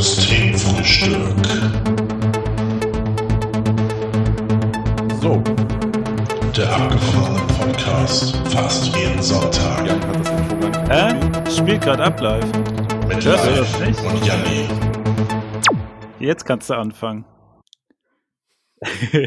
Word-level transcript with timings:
Systemfrühstück. 0.00 1.36
So, 5.20 5.42
Der 6.56 6.74
abgefahrene 6.74 7.46
Podcast. 7.58 8.34
Fast 8.48 8.96
jeden 8.96 9.20
Sonntag. 9.22 9.86
Jan 9.86 10.00
hat 10.02 10.16
das 10.16 10.30
Intro. 10.30 10.88
Hä? 10.88 11.50
Spielt 11.50 11.82
gerade 11.82 12.02
ab 12.02 12.18
live. 12.18 12.46
Mit 13.08 13.22
Hörst 13.26 13.46
du 13.46 13.54
das 13.54 13.80
nicht? 13.80 14.00
und 14.00 14.24
Janni. 14.24 14.68
Jetzt 16.18 16.46
kannst 16.46 16.70
du 16.70 16.74
anfangen. 16.74 17.26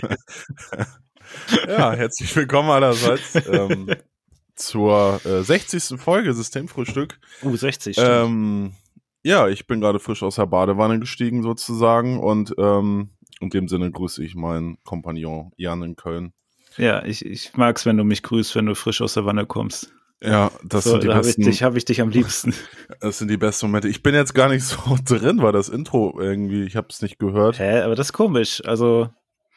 Ja, 1.67 1.93
herzlich 1.93 2.35
willkommen 2.35 2.69
allerseits 2.69 3.35
ähm, 3.47 3.89
zur 4.55 5.19
äh, 5.25 5.43
60. 5.43 5.99
Folge 5.99 6.33
Systemfrühstück. 6.33 7.19
Uh, 7.43 7.55
60. 7.55 7.95
stimmt. 7.95 8.09
Ähm, 8.09 8.73
ja, 9.23 9.47
ich 9.47 9.67
bin 9.67 9.81
gerade 9.81 9.99
frisch 9.99 10.21
aus 10.23 10.35
der 10.35 10.45
Badewanne 10.47 10.99
gestiegen 10.99 11.41
sozusagen 11.43 12.19
und 12.19 12.53
ähm, 12.57 13.09
in 13.39 13.49
dem 13.49 13.67
Sinne 13.67 13.91
grüße 13.91 14.23
ich 14.23 14.35
meinen 14.35 14.77
Kompagnon 14.83 15.51
Jan 15.57 15.81
in 15.83 15.95
Köln. 15.95 16.33
ja, 16.77 17.03
ich, 17.05 17.25
ich 17.25 17.51
mag's, 17.55 17.85
wenn 17.85 17.97
du 17.97 18.03
mich 18.03 18.23
grüßt, 18.23 18.55
wenn 18.55 18.65
du 18.65 18.75
frisch 18.75 19.01
aus 19.01 19.13
der 19.15 19.25
Wanne 19.25 19.45
kommst. 19.45 19.91
Ja, 20.21 20.51
das 20.63 20.85
so, 20.85 20.91
sind 20.91 21.03
die 21.03 21.07
da 21.07 21.15
habe 21.15 21.27
ich, 21.27 21.35
besten. 21.35 21.51
dich- 21.51 21.63
hab 21.63 21.75
ich 21.75 21.83
dich 21.83 21.99
am 21.99 22.09
liebsten. 22.09 22.53
Das 23.01 23.17
sind 23.17 23.29
die 23.29 23.35
besten 23.37 23.65
Momente. 23.65 23.89
Ich 23.89 24.01
bin 24.03 24.15
jetzt 24.15 24.33
gar 24.33 24.47
nicht 24.47 24.63
so 24.63 24.77
drin, 25.05 25.41
weil 25.41 25.51
das 25.51 25.67
Intro 25.67 26.17
irgendwie, 26.19 26.63
ich 26.63 26.77
habe 26.77 26.87
es 26.89 27.01
nicht 27.01 27.19
gehört. 27.19 27.59
Hä, 27.59 27.81
aber 27.81 27.95
das 27.95 28.07
ist 28.07 28.13
komisch. 28.13 28.61
Also 28.65 29.09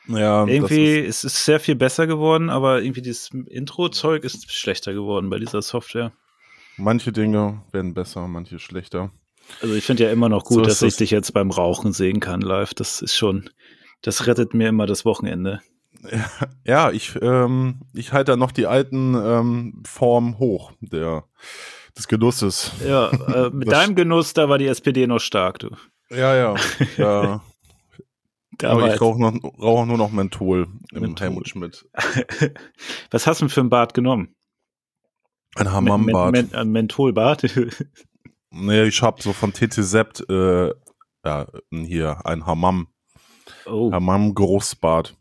Ja, 0.09 0.45
irgendwie 0.45 0.97
das 1.07 1.23
ist 1.23 1.25
es 1.25 1.45
sehr 1.45 1.61
viel 1.61 1.77
besser 1.77 2.09
geworden, 2.09 2.51
aber 2.51 2.83
irgendwie 2.83 3.03
dieses 3.03 3.31
Intro-Zeug 3.31 4.25
ist 4.25 4.51
schlechter 4.53 4.93
geworden 4.93 5.31
bei 5.31 5.39
dieser 5.39 5.63
Software. 5.63 6.07
ist, 6.73 6.79
manche 6.79 7.13
Dinge 7.13 7.63
werden 7.71 7.95
besser, 7.95 8.27
manche 8.27 8.59
schlechter. 8.59 9.13
Also 9.63 9.75
ich 9.75 9.85
finde 9.85 10.05
ja 10.05 10.11
immer 10.11 10.29
noch 10.29 10.45
gut, 10.45 10.57
So 10.57 10.63
dass 10.63 10.83
ich 10.83 10.89
das. 10.95 10.97
dich 10.99 11.11
jetzt 11.11 11.33
beim 11.33 11.51
Rauchen 11.51 11.93
sehen 11.93 12.21
kann 12.21 12.41
live. 12.41 12.75
Das 12.75 13.01
ist 13.03 13.17
schon, 13.17 13.49
das 14.03 14.27
rettet 14.27 14.55
mir 14.55 14.69
immer 14.69 14.87
das 14.87 15.05
Wochenende. 15.05 15.61
Ja, 16.65 16.91
ich, 16.93 17.17
ähm, 17.23 17.81
ich 17.95 18.13
halte 18.13 18.33
da 18.33 18.37
noch 18.37 18.53
die 18.53 18.67
alten 18.67 19.15
ähm, 19.15 19.83
Formen 19.87 20.39
hoch 20.39 20.73
der, 20.81 21.25
des 21.97 22.07
Genusses. 22.07 22.71
Ja, 22.87 23.09
äh, 23.11 23.51
mit 23.53 23.67
Das- 23.69 23.79
deinem 23.81 23.95
Genuss, 23.97 24.33
da 24.35 24.49
war 24.49 24.59
die 24.59 24.67
SPD 24.67 25.07
noch 25.07 25.21
stark, 25.21 25.59
du. 25.61 25.71
Ja, 26.11 26.37
ja. 26.37 26.55
ja. 26.97 27.43
Aber 28.63 28.95
ich 28.95 29.01
rauche 29.01 29.21
noch, 29.21 29.35
rauche 29.61 29.87
nur 29.87 29.99
noch 29.99 30.11
Menthol 30.13 30.69
im 30.93 31.01
Menthol. 31.03 31.27
Helmut 31.29 31.49
Schmidt. 31.49 31.85
Was 33.11 33.27
hast 33.27 33.41
du 33.41 33.47
denn 33.47 33.51
für 33.51 33.61
ein 33.63 33.71
Bad 33.71 33.93
genommen? 33.93 34.35
Ein 35.57 35.73
Hammambad. 35.73 36.33
Men, 36.33 36.47
Men, 36.47 36.55
ein 36.55 36.69
Mentholbad? 36.71 37.43
Nee, 38.59 38.85
ich 38.85 39.03
hab 39.03 39.23
so 39.23 39.33
von 39.33 39.53
TT 39.53 39.75
Sept, 39.85 40.25
äh, 40.31 40.69
ja, 41.25 41.47
hier, 41.71 42.25
ein 42.25 42.47
Hammam. 42.47 42.89
oh, 43.67 43.93
Hammam-Geruchsbad. 43.93 45.15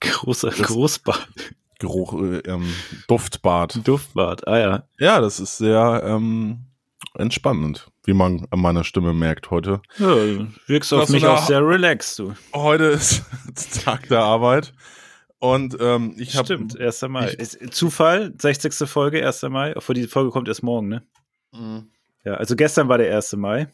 großer 0.00 0.50
das- 0.50 0.62
Großbad. 0.62 1.28
Geruch, 1.80 2.14
äh, 2.22 2.38
ähm, 2.38 2.72
Duftbad. 3.06 3.86
Duftbad, 3.86 4.46
ah 4.48 4.58
ja. 4.58 4.88
Ja, 4.98 5.20
das 5.20 5.38
ist 5.38 5.58
sehr 5.58 6.02
ähm, 6.04 6.66
entspannend, 7.14 7.88
wie 8.04 8.14
man 8.14 8.46
an 8.50 8.60
meiner 8.60 8.82
Stimme 8.84 9.14
merkt 9.14 9.50
heute. 9.52 9.80
ja 9.98 10.46
wirkst 10.66 10.92
auf 10.92 11.08
mich 11.08 11.24
auch 11.26 11.46
sehr 11.46 11.64
relaxed, 11.66 12.18
du. 12.18 12.34
Heute 12.52 12.84
ist 12.84 13.22
Tag 13.84 14.08
der 14.08 14.20
Arbeit 14.22 14.72
und 15.38 15.76
ähm, 15.80 16.14
ich 16.18 16.34
habe 16.36 16.46
Stimmt, 16.46 16.78
1. 16.80 17.02
Mai. 17.02 17.32
ich- 17.38 17.70
Zufall, 17.70 18.34
60. 18.36 18.88
Folge, 18.88 19.24
1. 19.24 19.42
Mai. 19.44 19.76
Obwohl 19.76 19.94
die 19.94 20.08
Folge 20.08 20.30
kommt 20.30 20.48
erst 20.48 20.64
morgen, 20.64 20.88
ne? 20.88 21.06
Ja, 22.28 22.34
also 22.34 22.56
gestern 22.56 22.88
war 22.90 22.98
der 22.98 23.14
1. 23.16 23.36
Mai. 23.36 23.68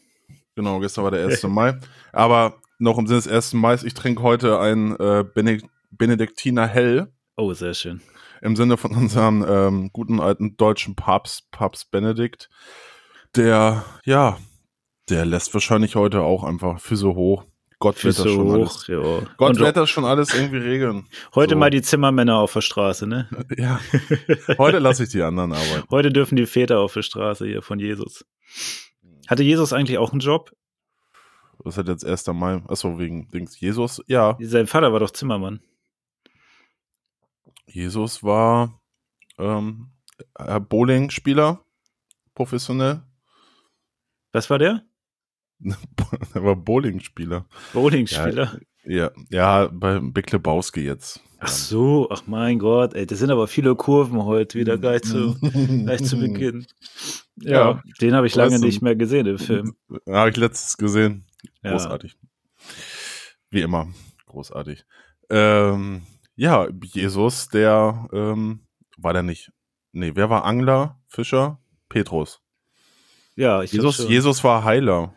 Genau, 0.55 0.79
gestern 0.79 1.03
war 1.03 1.11
der 1.11 1.25
1. 1.27 1.43
Mai. 1.43 1.77
Aber 2.13 2.55
noch 2.79 2.97
im 2.97 3.05
Sinne 3.05 3.19
des 3.21 3.27
1. 3.27 3.53
Mai, 3.55 3.75
ich 3.83 3.93
trinke 3.93 4.23
heute 4.23 4.59
ein 4.59 4.95
äh, 4.97 5.25
Bene 5.25 5.59
Benediktiner 5.91 6.65
Hell 6.65 7.11
Oh, 7.35 7.51
sehr 7.53 7.73
schön. 7.73 7.99
im 8.41 8.55
Sinne 8.55 8.77
von 8.77 8.91
unserem 8.95 9.45
ähm, 9.47 9.89
guten 9.91 10.21
alten 10.21 10.55
deutschen 10.55 10.95
Papst, 10.95 11.51
Papst 11.51 11.91
Benedikt. 11.91 12.49
Der, 13.35 13.83
ja, 14.05 14.37
der 15.09 15.25
lässt 15.25 15.53
wahrscheinlich 15.53 15.97
heute 15.97 16.21
auch 16.21 16.45
einfach 16.45 16.79
Füße 16.79 17.13
hoch. 17.13 17.43
Gott 17.79 18.01
wird 18.05 18.17
das 18.17 18.23
Füße 18.23 18.35
schon 18.35 18.47
hoch, 18.47 18.87
alles. 18.87 18.87
ja. 18.87 19.27
Gott 19.35 19.49
Und 19.49 19.59
wird 19.59 19.75
das 19.75 19.89
schon 19.89 20.05
alles 20.05 20.33
irgendwie 20.33 20.57
regeln. 20.59 21.07
heute 21.35 21.55
so. 21.55 21.59
mal 21.59 21.69
die 21.69 21.81
Zimmermänner 21.81 22.37
auf 22.37 22.53
der 22.53 22.61
Straße, 22.61 23.05
ne? 23.05 23.27
Ja, 23.57 23.81
heute 24.57 24.79
lasse 24.79 25.03
ich 25.03 25.09
die 25.09 25.21
anderen 25.21 25.51
arbeiten. 25.51 25.83
Heute 25.91 26.09
dürfen 26.13 26.37
die 26.37 26.45
Väter 26.45 26.79
auf 26.79 26.93
der 26.93 27.01
Straße 27.01 27.45
hier 27.45 27.61
von 27.61 27.79
Jesus. 27.79 28.25
Hatte 29.27 29.43
Jesus 29.43 29.73
eigentlich 29.73 29.97
auch 29.97 30.11
einen 30.11 30.19
Job? 30.19 30.55
Was 31.59 31.77
hat 31.77 31.87
jetzt 31.87 32.05
1. 32.05 32.27
Mai? 32.27 32.61
Achso, 32.67 32.99
wegen 32.99 33.29
Dings. 33.29 33.59
Jesus, 33.59 34.01
ja. 34.07 34.37
Sein 34.39 34.67
Vater 34.67 34.93
war 34.93 34.99
doch 34.99 35.11
Zimmermann. 35.11 35.61
Jesus 37.65 38.23
war 38.23 38.81
ähm, 39.37 39.91
äh, 40.35 40.59
Bowling-Spieler, 40.59 41.63
professionell. 42.35 43.01
Was 44.31 44.49
war 44.49 44.59
der? 44.59 44.85
er 46.33 46.43
war 46.43 46.55
Bowling-Spieler. 46.55 47.47
Bowlingspieler. 47.73 48.59
Ja, 48.83 49.11
ja, 49.29 49.67
bei 49.71 49.99
Big 49.99 50.31
Lebowski 50.31 50.81
jetzt. 50.81 51.21
Ach 51.47 51.49
so, 51.51 52.07
ach 52.09 52.23
mein 52.25 52.57
Gott, 52.57 52.95
ey, 52.95 53.05
das 53.05 53.19
sind 53.19 53.29
aber 53.29 53.47
viele 53.47 53.75
Kurven 53.75 54.23
heute 54.23 54.57
wieder 54.57 54.79
gleich 54.79 55.03
zu, 55.03 55.35
gleich 55.39 56.03
zu 56.03 56.17
Beginn. 56.17 56.65
Ja, 57.35 57.51
Ja. 57.75 57.83
den 58.01 58.15
habe 58.15 58.25
ich 58.25 58.33
lange 58.33 58.57
nicht 58.59 58.81
mehr 58.81 58.95
gesehen 58.95 59.27
im 59.27 59.37
Film. 59.37 59.75
Habe 60.09 60.31
ich 60.31 60.37
letztes 60.37 60.75
gesehen. 60.77 61.25
Ja. 61.61 61.71
Großartig. 61.71 62.17
Wie 63.51 63.61
immer. 63.61 63.89
Großartig. 64.25 64.85
Ähm, 65.29 66.01
ja, 66.35 66.67
Jesus, 66.83 67.47
der 67.49 68.07
ähm, 68.11 68.61
war 68.97 69.13
der 69.13 69.23
nicht. 69.23 69.51
Nee, 69.91 70.13
wer 70.15 70.31
war 70.31 70.45
Angler? 70.45 70.99
Fischer? 71.07 71.59
Petrus. 71.89 72.41
Ja, 73.35 73.61
ich 73.61 73.71
Jesus. 73.71 74.09
Jesus 74.09 74.43
war 74.43 74.63
Heiler. 74.63 75.13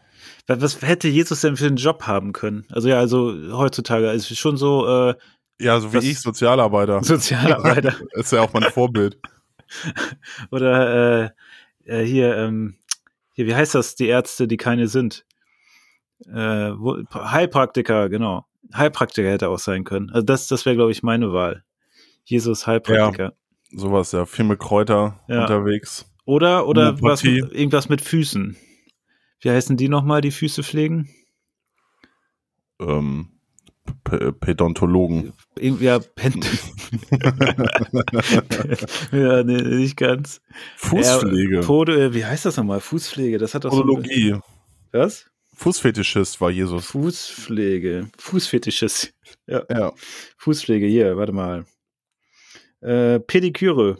Was, 0.46 0.82
hätte 0.82 1.08
Jesus 1.08 1.40
denn 1.40 1.56
für 1.56 1.66
einen 1.66 1.76
Job 1.76 2.02
haben 2.02 2.32
können? 2.32 2.66
Also 2.70 2.88
ja, 2.88 2.98
also 2.98 3.34
heutzutage 3.52 4.10
ist 4.10 4.36
schon 4.36 4.56
so 4.56 4.86
äh, 5.10 5.14
Ja, 5.60 5.80
so 5.80 5.92
wie 5.92 5.96
Was- 5.98 6.04
ich, 6.04 6.20
Sozialarbeiter. 6.20 7.02
Sozialarbeiter 7.02 7.96
ist 8.12 8.32
ja 8.32 8.42
auch 8.42 8.52
mein 8.52 8.64
Vorbild. 8.64 9.18
oder 10.50 11.24
äh, 11.24 11.30
äh, 11.84 12.04
hier, 12.04 12.36
ähm, 12.36 12.76
hier, 13.34 13.46
wie 13.46 13.54
heißt 13.54 13.74
das, 13.74 13.94
die 13.94 14.06
Ärzte, 14.06 14.48
die 14.48 14.56
keine 14.56 14.88
sind? 14.88 15.24
Äh, 16.26 16.32
wo, 16.76 16.96
Heilpraktiker, 17.12 18.08
genau. 18.08 18.46
Heilpraktiker 18.74 19.30
hätte 19.30 19.48
auch 19.48 19.58
sein 19.58 19.84
können. 19.84 20.10
Also 20.10 20.22
das, 20.24 20.48
das 20.48 20.66
wäre, 20.66 20.76
glaube 20.76 20.90
ich, 20.92 21.02
meine 21.02 21.32
Wahl. 21.32 21.64
Jesus 22.24 22.66
Heilpraktiker. 22.66 23.34
Sowas, 23.70 24.12
ja. 24.12 24.26
Viel 24.26 24.44
mit 24.44 24.58
Kräuter 24.58 25.20
Ja. 25.28 25.42
unterwegs. 25.42 26.06
Oder, 26.24 26.66
oder 26.66 27.00
was, 27.00 27.22
irgendwas 27.24 27.88
mit 27.88 28.00
Füßen. 28.02 28.56
Wie 29.40 29.50
heißen 29.50 29.76
die 29.76 29.88
nochmal, 29.88 30.20
die 30.20 30.30
Füße 30.30 30.62
pflegen? 30.62 31.08
Ähm, 32.80 33.30
Pädontologen. 34.40 35.34
Irgendwie, 35.58 35.84
ja, 35.84 35.98
Pen 35.98 36.40
ja, 39.12 39.42
nee, 39.42 39.62
nicht 39.62 39.96
ganz. 39.96 40.40
Fußpflege. 40.76 41.56
Ja, 41.56 41.62
Pode, 41.62 42.04
äh, 42.06 42.14
wie 42.14 42.24
heißt 42.24 42.44
das 42.44 42.56
nochmal? 42.56 42.80
Fußpflege, 42.80 43.38
das 43.38 43.54
hat 43.54 43.64
doch 43.64 43.70
Podologie. 43.70 44.30
so. 44.32 44.40
Was? 44.92 45.26
Fußfetischist 45.54 46.40
war 46.40 46.50
Jesus. 46.50 46.86
Fußpflege. 46.86 48.08
Fußfetisches. 48.18 49.12
Ja, 49.46 49.62
Ja. 49.70 49.92
Fußpflege, 50.38 50.86
hier, 50.86 51.16
warte 51.18 51.32
mal. 51.32 51.66
Äh, 52.80 53.20
Pediküre. 53.20 53.98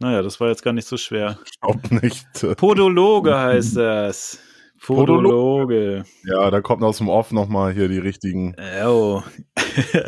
Naja, 0.00 0.20
das 0.20 0.38
war 0.40 0.48
jetzt 0.48 0.62
gar 0.62 0.74
nicht 0.74 0.86
so 0.86 0.98
schwer. 0.98 1.38
Ich 1.46 1.58
glaub 1.60 1.90
nicht. 2.02 2.26
Podologe 2.58 3.34
heißt 3.38 3.76
das. 3.76 4.38
Podologe. 4.86 6.04
Ja, 6.24 6.50
da 6.50 6.60
kommt 6.60 6.82
aus 6.82 6.98
dem 6.98 7.08
Off 7.08 7.32
nochmal 7.32 7.72
hier 7.72 7.88
die 7.88 7.98
richtigen. 7.98 8.54
Oh. 8.84 9.22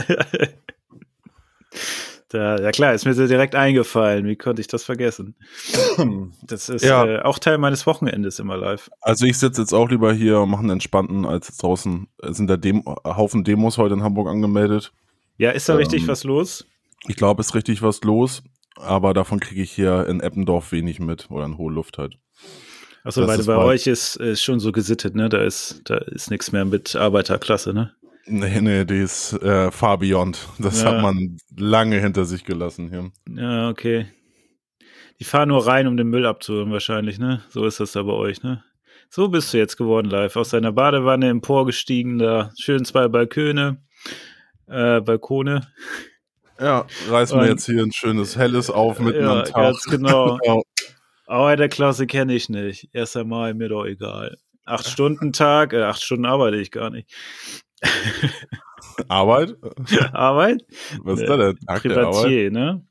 da, 2.30 2.56
ja 2.58 2.70
klar, 2.70 2.94
ist 2.94 3.04
mir 3.06 3.14
so 3.14 3.26
direkt 3.26 3.54
eingefallen. 3.54 4.26
Wie 4.26 4.36
konnte 4.36 4.60
ich 4.60 4.68
das 4.68 4.84
vergessen? 4.84 5.34
Das 6.42 6.68
ist 6.68 6.84
Ja. 6.84 7.04
äh, 7.06 7.22
auch 7.22 7.38
Teil 7.38 7.58
meines 7.58 7.86
Wochenendes 7.86 8.38
immer 8.38 8.56
live. 8.56 8.90
Also 9.00 9.26
ich 9.26 9.38
sitze 9.38 9.62
jetzt 9.62 9.72
auch 9.72 9.88
lieber 9.88 10.12
hier 10.12 10.40
und 10.40 10.50
mache 10.50 10.60
einen 10.60 10.70
entspannten, 10.70 11.24
als 11.26 11.56
draußen 11.56 12.06
Es 12.22 12.36
sind 12.36 12.48
da 12.48 12.56
Dem 12.56 12.84
Haufen 13.04 13.44
Demos 13.44 13.78
heute 13.78 13.94
in 13.94 14.02
Hamburg 14.02 14.28
angemeldet. 14.28 14.92
Ja, 15.38 15.50
ist 15.50 15.68
da 15.68 15.74
Ähm, 15.74 15.78
richtig 15.80 16.06
was 16.08 16.24
los? 16.24 16.66
Ich 17.06 17.16
glaube, 17.16 17.40
es 17.40 17.48
ist 17.48 17.54
richtig 17.54 17.82
was 17.82 18.02
los, 18.02 18.42
aber 18.76 19.14
davon 19.14 19.40
kriege 19.40 19.62
ich 19.62 19.70
hier 19.72 20.06
in 20.08 20.20
Eppendorf 20.20 20.72
wenig 20.72 20.98
mit 21.00 21.30
oder 21.30 21.44
in 21.46 21.56
hohe 21.58 21.72
Luft 21.72 21.98
halt. 21.98 22.18
Achso, 23.04 23.26
weil 23.26 23.42
bei 23.44 23.56
euch 23.56 23.86
ist, 23.86 24.16
ist 24.16 24.42
schon 24.42 24.60
so 24.60 24.72
gesittet, 24.72 25.14
ne? 25.14 25.28
Da 25.28 25.42
ist, 25.42 25.82
da 25.84 25.96
ist 25.98 26.30
nichts 26.30 26.52
mehr 26.52 26.64
mit 26.64 26.96
Arbeiterklasse, 26.96 27.72
ne? 27.72 27.92
Nee, 28.26 28.60
nee, 28.60 28.84
die 28.84 28.98
ist 28.98 29.32
äh, 29.42 29.70
far 29.70 29.98
beyond. 29.98 30.38
Das 30.58 30.82
Ja. 30.82 30.92
hat 30.92 31.02
man 31.02 31.38
lange 31.56 31.98
hinter 32.00 32.24
sich 32.26 32.44
gelassen 32.44 32.90
hier. 32.90 33.10
Ja, 33.34 33.70
okay. 33.70 34.06
Die 35.18 35.24
fahren 35.24 35.48
nur 35.48 35.66
rein, 35.66 35.86
um 35.86 35.96
den 35.96 36.08
Müll 36.08 36.26
abzuholen, 36.26 36.70
wahrscheinlich, 36.70 37.18
ne? 37.18 37.42
So 37.48 37.64
ist 37.64 37.80
das 37.80 37.92
da 37.92 38.02
bei 38.02 38.12
euch, 38.12 38.42
ne? 38.42 38.62
So 39.10 39.28
bist 39.28 39.54
du 39.54 39.58
jetzt 39.58 39.76
geworden 39.78 40.10
live. 40.10 40.36
Aus 40.36 40.50
deiner 40.50 40.72
Badewanne 40.72 41.28
emporgestiegen, 41.30 42.18
da 42.18 42.50
schön 42.60 42.84
zwei 42.84 43.08
Balköne, 43.08 43.78
äh, 44.66 45.00
Balkone. 45.00 45.66
Ja, 46.60 46.86
reißen 47.08 47.40
wir 47.40 47.46
jetzt 47.46 47.64
hier 47.66 47.82
ein 47.82 47.92
schönes 47.92 48.36
Helles 48.36 48.68
auf 48.68 49.00
mitten 49.00 49.22
ja, 49.22 49.38
am 49.40 49.44
Tag. 49.44 49.54
ganz 49.54 49.84
genau. 49.84 50.38
Aber 51.28 51.56
der 51.56 51.68
Klasse 51.68 52.06
kenne 52.06 52.34
ich 52.34 52.48
nicht. 52.48 52.88
Erst 52.94 53.14
einmal 53.14 53.52
mir 53.52 53.68
doch 53.68 53.84
egal. 53.84 54.38
Acht 54.64 54.88
Stunden 54.88 55.34
Tag, 55.34 55.74
äh, 55.74 55.82
acht 55.82 56.02
Stunden 56.02 56.24
arbeite 56.24 56.56
ich 56.56 56.70
gar 56.70 56.88
nicht. 56.88 57.12
Arbeit? 59.08 59.56
Arbeit? 60.14 60.64
Was 61.02 61.20
ist 61.20 61.28
da 61.28 61.36
denn? 61.36 61.58
Tag 61.66 61.82
der 61.82 61.98
Arbeit? 61.98 62.12
Privatier, 62.14 62.50
ne? 62.50 62.86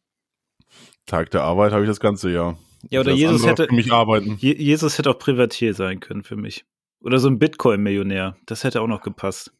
Tag 1.08 1.32
der 1.32 1.42
Arbeit 1.42 1.72
habe 1.72 1.82
ich 1.82 1.90
das 1.90 2.00
ganze 2.00 2.30
Jahr. 2.30 2.60
Ja, 2.92 3.00
oder 3.00 3.10
Das 3.10 3.20
Jesus 3.20 3.44
hätte, 3.44 3.66
Für 3.66 3.74
mich 3.74 3.92
arbeiten. 3.92 4.38
Je 4.40 4.54
Jesus 4.56 5.00
hätte 5.00 5.10
auch 5.10 5.18
Privatier 5.18 5.74
sein 5.74 6.00
können 6.00 6.24
für 6.24 6.36
mich. 6.36 6.64
Oder 7.02 7.18
so 7.18 7.30
ein 7.30 7.40
Bitcoin-Millionär. 7.40 8.38
Das 8.46 8.64
hätte 8.64 8.82
auch 8.82 8.88
noch 8.88 9.02
gepasst. 9.02 9.52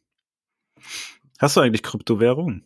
Hast 1.40 1.56
du 1.56 1.60
eigentlich 1.60 1.82
Kryptowährung? 1.82 2.62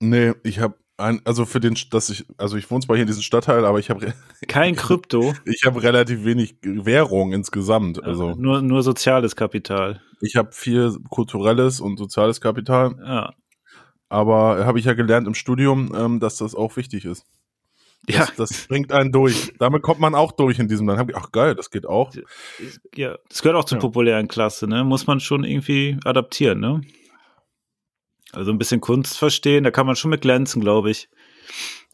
Nee, 0.00 0.32
ich 0.44 0.60
habe 0.60 0.76
ein, 0.98 1.20
also 1.24 1.46
für 1.46 1.58
den, 1.60 1.76
dass 1.90 2.10
ich, 2.10 2.24
also 2.36 2.56
ich 2.56 2.70
wohne 2.70 2.82
zwar 2.82 2.96
hier 2.96 3.02
in 3.02 3.06
diesem 3.08 3.22
Stadtteil, 3.22 3.64
aber 3.64 3.78
ich 3.78 3.90
habe 3.90 4.12
Kein 4.48 4.76
Krypto, 4.76 5.34
ich 5.44 5.64
habe 5.64 5.82
relativ 5.82 6.24
wenig 6.24 6.56
Währung 6.62 7.32
insgesamt. 7.32 8.02
Also 8.04 8.34
nur, 8.36 8.62
nur 8.62 8.82
soziales 8.82 9.34
Kapital. 9.36 10.00
ich 10.20 10.36
habe 10.36 10.52
viel 10.52 10.96
kulturelles 11.10 11.80
und 11.80 11.96
soziales 11.98 12.40
Kapital, 12.40 12.94
Ja. 13.04 13.32
aber 14.08 14.64
habe 14.66 14.78
ich 14.78 14.84
ja 14.84 14.92
gelernt 14.94 15.26
im 15.26 15.34
Studium, 15.34 15.92
ähm, 15.96 16.20
dass 16.20 16.36
das 16.36 16.54
auch 16.54 16.76
wichtig 16.76 17.04
ist. 17.04 17.24
Das, 18.06 18.16
Ja, 18.16 18.28
das 18.36 18.66
bringt 18.66 18.90
einen 18.92 19.12
durch. 19.12 19.54
Damit 19.60 19.82
kommt 19.82 20.00
man 20.00 20.14
auch 20.16 20.32
durch 20.32 20.58
in 20.58 20.66
diesem 20.66 20.88
Land. 20.88 21.08
Ich, 21.10 21.16
Ach 21.16 21.30
geil, 21.30 21.54
das 21.54 21.70
geht 21.70 21.86
auch. 21.86 22.12
ja, 22.96 23.16
das 23.28 23.42
gehört 23.42 23.56
auch 23.58 23.64
zur 23.64 23.76
Ja. 23.78 23.80
populären 23.80 24.26
Klasse, 24.26 24.66
ne? 24.66 24.82
Muss 24.82 25.06
man 25.06 25.20
schon 25.20 25.44
irgendwie 25.44 25.98
adaptieren, 26.04 26.58
ne? 26.60 26.80
Also 28.32 28.50
ein 28.50 28.58
bisschen 28.58 28.80
Kunst 28.80 29.18
verstehen, 29.18 29.64
da 29.64 29.70
kann 29.70 29.86
man 29.86 29.96
schon 29.96 30.10
mit 30.10 30.22
glänzen, 30.22 30.60
glaube 30.60 30.90
ich. 30.90 31.08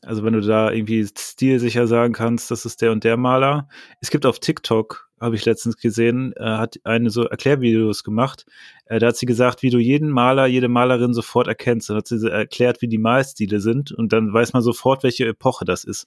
Also 0.03 0.23
wenn 0.23 0.33
du 0.33 0.41
da 0.41 0.71
irgendwie 0.71 1.05
stilsicher 1.07 1.89
sagen 1.89 2.13
kannst, 2.13 2.51
das 2.53 2.65
ist 2.65 2.81
der 2.81 2.93
und 2.93 3.03
der 3.03 3.17
Maler. 3.17 3.69
Es 4.01 4.11
gibt 4.11 4.27
auf 4.27 4.39
TikTok, 4.39 5.11
habe 5.21 5.35
ich 5.35 5.45
letztens 5.45 5.77
gesehen, 5.77 6.33
äh, 6.37 6.45
hat 6.45 6.79
eine 6.85 7.11
so 7.11 7.25
Erklärvideos 7.25 8.05
gemacht. 8.05 8.47
Äh, 8.87 9.01
da 9.01 9.09
hat 9.09 9.17
sie 9.17 9.27
gesagt, 9.27 9.63
wie 9.63 9.71
du 9.71 9.79
jeden 9.79 10.11
Maler, 10.11 10.47
jede 10.47 10.69
Malerin 10.69 11.15
sofort 11.15 11.49
erkennst. 11.49 11.91
Dann 11.91 11.97
hat 11.97 12.07
sie 12.07 12.31
erklärt, 12.31 12.81
wie 12.81 12.89
die 12.89 12.99
Malstile 12.99 13.59
sind 13.59 13.91
und 13.91 14.13
dann 14.13 14.33
weiß 14.33 14.53
man 14.53 14.63
sofort, 14.63 15.03
welche 15.03 15.27
Epoche 15.27 15.65
das 15.65 15.83
ist. 15.83 16.07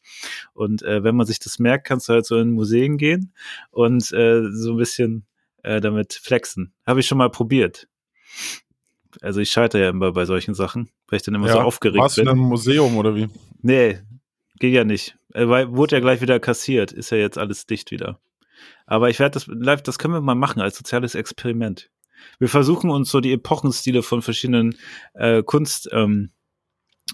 Und 0.54 0.83
äh, 0.83 1.04
wenn 1.04 1.18
man 1.18 1.28
sich 1.28 1.39
das 1.39 1.60
merkt, 1.60 1.86
kannst 1.86 2.07
du 2.07 2.13
halt 2.13 2.25
so 2.25 2.38
in 2.38 2.51
Museen 2.51 2.98
gehen 2.98 3.33
und 3.72 4.13
äh, 4.13 4.44
so 4.51 4.72
ein 4.72 4.78
bisschen 4.78 5.25
äh, 5.63 5.81
damit 5.81 6.13
flexen. 6.13 6.74
Habe 6.86 7.01
ich 7.01 7.07
schon 7.07 7.18
mal 7.18 7.30
probiert. 7.30 7.89
Also 9.22 9.40
ich 9.40 9.52
scheitere 9.52 9.81
ja 9.81 9.90
immer 9.90 10.12
bei 10.12 10.25
solchen 10.25 10.54
Sachen, 10.54 10.90
weil 11.08 11.18
ich 11.18 11.24
dann 11.24 11.36
immer 11.36 11.50
so 11.50 11.60
aufgeregt 11.60 12.02
warst 12.02 12.16
bin. 12.16 12.25
du 12.25 12.31
in 12.31 12.38
einem 12.38 12.48
Museum 12.48 12.98
oder 12.98 13.16
wie? 13.16 13.28
Nee, 13.62 14.00
geht 14.60 14.74
ja 14.74 14.84
nicht. 14.84 15.18
Äh, 15.34 15.48
Weil 15.48 15.75
wurde 15.75 15.96
ja 15.96 16.00
gleich 16.00 16.22
wieder 16.22 16.40
kassiert. 16.40 16.92
Ist 16.92 17.12
ja 17.12 17.18
jetzt 17.18 17.38
alles 17.38 17.66
dicht 17.66 17.92
wieder. 17.92 18.19
Aber 18.86 19.10
ich 19.10 19.19
werde 19.19 19.34
das 19.34 19.48
live, 19.48 19.81
das 19.81 20.00
können 20.00 20.13
wir 20.13 20.22
mal 20.22 20.36
machen 20.36 20.62
als 20.62 20.78
soziales 20.78 21.16
Experiment. 21.16 21.90
Wir 22.40 22.50
versuchen 22.50 22.90
uns 22.90 23.10
so 23.10 23.19
die 23.19 23.34
Epochenstile 23.34 24.04
von 24.04 24.22
verschiedenen 24.22 24.78
äh, 25.14 25.42
Kunst 25.44 25.90
ähm, 25.92 26.31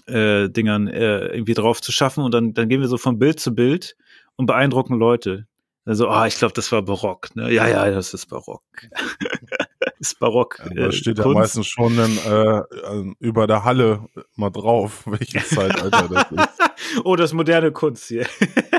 äh, 0.06 0.48
Dingern 0.48 0.88
äh, 0.88 1.28
irgendwie 1.28 1.54
drauf 1.54 1.80
zu 1.80 1.92
schaffen 1.92 2.22
und 2.22 2.32
dann, 2.32 2.52
dann 2.52 2.68
gehen 2.68 2.80
wir 2.80 2.88
so 2.88 2.98
von 2.98 3.18
Bild 3.18 3.40
zu 3.40 3.54
Bild 3.54 3.96
und 4.36 4.46
beeindrucken 4.46 4.94
Leute. 4.98 5.46
Also, 5.84 6.08
ah, 6.08 6.26
ich 6.26 6.36
glaube, 6.36 6.52
das 6.52 6.70
war 6.70 6.82
barock. 6.82 7.34
Ne? 7.34 7.50
Ja, 7.50 7.66
ja, 7.66 7.90
das 7.90 8.12
ist 8.12 8.26
barock. 8.26 8.62
ist 10.00 10.18
barock. 10.18 10.58
Ja, 10.58 10.74
da 10.74 10.86
äh, 10.88 10.92
steht 10.92 11.18
ja 11.18 11.24
Kunst. 11.24 11.38
meistens 11.38 11.66
schon 11.66 11.96
dann, 11.96 12.18
äh, 12.18 12.58
äh, 12.58 13.14
über 13.20 13.46
der 13.46 13.64
Halle 13.64 14.06
mal 14.36 14.50
drauf, 14.50 15.02
welches 15.06 15.50
Zeitalter 15.50 16.08
das 16.08 16.30
ist. 16.30 16.48
oh, 17.04 17.16
das 17.16 17.32
moderne 17.32 17.72
Kunst 17.72 18.08
hier. 18.08 18.26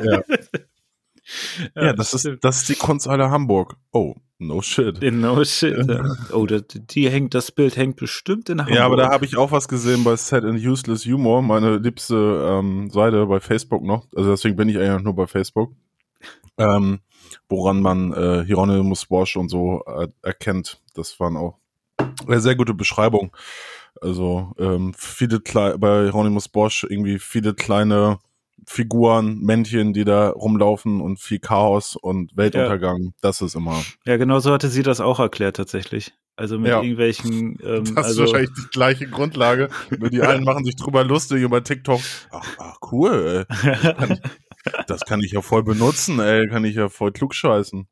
Ja. 0.03 0.21
Ja, 1.75 1.93
das 1.93 2.13
ist, 2.15 2.27
das 2.41 2.57
ist 2.57 2.69
die 2.69 2.75
Kunsthalle 2.75 3.29
Hamburg. 3.29 3.75
Oh, 3.91 4.15
no 4.39 4.63
shit. 4.63 4.99
No 5.13 5.43
shit. 5.45 5.77
Ja. 5.87 6.03
Oh, 6.33 6.47
das, 6.47 6.63
die 6.73 7.07
hängt, 7.07 7.35
das 7.35 7.51
Bild 7.51 7.77
hängt 7.77 7.97
bestimmt 7.97 8.49
in 8.49 8.61
Hamburg. 8.61 8.75
Ja, 8.75 8.85
aber 8.85 8.97
da 8.97 9.09
habe 9.11 9.25
ich 9.25 9.37
auch 9.37 9.51
was 9.51 9.67
gesehen 9.67 10.03
bei 10.03 10.15
Set 10.15 10.43
and 10.43 10.59
Useless 10.59 11.05
Humor, 11.05 11.43
meine 11.43 11.77
liebste 11.77 12.15
ähm, 12.49 12.89
Seite 12.89 13.27
bei 13.27 13.39
Facebook 13.39 13.83
noch. 13.83 14.07
Also 14.15 14.31
deswegen 14.31 14.55
bin 14.55 14.69
ich 14.69 14.79
eigentlich 14.79 15.03
nur 15.03 15.15
bei 15.15 15.27
Facebook. 15.27 15.71
Ähm, 16.57 16.99
woran 17.47 17.81
man 17.81 18.13
äh, 18.13 18.43
Hieronymus 18.45 19.05
Bosch 19.05 19.37
und 19.37 19.49
so 19.49 19.83
äh, 19.85 20.07
erkennt. 20.21 20.81
Das 20.99 21.19
waren 21.19 21.37
auch 21.37 21.57
eine 22.27 22.39
sehr 22.39 22.55
gute 22.55 22.73
Beschreibung. 22.73 23.35
Also 24.01 24.53
ähm, 24.59 24.93
viele 24.97 25.39
bei 25.39 26.03
Hieronymus 26.03 26.47
Bosch 26.47 26.85
irgendwie 26.87 27.19
viele 27.19 27.53
kleine 27.53 28.19
Figuren, 28.67 29.39
Männchen, 29.39 29.93
die 29.93 30.03
da 30.03 30.29
rumlaufen 30.29 31.01
und 31.01 31.19
viel 31.19 31.39
Chaos 31.39 31.95
und 31.95 32.35
Weltuntergang. 32.35 33.13
Das 33.21 33.41
ist 33.41 33.55
immer. 33.55 33.83
Ja, 34.05 34.17
genau 34.17 34.39
so 34.39 34.51
hatte 34.51 34.67
sie 34.69 34.83
das 34.83 34.99
auch 35.01 35.19
erklärt 35.19 35.55
tatsächlich. 35.55 36.13
Also 36.35 36.57
mit 36.59 36.69
Ja. 36.69 36.81
irgendwelchen, 36.81 37.57
ähm, 37.63 37.95
Das 37.95 38.05
also 38.05 38.23
ist 38.23 38.31
wahrscheinlich 38.31 38.53
die 38.57 38.69
gleiche 38.71 39.07
Grundlage. 39.07 39.69
Nur 39.97 40.09
die 40.09 40.21
einen 40.21 40.43
machen 40.43 40.63
sich 40.65 40.75
drüber 40.75 41.03
lustig 41.03 41.41
über 41.41 41.63
TikTok. 41.63 41.99
Ach, 42.31 42.45
ach 42.59 42.77
cool, 42.91 43.45
ey. 43.49 44.15
Das 44.87 45.01
kann 45.01 45.21
ich 45.21 45.31
ja 45.31 45.41
voll 45.41 45.63
benutzen, 45.63 46.19
ey. 46.19 46.47
Kann 46.47 46.63
ich 46.65 46.75
ja 46.75 46.89
voll 46.89 47.11
klugscheißen. 47.11 47.87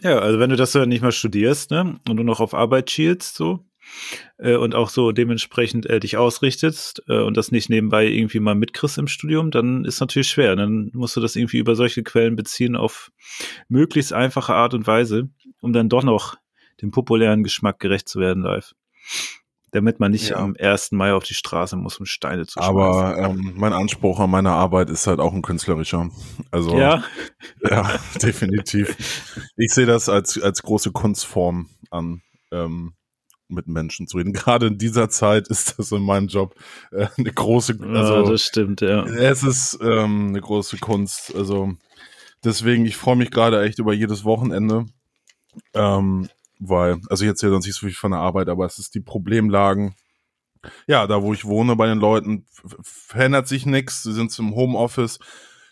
Ja, 0.00 0.18
also 0.18 0.38
wenn 0.38 0.50
du 0.50 0.56
das 0.56 0.72
so 0.72 0.84
nicht 0.84 1.02
mal 1.02 1.12
studierst, 1.12 1.70
ne, 1.70 1.98
und 2.08 2.16
du 2.16 2.22
noch 2.22 2.40
auf 2.40 2.54
Arbeit 2.54 2.90
schielst, 2.90 3.34
so, 3.34 3.64
äh, 4.38 4.56
und 4.56 4.74
auch 4.74 4.88
so 4.88 5.12
dementsprechend 5.12 5.86
äh, 5.86 6.00
dich 6.00 6.16
ausrichtest 6.16 7.02
äh, 7.08 7.20
und 7.20 7.36
das 7.36 7.50
nicht 7.50 7.68
nebenbei 7.70 8.06
irgendwie 8.06 8.40
mal 8.40 8.54
mitkriegst 8.54 8.98
im 8.98 9.08
Studium, 9.08 9.50
dann 9.50 9.84
ist 9.84 10.00
natürlich 10.00 10.28
schwer. 10.28 10.56
Dann 10.56 10.90
musst 10.94 11.16
du 11.16 11.20
das 11.20 11.36
irgendwie 11.36 11.58
über 11.58 11.74
solche 11.74 12.02
Quellen 12.02 12.36
beziehen 12.36 12.76
auf 12.76 13.10
möglichst 13.68 14.12
einfache 14.12 14.54
Art 14.54 14.74
und 14.74 14.86
Weise, 14.86 15.30
um 15.60 15.72
dann 15.72 15.88
doch 15.88 16.02
noch 16.02 16.36
dem 16.80 16.90
populären 16.90 17.42
Geschmack 17.42 17.80
gerecht 17.80 18.08
zu 18.08 18.20
werden 18.20 18.42
live. 18.42 18.74
Damit 19.72 20.00
man 20.00 20.12
nicht 20.12 20.30
Ja. 20.30 20.36
am 20.36 20.56
1. 20.58 20.92
Mai 20.92 21.12
auf 21.12 21.24
die 21.24 21.34
Straße 21.34 21.76
muss, 21.76 21.98
um 21.98 22.06
Steine 22.06 22.46
zu 22.46 22.54
schmeißen. 22.54 22.70
Aber 22.70 23.18
ähm, 23.18 23.52
mein 23.56 23.72
Anspruch 23.72 24.18
an 24.18 24.30
meine 24.30 24.50
Arbeit 24.50 24.88
ist 24.88 25.06
halt 25.06 25.20
auch 25.20 25.34
ein 25.34 25.42
künstlerischer. 25.42 26.08
Also 26.50 26.76
ja, 26.78 27.02
ja 27.62 27.90
definitiv. 28.22 28.96
Ich 29.56 29.72
sehe 29.74 29.86
das 29.86 30.08
als, 30.08 30.40
als 30.40 30.62
große 30.62 30.92
Kunstform 30.92 31.68
an, 31.90 32.22
ähm, 32.50 32.94
mit 33.48 33.66
Menschen 33.66 34.06
zu 34.06 34.16
reden. 34.18 34.32
Gerade 34.34 34.68
in 34.68 34.78
dieser 34.78 35.10
Zeit 35.10 35.48
ist 35.48 35.78
das 35.78 35.92
in 35.92 36.02
meinem 36.02 36.28
Job 36.28 36.54
äh, 36.90 37.08
eine 37.18 37.32
große, 37.32 37.78
also 37.80 38.14
ja, 38.14 38.30
das 38.30 38.42
stimmt, 38.42 38.80
ja. 38.80 39.04
Es 39.04 39.42
ist 39.42 39.78
ähm, 39.82 40.28
eine 40.28 40.40
große 40.40 40.78
Kunst. 40.78 41.34
Also 41.34 41.72
deswegen, 42.42 42.86
ich 42.86 42.96
freue 42.96 43.16
mich 43.16 43.30
gerade 43.30 43.62
echt 43.62 43.78
über 43.78 43.92
jedes 43.92 44.24
Wochenende. 44.24 44.86
Ähm, 45.74 46.28
weil, 46.58 47.00
also 47.08 47.24
jetzt 47.24 47.42
ja 47.42 47.48
sonst 47.50 47.66
nicht 47.66 47.76
so 47.76 47.86
viel 47.86 47.94
von 47.94 48.12
der 48.12 48.20
Arbeit, 48.20 48.48
aber 48.48 48.66
es 48.66 48.78
ist 48.78 48.94
die 48.94 49.00
Problemlagen. 49.00 49.94
Ja, 50.86 51.06
da 51.06 51.22
wo 51.22 51.32
ich 51.32 51.44
wohne 51.44 51.76
bei 51.76 51.86
den 51.86 51.98
Leuten, 51.98 52.44
verändert 52.82 53.46
sich 53.48 53.64
nichts. 53.64 54.02
Sie 54.02 54.12
sind 54.12 54.36
im 54.38 54.54
Homeoffice. 54.54 55.18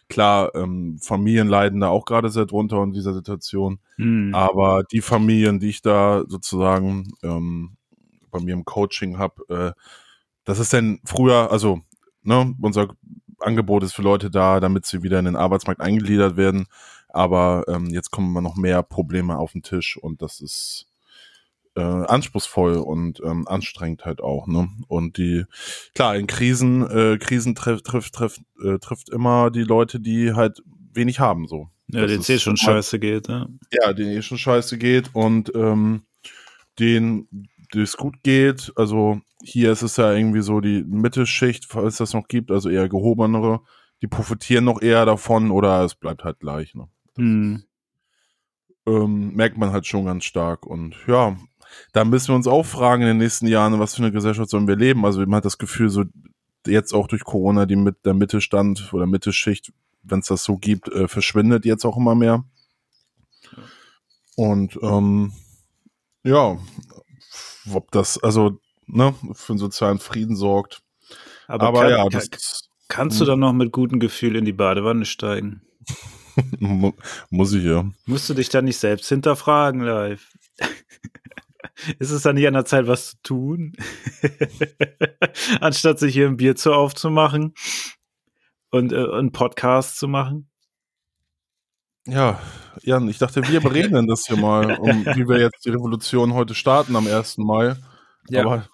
Klar, 0.08 0.54
ähm, 0.54 0.98
Familien 1.02 1.48
leiden 1.48 1.80
da 1.80 1.88
auch 1.88 2.04
gerade 2.04 2.28
sehr 2.30 2.46
drunter 2.46 2.82
in 2.84 2.92
dieser 2.92 3.12
Situation. 3.12 3.80
Hm. 3.96 4.32
Aber 4.34 4.84
die 4.84 5.00
Familien, 5.00 5.58
die 5.58 5.70
ich 5.70 5.82
da 5.82 6.22
sozusagen 6.28 7.12
ähm, 7.24 7.76
bei 8.30 8.38
mir 8.38 8.54
im 8.54 8.64
Coaching 8.64 9.18
habe, 9.18 9.74
äh, 9.76 9.80
das 10.44 10.60
ist 10.60 10.72
denn 10.72 11.00
früher, 11.04 11.50
also 11.50 11.80
ne, 12.22 12.54
unser 12.60 12.88
Angebot 13.40 13.82
ist 13.82 13.94
für 13.94 14.02
Leute 14.02 14.30
da, 14.30 14.60
damit 14.60 14.86
sie 14.86 15.02
wieder 15.02 15.18
in 15.18 15.24
den 15.24 15.36
Arbeitsmarkt 15.36 15.80
eingegliedert 15.80 16.36
werden. 16.36 16.66
Aber 17.16 17.64
ähm, 17.66 17.86
jetzt 17.86 18.10
kommen 18.10 18.28
immer 18.28 18.42
noch 18.42 18.56
mehr 18.56 18.82
Probleme 18.82 19.38
auf 19.38 19.52
den 19.52 19.62
Tisch 19.62 19.96
und 19.96 20.20
das 20.20 20.40
ist 20.40 20.86
äh, 21.74 21.80
anspruchsvoll 21.80 22.76
und 22.76 23.20
ähm, 23.24 23.48
anstrengend 23.48 24.04
halt 24.04 24.20
auch. 24.20 24.46
Ne? 24.46 24.68
Und 24.86 25.16
die, 25.16 25.44
klar, 25.94 26.16
in 26.16 26.26
Krisen, 26.26 26.82
äh, 26.88 27.16
Krisen 27.18 27.54
trifft 27.54 27.86
trifft 27.86 28.14
trifft 28.14 28.42
äh, 28.62 28.78
trifft 28.78 29.08
immer 29.08 29.50
die 29.50 29.62
Leute, 29.62 29.98
die 29.98 30.34
halt 30.34 30.62
wenig 30.92 31.18
haben 31.18 31.46
so. 31.46 31.70
Ja, 31.88 32.02
Das 32.02 32.10
den 32.10 32.20
ist 32.20 32.28
eh 32.28 32.38
schon 32.38 32.58
scheiße 32.58 32.98
geht, 32.98 33.28
ja. 33.28 33.46
ja, 33.70 33.92
denen 33.94 34.10
eh 34.10 34.22
schon 34.22 34.38
scheiße 34.38 34.76
geht 34.76 35.14
und 35.14 35.54
ähm, 35.54 36.02
denen 36.78 37.48
es 37.74 37.96
gut 37.96 38.22
geht. 38.22 38.72
Also 38.76 39.20
hier 39.42 39.72
ist 39.72 39.82
es 39.82 39.96
ja 39.96 40.12
irgendwie 40.12 40.42
so 40.42 40.60
die 40.60 40.84
Mittelschicht, 40.84 41.64
falls 41.66 41.96
das 41.96 42.12
noch 42.12 42.28
gibt, 42.28 42.50
also 42.50 42.68
eher 42.68 42.90
gehobenere, 42.90 43.60
die 44.02 44.06
profitieren 44.06 44.64
noch 44.64 44.82
eher 44.82 45.06
davon 45.06 45.50
oder 45.50 45.82
es 45.82 45.94
bleibt 45.94 46.24
halt 46.24 46.40
gleich. 46.40 46.74
Ne? 46.74 46.88
Hm. 47.16 47.64
Ähm, 48.86 49.34
merkt 49.34 49.56
man 49.56 49.72
halt 49.72 49.86
schon 49.86 50.04
ganz 50.04 50.24
stark. 50.24 50.64
Und 50.64 50.94
ja, 51.06 51.36
da 51.92 52.04
müssen 52.04 52.28
wir 52.28 52.36
uns 52.36 52.46
auch 52.46 52.64
fragen 52.64 53.02
in 53.02 53.08
den 53.08 53.18
nächsten 53.18 53.46
Jahren, 53.46 53.78
was 53.80 53.94
für 53.94 54.02
eine 54.02 54.12
Gesellschaft 54.12 54.50
sollen 54.50 54.68
wir 54.68 54.76
leben. 54.76 55.04
Also 55.04 55.20
man 55.20 55.36
hat 55.36 55.44
das 55.44 55.58
Gefühl, 55.58 55.88
so 55.88 56.04
jetzt 56.66 56.92
auch 56.92 57.08
durch 57.08 57.24
Corona, 57.24 57.66
die 57.66 57.76
mit 57.76 58.04
der 58.04 58.14
Mittelstand 58.14 58.92
oder 58.92 59.06
Mittelschicht, 59.06 59.72
wenn 60.02 60.20
es 60.20 60.26
das 60.26 60.44
so 60.44 60.56
gibt, 60.56 60.88
äh, 60.88 61.08
verschwindet 61.08 61.64
jetzt 61.64 61.84
auch 61.84 61.96
immer 61.96 62.14
mehr. 62.14 62.44
Und 64.36 64.78
ähm, 64.82 65.32
ja, 66.22 66.58
ob 67.72 67.90
das 67.90 68.22
also 68.22 68.60
ne, 68.86 69.14
für 69.32 69.52
einen 69.52 69.58
sozialen 69.58 69.98
Frieden 69.98 70.36
sorgt. 70.36 70.82
Aber, 71.46 71.68
Aber 71.68 71.80
kann, 71.82 71.90
ja, 71.90 71.96
kann, 72.02 72.10
das 72.10 72.68
kannst 72.88 73.20
du 73.20 73.24
hm. 73.24 73.28
dann 73.28 73.38
noch 73.40 73.52
mit 73.52 73.72
gutem 73.72 74.00
Gefühl 74.00 74.36
in 74.36 74.44
die 74.44 74.52
Badewanne 74.52 75.04
steigen? 75.04 75.62
Mu- 76.58 76.92
muss 77.30 77.52
ich 77.52 77.64
ja. 77.64 77.84
Musst 78.06 78.28
du 78.28 78.34
dich 78.34 78.48
dann 78.48 78.64
nicht 78.64 78.78
selbst 78.78 79.08
hinterfragen 79.08 79.80
live? 79.80 80.26
Ist 81.98 82.10
es 82.10 82.22
dann 82.22 82.36
nicht 82.36 82.46
an 82.46 82.54
der 82.54 82.64
Zeit, 82.64 82.86
was 82.86 83.10
zu 83.10 83.16
tun? 83.22 83.72
Anstatt 85.60 85.98
sich 85.98 86.14
hier 86.14 86.26
ein 86.26 86.36
Bier 86.38 86.56
zu 86.56 86.72
aufzumachen 86.72 87.54
und 88.70 88.92
äh, 88.92 88.96
einen 89.12 89.32
Podcast 89.32 89.98
zu 89.98 90.08
machen? 90.08 90.48
Ja, 92.06 92.40
Jan, 92.82 93.08
ich 93.08 93.18
dachte, 93.18 93.46
wir 93.48 93.60
bereden 93.60 94.06
das 94.06 94.26
hier 94.26 94.36
mal, 94.36 94.76
um 94.78 95.04
wie 95.06 95.28
wir 95.28 95.38
jetzt 95.40 95.64
die 95.64 95.70
Revolution 95.70 96.34
heute 96.34 96.54
starten 96.54 96.94
am 96.96 97.06
1. 97.06 97.38
Mai. 97.38 97.74
Ja. 98.28 98.42
Aber, 98.42 98.68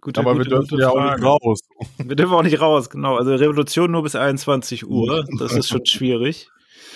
Gute, 0.00 0.20
aber 0.20 0.32
wir 0.32 0.38
gute, 0.38 0.50
dürfen 0.50 0.68
gute 0.70 0.82
ja 0.82 0.90
auch 0.90 1.12
nicht 1.12 1.22
raus. 1.24 1.60
Wir 1.98 2.16
dürfen 2.16 2.32
auch 2.32 2.42
nicht 2.42 2.60
raus, 2.60 2.88
genau. 2.88 3.16
Also 3.16 3.34
Revolution 3.34 3.90
nur 3.90 4.02
bis 4.02 4.16
21 4.16 4.86
Uhr. 4.86 5.26
Das 5.38 5.52
ist 5.52 5.68
schon 5.68 5.84
schwierig. 5.86 6.48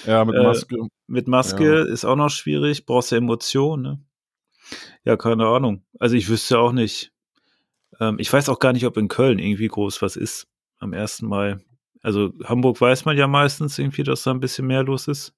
Ja, 0.06 0.24
mit 0.24 0.36
Äh, 0.36 0.42
Maske. 0.42 0.76
Mit 1.06 1.28
Maske 1.28 1.80
ist 1.80 2.04
auch 2.04 2.16
noch 2.16 2.30
schwierig. 2.30 2.86
Brauchst 2.86 3.12
ja 3.12 3.18
Emotionen, 3.18 3.82
ne? 3.82 4.00
Ja, 5.04 5.16
keine 5.16 5.46
Ahnung. 5.46 5.84
Also 5.98 6.16
ich 6.16 6.28
wüsste 6.28 6.58
auch 6.58 6.72
nicht. 6.72 7.12
Ähm, 8.00 8.16
ich 8.18 8.32
weiß 8.32 8.48
auch 8.48 8.58
gar 8.58 8.72
nicht, 8.72 8.86
ob 8.86 8.96
in 8.96 9.08
Köln 9.08 9.38
irgendwie 9.38 9.68
groß 9.68 10.00
was 10.00 10.16
ist 10.16 10.46
am 10.78 10.94
1. 10.94 11.22
Mai. 11.22 11.58
Also 12.02 12.32
Hamburg 12.44 12.80
weiß 12.80 13.04
man 13.04 13.16
ja 13.16 13.26
meistens 13.26 13.78
irgendwie, 13.78 14.02
dass 14.02 14.22
da 14.22 14.30
ein 14.30 14.40
bisschen 14.40 14.66
mehr 14.66 14.82
los 14.82 15.08
ist. 15.08 15.34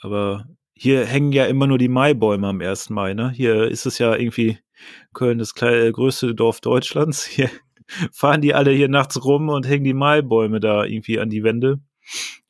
Aber 0.00 0.46
hier 0.74 1.04
hängen 1.04 1.32
ja 1.32 1.46
immer 1.46 1.66
nur 1.66 1.78
die 1.78 1.88
Maibäume 1.88 2.48
am 2.48 2.60
1. 2.60 2.90
Mai, 2.90 3.14
ne? 3.14 3.30
Hier 3.30 3.68
ist 3.68 3.86
es 3.86 3.98
ja 3.98 4.14
irgendwie 4.14 4.58
Köln 5.12 5.38
das 5.38 5.52
äh, 5.60 5.90
größte 5.90 6.34
Dorf 6.34 6.60
Deutschlands. 6.60 7.24
Hier 7.26 7.50
fahren 8.12 8.40
die 8.40 8.54
alle 8.54 8.70
hier 8.70 8.88
nachts 8.88 9.22
rum 9.24 9.48
und 9.48 9.68
hängen 9.68 9.84
die 9.84 9.94
Maibäume 9.94 10.60
da 10.60 10.84
irgendwie 10.84 11.18
an 11.18 11.30
die 11.30 11.42
Wände. 11.42 11.80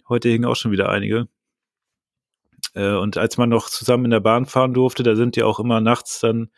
Heute 0.09 0.29
hingen 0.29 0.45
auch 0.45 0.57
schon 0.57 0.73
wieder 0.73 0.89
einige. 0.89 1.29
Äh, 2.75 2.95
und 2.95 3.17
als 3.17 3.39
man 3.39 3.49
noch 3.49 3.69
zusammen 3.69 4.07
in 4.07 4.11
der 4.11 4.21
Bahn 4.21 4.47
fahren 4.47 4.75
durfte, 4.75 5.03
da 5.03 5.17
sind 5.17 5.37
die 5.37 5.43
auch 5.43 5.59
immer 5.59 5.81
nachts 5.81 6.21
dann, 6.21 6.51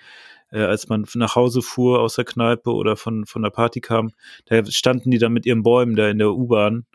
äh, 0.50 0.60
als 0.60 0.88
man 0.88 1.06
nach 1.14 1.36
Hause 1.36 1.62
fuhr 1.62 2.00
aus 2.00 2.16
der 2.16 2.24
Kneipe 2.24 2.72
oder 2.72 2.96
von, 2.96 3.26
von 3.26 3.42
der 3.42 3.50
Party 3.50 3.80
kam, 3.80 4.12
da 4.46 4.64
standen 4.66 5.10
die 5.10 5.18
dann 5.18 5.32
mit 5.32 5.46
ihren 5.46 5.62
Bäumen 5.62 5.96
da 5.96 6.08
in 6.08 6.18
der 6.18 6.32
U-Bahn 6.32 6.86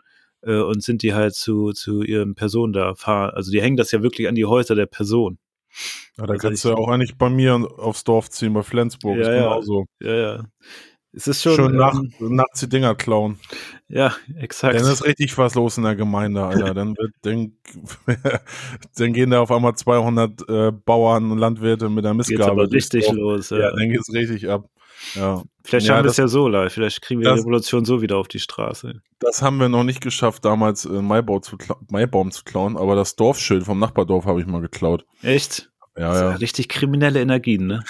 und 0.42 0.82
sind 0.82 1.02
die 1.02 1.12
halt 1.12 1.34
zu, 1.34 1.72
zu 1.72 2.02
ihren 2.02 2.34
Personen 2.34 2.72
da 2.72 2.94
fahren. 2.94 3.34
Also 3.34 3.52
die 3.52 3.60
hängen 3.60 3.76
das 3.76 3.92
ja 3.92 4.02
wirklich 4.02 4.26
an 4.26 4.34
die 4.34 4.46
Häuser 4.46 4.74
der 4.74 4.86
Person. 4.86 5.38
Ja, 6.16 6.26
da 6.26 6.32
also 6.32 6.48
kannst 6.48 6.64
du 6.64 6.70
ja 6.70 6.74
auch 6.76 6.88
eigentlich 6.88 7.16
bei 7.16 7.30
mir 7.30 7.54
aufs 7.78 8.04
Dorf 8.04 8.30
ziehen, 8.30 8.52
bei 8.52 8.62
Flensburg. 8.62 9.16
Ja, 9.16 9.22
ist 9.22 9.28
genauso. 9.28 9.86
Ja, 10.00 10.14
ja. 10.14 10.44
Es 11.12 11.26
ist 11.26 11.42
schon, 11.42 11.56
Schön 11.56 11.74
nach, 11.76 11.94
ähm, 11.94 12.12
nachts 12.36 12.60
die 12.60 12.68
Dinger 12.68 12.94
klauen. 12.94 13.38
ja, 13.88 14.14
exakt. 14.38 14.74
Dann 14.78 14.84
ist 14.86 15.04
richtig 15.04 15.36
was 15.38 15.54
los 15.56 15.76
in 15.76 15.82
der 15.84 15.96
Gemeinde, 15.96 16.42
Alter. 16.44 16.72
Dann, 16.74 16.96
wird, 16.96 17.12
dann, 17.22 17.52
dann 18.96 19.12
gehen 19.12 19.30
da 19.30 19.40
auf 19.40 19.50
einmal 19.50 19.74
200 19.74 20.48
äh, 20.48 20.72
Bauern 20.72 21.30
und 21.32 21.38
Landwirte 21.38 21.88
mit 21.88 22.04
der 22.04 22.12
Geht's 22.14 22.28
Mistgabel. 22.28 22.52
aber 22.52 22.66
durchs 22.68 22.86
richtig 22.92 23.06
Dorf. 23.06 23.16
los. 23.16 23.50
Ja. 23.50 23.58
Ja, 23.58 23.70
dann 23.72 23.90
geht's 23.90 24.12
richtig 24.12 24.48
ab. 24.48 24.68
Ja, 25.14 25.42
Vielleicht 25.64 25.86
Ja, 25.86 25.96
haben 25.96 26.04
wir 26.04 26.10
es 26.10 26.16
ja 26.18 26.28
so 26.28 26.46
live. 26.46 26.72
Vielleicht 26.72 27.00
kriegen 27.00 27.20
wir 27.20 27.28
die 27.30 27.36
das- 27.36 27.40
Revolution 27.40 27.84
so 27.86 28.02
wieder 28.02 28.18
auf 28.18 28.28
die 28.28 28.38
Straße. 28.38 29.00
das 29.18 29.40
haben 29.42 29.58
wir 29.58 29.68
noch 29.70 29.82
nicht 29.84 30.00
geschafft, 30.02 30.44
damals 30.44 30.84
äh, 30.84 30.90
Maibau 31.02 31.40
zu 31.40 31.56
Maibaum 31.90 32.30
zu 32.30 32.44
klauen, 32.44 32.76
aber 32.76 32.94
das 32.96 33.16
Dorfschild 33.16 33.64
vom 33.64 33.78
Nachbardorf 33.78 34.26
habe 34.26 34.40
ich 34.40 34.46
mal 34.46 34.60
geklaut. 34.60 35.06
Echt? 35.22 35.69
Ja, 36.00 36.08
Das 36.08 36.16
ist 36.16 36.22
ja. 36.22 36.30
Richtig 36.36 36.68
kriminelle 36.68 37.20
Energien, 37.20 37.66
ne? 37.66 37.84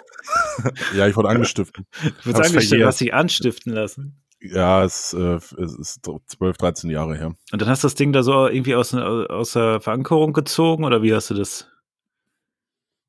Ja, 0.97 1.07
ich 1.09 1.17
wurde 1.17 1.29
angestiftet. 1.29 1.87
Du 2.25 2.31
angestellt, 2.33 2.64
verjährt. 2.67 2.87
hast 2.88 3.00
dich 3.00 3.14
anstiften 3.14 3.73
lassen. 3.73 4.23
Ja, 4.43 4.85
es, 4.85 5.12
äh, 5.12 5.35
es 5.37 5.75
ist 5.79 6.00
12, 6.26 6.57
13 6.57 6.90
Jahre 6.90 7.17
her. 7.17 7.35
Und 7.52 7.62
dann 7.62 7.69
hast 7.69 7.85
du 7.85 7.87
das 7.87 7.95
Ding 7.95 8.12
da 8.12 8.23
so 8.23 8.47
irgendwie 8.49 8.75
aus, 8.75 8.95
aus 8.95 9.52
der 9.52 9.81
Verankerung 9.81 10.33
gezogen 10.33 10.85
oder 10.85 11.02
wie 11.02 11.14
hast 11.14 11.31
du 11.31 11.35
das 11.35 11.67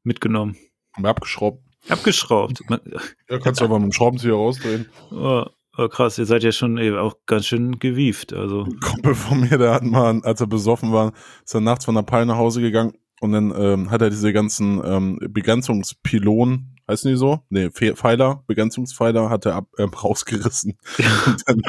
mitgenommen? 0.03 0.57
Abgeschraubt. 1.01 1.63
Abgeschraubt. 1.89 2.61
Man- 2.69 2.81
Ja, 3.29 3.39
kannst 3.39 3.61
du 3.61 3.65
aber 3.65 3.79
mit 3.79 3.91
dem 3.91 3.93
Schraubenzieher 3.93 4.33
rausdrehen. 4.33 4.89
Oh, 5.11 5.45
oh 5.77 5.87
krass, 5.87 6.17
ihr 6.17 6.25
seid 6.25 6.43
ja 6.43 6.51
schon 6.51 6.77
eben 6.77 6.97
auch 6.97 7.15
ganz 7.25 7.45
schön 7.47 7.79
gewieft. 7.79 8.33
Also, 8.33 8.63
Ein 8.65 8.79
Kumpel 8.79 9.15
von 9.15 9.39
mir, 9.41 9.57
der 9.57 9.73
hat 9.73 9.83
mal, 9.83 10.21
als 10.23 10.41
er 10.41 10.47
besoffen 10.47 10.91
war, 10.91 11.13
ist 11.45 11.53
er 11.55 11.61
nachts 11.61 11.85
von 11.85 11.95
der 11.95 12.03
Peil 12.03 12.25
nach 12.25 12.37
Hause 12.37 12.61
gegangen 12.61 12.93
und 13.21 13.31
dann 13.31 13.53
ähm, 13.55 13.89
hat 13.91 14.01
er 14.01 14.09
diese 14.09 14.33
ganzen 14.33 14.81
ähm, 14.83 15.19
Begrenzungspylonen, 15.29 16.75
heißen 16.89 17.09
die 17.09 17.17
so? 17.17 17.39
Nee, 17.49 17.69
Fe- 17.71 17.95
Pfeiler, 17.95 18.43
Begrenzungspfeiler 18.47 19.29
hat 19.29 19.45
er 19.45 19.55
ab, 19.55 19.67
ähm, 19.77 19.89
rausgerissen. 20.03 20.77
und 21.25 21.43
dann, 21.47 21.61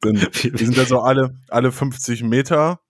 dann, 0.00 0.14
die 0.42 0.64
sind 0.64 0.76
ja 0.76 0.84
so 0.86 1.00
alle, 1.00 1.36
alle 1.48 1.72
50 1.72 2.22
Meter. 2.22 2.80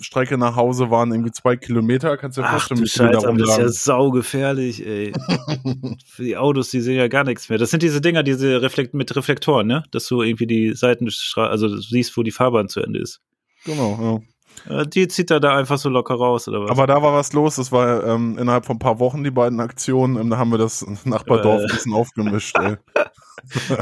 Strecke 0.00 0.38
nach 0.38 0.54
Hause 0.54 0.90
waren 0.90 1.10
irgendwie 1.10 1.32
zwei 1.32 1.56
Kilometer, 1.56 2.16
kannst 2.16 2.38
du 2.38 2.42
dir 2.42 2.48
vorstellen, 2.48 2.80
wie 2.82 2.88
viele 2.88 3.10
da 3.10 3.20
das 3.20 3.48
ist 3.48 3.56
ja 3.58 3.68
saugefährlich, 3.68 4.86
ey. 4.86 5.12
Für 6.06 6.22
die 6.22 6.36
Autos, 6.36 6.70
die 6.70 6.80
sehen 6.80 6.96
ja 6.98 7.08
gar 7.08 7.24
nichts 7.24 7.48
mehr. 7.48 7.58
Das 7.58 7.70
sind 7.70 7.82
diese 7.82 8.00
Dinger, 8.00 8.22
diese 8.22 8.62
Reflekt 8.62 8.94
mit 8.94 9.16
Reflektoren, 9.16 9.66
ne? 9.66 9.82
Dass 9.90 10.06
du 10.06 10.22
irgendwie 10.22 10.46
die 10.46 10.74
Seitenstraße, 10.74 11.50
also 11.50 11.68
du 11.68 11.78
siehst, 11.80 12.16
wo 12.16 12.22
die 12.22 12.30
Fahrbahn 12.30 12.68
zu 12.68 12.80
Ende 12.80 13.00
ist. 13.00 13.20
Genau, 13.64 13.98
ja. 14.00 14.20
Äh, 14.68 14.86
Die 14.86 15.08
zieht 15.08 15.30
er 15.30 15.40
da 15.40 15.56
einfach 15.56 15.78
so 15.78 15.88
locker 15.88 16.14
raus, 16.14 16.46
oder 16.48 16.62
was? 16.62 16.70
Aber 16.70 16.86
da 16.86 17.02
war 17.02 17.12
was 17.14 17.32
los. 17.32 17.56
Das 17.56 17.72
war 17.72 18.04
ähm, 18.04 18.38
innerhalb 18.38 18.64
von 18.66 18.76
ein 18.76 18.80
paar 18.80 18.98
Wochen 18.98 19.24
die 19.24 19.30
beiden 19.30 19.60
Aktionen. 19.60 20.16
Ähm, 20.16 20.30
Da 20.30 20.38
haben 20.38 20.50
wir 20.50 20.58
das 20.58 20.84
Nachbardorf 21.04 21.60
Äh. 21.60 21.64
ein 21.64 21.68
bisschen 21.68 21.94
aufgemischt. 21.94 22.56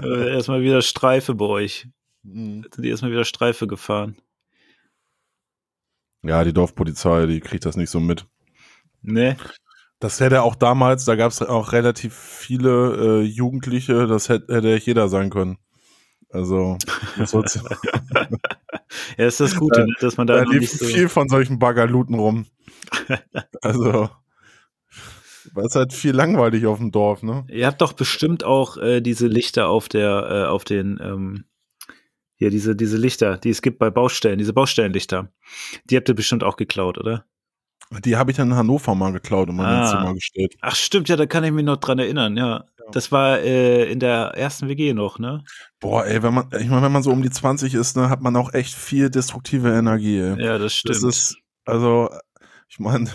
Äh, 0.03 0.31
erstmal 0.33 0.63
wieder 0.63 0.81
Streife 0.81 1.35
bei 1.35 1.45
euch. 1.45 1.87
Mhm. 2.23 2.63
Sind 2.73 2.83
die 2.83 2.89
erstmal 2.89 3.11
wieder 3.11 3.27
Streife 3.27 3.67
gefahren. 3.67 4.17
Ja, 6.23 6.45
die 6.45 6.53
Dorfpolizei, 6.55 7.27
die 7.27 7.41
kriegt 7.41 7.67
das 7.67 7.77
nicht 7.77 7.91
so 7.91 8.01
mit. 8.01 8.27
Ne? 9.03 9.37
Das 9.99 10.19
hätte 10.21 10.43
auch 10.43 10.55
damals, 10.55 11.05
da 11.05 11.15
gab 11.15 11.31
es 11.31 11.43
auch 11.43 11.73
relativ 11.73 12.15
viele 12.15 13.21
äh, 13.21 13.23
Jugendliche, 13.23 14.07
das 14.07 14.31
hätte, 14.31 14.55
hätte 14.55 14.77
jeder 14.79 15.09
sein 15.09 15.29
können. 15.29 15.59
Also, 16.33 16.79
das 17.19 17.33
Ja, 19.19 19.27
ist 19.27 19.41
das 19.41 19.57
Gute, 19.57 19.81
ne? 19.81 19.95
dass 20.01 20.17
man 20.17 20.27
da 20.27 20.37
da 20.37 20.45
noch 20.45 20.53
nicht 20.53 20.71
so. 20.71 20.85
viel 20.85 21.09
von 21.09 21.29
solchen 21.29 21.59
Baggerluten 21.59 22.15
rum. 22.15 22.47
Also, 23.63 24.11
war 25.53 25.65
es 25.65 25.75
halt 25.75 25.93
viel 25.93 26.13
langweilig 26.13 26.67
auf 26.67 26.79
dem 26.79 26.91
Dorf, 26.91 27.23
ne? 27.23 27.45
Ihr 27.49 27.67
habt 27.67 27.81
doch 27.81 27.93
bestimmt 27.93 28.45
auch 28.45 28.77
äh, 28.77 29.01
diese 29.01 29.27
Lichter 29.27 29.69
auf 29.69 29.89
der, 29.89 30.29
äh, 30.31 30.49
auf 30.49 30.65
den, 30.65 30.99
ähm, 31.03 31.45
hier, 32.37 32.51
diese, 32.51 32.75
diese 32.75 32.97
Lichter, 32.97 33.37
die 33.37 33.51
es 33.51 33.63
gibt 33.63 33.79
bei 33.79 33.91
Baustellen, 33.91 34.39
diese 34.39 34.53
Baustellenlichter. 34.53 35.31
Die 35.85 35.97
habt 35.97 36.09
ihr 36.09 36.15
bestimmt 36.15 36.43
auch 36.45 36.57
geklaut, 36.57 36.99
oder? 36.99 37.27
Die 38.05 38.17
habe 38.17 38.31
ich 38.31 38.37
dann 38.37 38.51
in 38.53 38.57
Hannover 38.57 38.95
mal 38.95 39.13
geklaut 39.13 39.49
und 39.49 39.57
mal 39.57 39.67
Ah. 39.67 39.81
ins 39.83 39.91
Zimmer 39.91 40.15
gestellt. 40.15 40.55
Ach, 40.61 40.77
stimmt, 40.77 41.09
ja, 41.09 41.17
da 41.17 41.27
kann 41.27 41.43
ich 41.43 41.51
mich 41.51 41.65
noch 41.65 41.77
dran 41.79 41.99
erinnern, 41.99 42.37
ja. 42.37 42.65
Das 42.93 43.13
war 43.13 43.39
äh, 43.41 43.91
in 43.91 44.01
der 44.01 44.33
ersten 44.37 44.69
WG 44.69 44.95
noch, 44.95 45.19
ne? 45.19 45.43
Boah, 45.81 46.07
ey, 46.07 46.23
wenn 46.23 46.35
man, 46.35 46.49
ich 46.59 46.69
meine, 46.69 46.83
wenn 46.83 46.93
man 46.93 47.03
so 47.03 47.11
um 47.11 47.23
die 47.23 47.31
20 47.31 47.75
ist, 47.75 47.97
ne, 47.97 48.09
hat 48.11 48.21
man 48.21 48.35
auch 48.37 48.53
echt 48.55 48.75
viel 48.75 49.11
destruktive 49.11 49.73
Energie, 49.77 50.19
ey. 50.21 50.43
Ja, 50.45 50.59
das 50.59 50.75
stimmt. 50.75 50.97
Das 50.97 51.03
ist, 51.03 51.37
also, 51.65 52.11
ich 52.69 52.79
meine, 52.79 53.09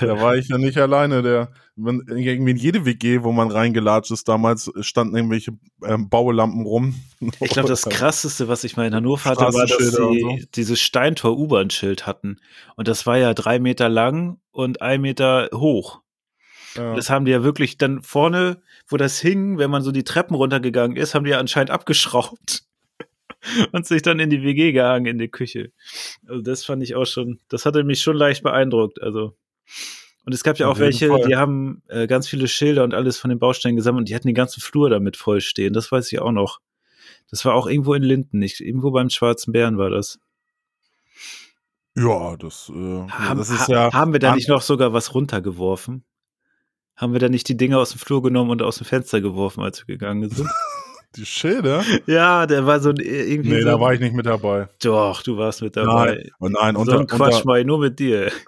da 0.00 0.20
war 0.20 0.36
ich 0.36 0.48
ja 0.48 0.58
nicht 0.58 0.78
alleine. 0.78 1.22
Der, 1.22 1.48
wenn, 1.76 2.02
irgendwie 2.06 2.52
in 2.52 2.56
jede 2.56 2.84
WG, 2.84 3.22
wo 3.22 3.32
man 3.32 3.50
reingelatscht 3.50 4.10
ist, 4.10 4.28
damals 4.28 4.70
standen 4.80 5.16
irgendwelche 5.16 5.52
ähm, 5.84 6.08
Baulampen 6.08 6.64
rum. 6.64 6.94
Ich 7.40 7.50
glaube, 7.50 7.68
das 7.68 7.82
krasseste, 7.88 8.48
was 8.48 8.64
ich 8.64 8.76
mal 8.76 8.86
in 8.86 8.94
Hannover 8.94 9.30
hatte, 9.30 9.40
war, 9.40 9.66
dass 9.66 9.76
sie 9.78 9.90
so. 9.90 10.38
dieses 10.54 10.80
Steintor-U-Bahn-Schild 10.80 12.06
hatten. 12.06 12.38
Und 12.76 12.88
das 12.88 13.06
war 13.06 13.18
ja 13.18 13.34
drei 13.34 13.58
Meter 13.58 13.88
lang 13.88 14.38
und 14.50 14.82
ein 14.82 15.00
Meter 15.00 15.48
hoch. 15.54 16.00
Ja. 16.76 16.94
Das 16.94 17.10
haben 17.10 17.24
die 17.24 17.30
ja 17.30 17.44
wirklich 17.44 17.78
dann 17.78 18.02
vorne, 18.02 18.60
wo 18.88 18.96
das 18.96 19.18
hing, 19.20 19.58
wenn 19.58 19.70
man 19.70 19.82
so 19.82 19.92
die 19.92 20.04
Treppen 20.04 20.34
runtergegangen 20.34 20.96
ist, 20.96 21.14
haben 21.14 21.24
die 21.24 21.30
ja 21.30 21.38
anscheinend 21.38 21.70
abgeschraubt 21.70 22.64
und 23.72 23.86
sich 23.86 24.02
dann 24.02 24.20
in 24.20 24.30
die 24.30 24.42
WG 24.42 24.72
gehangen 24.72 25.06
in 25.06 25.18
die 25.18 25.28
Küche. 25.28 25.72
Also 26.26 26.42
das 26.42 26.64
fand 26.64 26.82
ich 26.82 26.94
auch 26.94 27.06
schon, 27.06 27.40
das 27.48 27.66
hatte 27.66 27.84
mich 27.84 28.00
schon 28.00 28.16
leicht 28.16 28.42
beeindruckt. 28.42 29.02
Also 29.02 29.36
und 30.26 30.32
es 30.32 30.42
gab 30.42 30.58
ja 30.58 30.68
auch 30.68 30.78
welche, 30.78 31.08
Fall. 31.08 31.22
die 31.26 31.36
haben 31.36 31.82
äh, 31.88 32.06
ganz 32.06 32.28
viele 32.28 32.48
Schilder 32.48 32.84
und 32.84 32.94
alles 32.94 33.18
von 33.18 33.28
den 33.28 33.38
Baustellen 33.38 33.76
gesammelt 33.76 34.02
und 34.02 34.08
die 34.08 34.14
hatten 34.14 34.26
den 34.26 34.34
ganzen 34.34 34.60
Flur 34.62 34.88
damit 34.88 35.16
vollstehen. 35.16 35.74
Das 35.74 35.92
weiß 35.92 36.10
ich 36.12 36.20
auch 36.20 36.32
noch. 36.32 36.60
Das 37.30 37.44
war 37.44 37.54
auch 37.54 37.66
irgendwo 37.66 37.94
in 37.94 38.02
Linden, 38.02 38.38
nicht 38.38 38.60
irgendwo 38.60 38.90
beim 38.90 39.10
Schwarzen 39.10 39.52
Bären 39.52 39.76
war 39.76 39.90
das. 39.90 40.18
ja, 41.94 42.36
das, 42.36 42.70
äh, 42.74 43.08
Haben, 43.08 43.38
das 43.38 43.50
ist 43.50 43.68
ja. 43.68 43.92
haben 43.92 44.12
wir 44.12 44.20
da 44.20 44.34
nicht 44.34 44.48
noch 44.48 44.62
sogar 44.62 44.92
was 44.92 45.14
runtergeworfen? 45.14 46.04
Haben 46.96 47.12
wir 47.12 47.20
da 47.20 47.28
nicht 47.28 47.48
die 47.48 47.56
Dinge 47.56 47.78
aus 47.78 47.90
dem 47.90 47.98
Flur 47.98 48.22
genommen 48.22 48.50
und 48.50 48.62
aus 48.62 48.78
dem 48.78 48.86
Fenster 48.86 49.20
geworfen, 49.20 49.62
als 49.62 49.80
wir 49.80 49.86
gegangen 49.86 50.30
sind? 50.30 50.48
Die 51.16 51.26
Schilder? 51.26 51.82
ja, 52.06 52.46
der 52.46 52.66
war 52.66 52.80
so 52.80 52.90
ein- 52.90 52.96
irgendwie. 52.96 53.50
Nee, 53.50 53.60
so, 53.62 53.68
da 53.68 53.80
war 53.80 53.94
ich 53.94 54.00
nicht 54.00 54.14
mit 54.14 54.26
dabei. 54.26 54.68
Doch, 54.82 55.22
du 55.22 55.36
warst 55.36 55.62
mit 55.62 55.76
dabei. 55.76 56.14
Nein, 56.16 56.30
oh 56.40 56.48
nein, 56.48 56.74
so 56.74 56.80
unter, 56.80 57.00
ein 57.00 57.06
Quatsch 57.06 57.34
unter, 57.36 57.46
mal 57.46 57.64
nur 57.64 57.78
mit 57.78 57.98
dir. 57.98 58.30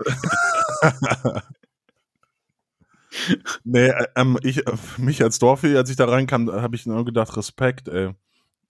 Nee, 3.65 3.89
äh, 3.89 4.07
ähm, 4.17 4.39
ich, 4.43 4.67
äh, 4.67 4.73
mich 4.99 5.23
als 5.23 5.39
Dorfi, 5.39 5.77
als 5.77 5.91
ich 5.91 5.97
da 5.97 6.05
reinkam, 6.07 6.51
habe 6.51 6.77
ich 6.77 6.87
nur 6.87 7.05
gedacht, 7.05 7.37
Respekt, 7.37 7.89
ey. 7.89 8.11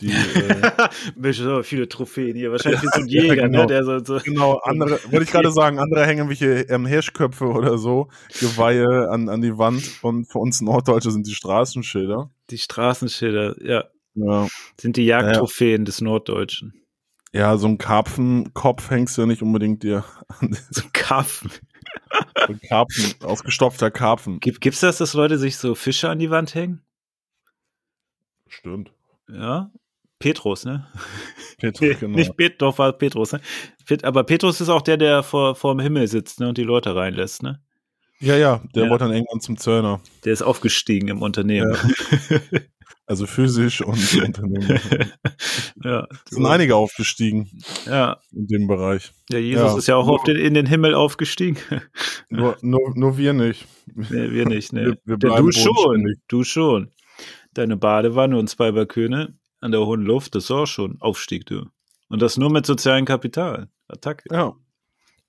Die, 0.01 0.13
äh, 1.23 1.33
so 1.33 1.63
viele 1.63 1.89
Trophäen 1.89 2.37
hier. 2.37 2.53
Wahrscheinlich 2.53 2.83
wie 2.83 2.87
so 2.87 3.01
ein 3.01 3.09
Ja, 3.09 3.23
Jäger, 3.23 3.37
genau. 3.49 3.63
ne? 3.63 3.67
Der 3.67 3.85
so, 3.85 3.99
so 4.05 4.19
genau, 4.23 4.59
andere, 4.59 4.99
wollte 5.11 5.25
ich 5.25 5.31
gerade 5.33 5.51
sagen, 5.51 5.79
andere 5.79 6.05
hängen 6.05 6.29
irgendwelche 6.29 6.69
ähm, 6.73 6.87
Hirschköpfe 6.87 7.47
oder 7.47 7.79
so, 7.79 8.09
Geweihe 8.39 9.09
an, 9.11 9.29
an 9.29 9.41
die 9.41 9.57
Wand 9.57 9.83
und 10.03 10.27
für 10.27 10.39
uns 10.39 10.61
Norddeutsche 10.61 11.11
sind 11.11 11.27
die 11.27 11.35
Straßenschilder. 11.35 12.31
Die 12.51 12.59
Straßenschilder, 12.59 13.57
ja, 13.65 13.85
Ja. 14.15 14.49
sind 14.81 14.97
die 14.97 15.07
Jagdtrophäen 15.07 15.85
des 15.85 16.01
Norddeutschen. 16.01 16.83
Ja, 17.33 17.57
so 17.59 17.67
ein 17.69 17.77
Karpfenkopf 17.79 18.89
hängst 18.91 19.17
du 19.17 19.23
ja 19.23 19.27
nicht 19.27 19.43
unbedingt 19.43 19.83
dir 19.83 20.05
an 20.29 20.57
So 20.71 20.83
ein 20.85 20.93
Karpfen. 20.93 21.51
so 21.51 22.53
ein 22.53 22.61
Karpfen, 22.67 23.15
ausgestopfter 23.23 23.91
Karpfen. 23.91 24.41
Gibt, 24.41 24.61
gibt's 24.61 24.81
das, 24.81 24.99
dass 24.99 25.13
Leute 25.15 25.39
sich 25.39 25.57
so 25.59 25.75
Fische 25.75 26.09
an 26.09 26.19
die 26.19 26.31
Wand 26.31 26.55
hängen? 26.55 26.83
Stimmt. 28.49 28.93
Ja. 29.29 29.71
Petrus, 30.19 30.65
ne? 30.65 30.87
Petrus, 31.59 31.81
genau. 32.01 32.17
Nicht 32.17 32.37
Pet 32.37 32.63
doch 32.63 32.79
war 32.79 32.93
Petrus, 32.95 33.33
ne? 33.33 33.41
Aber 34.03 34.25
Petrus 34.25 34.61
ist 34.63 34.71
auch 34.71 34.81
der, 34.83 34.97
der 34.97 35.23
vor, 35.23 35.55
vor 35.57 35.75
dem 35.75 35.81
Himmel 35.81 36.09
sitzt, 36.09 36.41
ne? 36.41 36.49
Und 36.49 36.57
die 36.57 36.63
Leute 36.63 36.95
reinlässt, 36.95 37.43
ne? 37.43 37.63
Ja, 38.21 38.37
ja, 38.37 38.63
der 38.75 38.85
Ja. 38.85 38.91
wollte 38.91 39.05
dann 39.05 39.15
irgendwann 39.15 39.41
zum 39.41 39.57
Zöllner. 39.59 40.01
Der 40.25 40.33
ist 40.33 40.43
aufgestiegen 40.43 41.09
im 41.09 41.23
Unternehmen. 41.23 41.77
Also 43.09 43.27
physisch 43.27 43.83
und 43.83 43.99
Unternehmen. 44.21 44.81
ja. 45.85 46.09
Es 46.25 46.31
sind 46.33 46.45
einige 46.45 46.75
aufgestiegen 46.75 47.49
Ja. 47.87 48.19
in 48.33 48.49
dem 48.49 48.67
Bereich. 48.67 49.13
Ja, 49.31 49.39
Jesus 49.39 49.71
Ja. 49.73 49.79
ist 49.79 49.87
ja 49.87 49.95
auch 49.95 50.09
auf 50.09 50.25
den, 50.25 50.37
in 50.37 50.55
den 50.55 50.67
Himmel 50.67 50.93
aufgestiegen. 50.95 51.57
Nur, 52.31 52.57
nur, 52.63 52.81
nur 52.97 53.17
wir 53.17 53.33
nicht. 53.33 53.65
nee, 53.95 54.31
wir 54.33 54.47
nicht, 54.47 54.73
ne? 54.73 54.87
Wir- 54.87 54.99
wir 55.05 55.17
bleiben 55.19 55.47
du 55.47 55.53
schon, 55.53 56.15
du 56.27 56.43
schon. 56.43 56.91
Deine 57.55 57.77
Badewanne 57.77 58.37
und 58.37 58.51
zwei 58.51 58.73
Balköne 58.73 59.39
an 59.61 59.71
der 59.71 59.87
hohen 59.87 60.03
Luft, 60.03 60.35
das 60.35 60.45
ist 60.45 60.51
auch 60.51 60.67
schon 60.67 60.97
Aufstieg, 61.01 61.47
du. 61.47 61.67
Und 62.09 62.23
das 62.23 62.37
nur 62.37 62.51
mit 62.51 62.67
sozialem 62.67 63.05
Kapital. 63.05 63.69
Attacke. 63.87 64.25
Ja, 64.35 64.57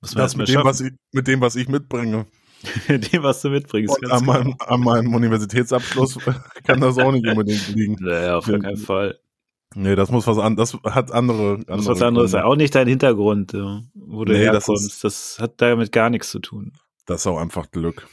Muss 0.02 0.16
man 0.16 0.24
das 0.24 0.36
mit 0.36 0.48
dem, 0.48 0.64
was 0.64 0.82
ich, 0.82 0.94
mit 1.12 1.28
dem, 1.28 1.42
was 1.42 1.56
ich 1.56 1.68
mitbringe. 1.70 2.26
dem, 2.90 3.24
was 3.24 3.42
du 3.42 3.50
mitbringst. 3.50 3.96
An, 3.96 4.02
genau. 4.02 4.22
meinem, 4.22 4.56
an 4.60 4.80
meinem 4.82 5.14
Universitätsabschluss 5.14 6.18
kann 6.66 6.82
das 6.82 6.98
auch 6.98 7.12
nicht 7.12 7.28
unbedingt 7.28 7.68
liegen. 7.76 7.96
Naja, 8.00 8.38
auf 8.38 8.48
gar 8.48 8.60
keinen 8.60 8.78
Fall. 8.78 9.20
Nee, 9.76 9.96
das 9.96 10.10
muss 10.12 10.26
was 10.28 10.38
an, 10.38 10.56
das 10.56 10.78
hat 10.84 11.12
andere. 11.12 11.60
Das 11.66 11.82
ist 11.82 11.88
was 11.88 12.02
anderes. 12.02 12.32
Gründe. 12.32 12.46
Auch 12.48 12.56
nicht 12.56 12.74
dein 12.74 12.88
Hintergrund, 12.88 13.54
wo 13.54 14.26
du 14.26 14.32
Nee, 14.34 14.46
das 14.46 14.68
herkommst. 14.68 15.04
Das, 15.04 15.38
hat 15.40 15.62
damit 15.62 15.92
gar 15.92 16.10
nichts 16.10 16.32
zu 16.32 16.40
tun. 16.40 16.74
Das 17.06 17.22
ist 17.22 17.28
auch 17.28 17.38
einfach 17.38 17.70
Glück. 17.70 18.08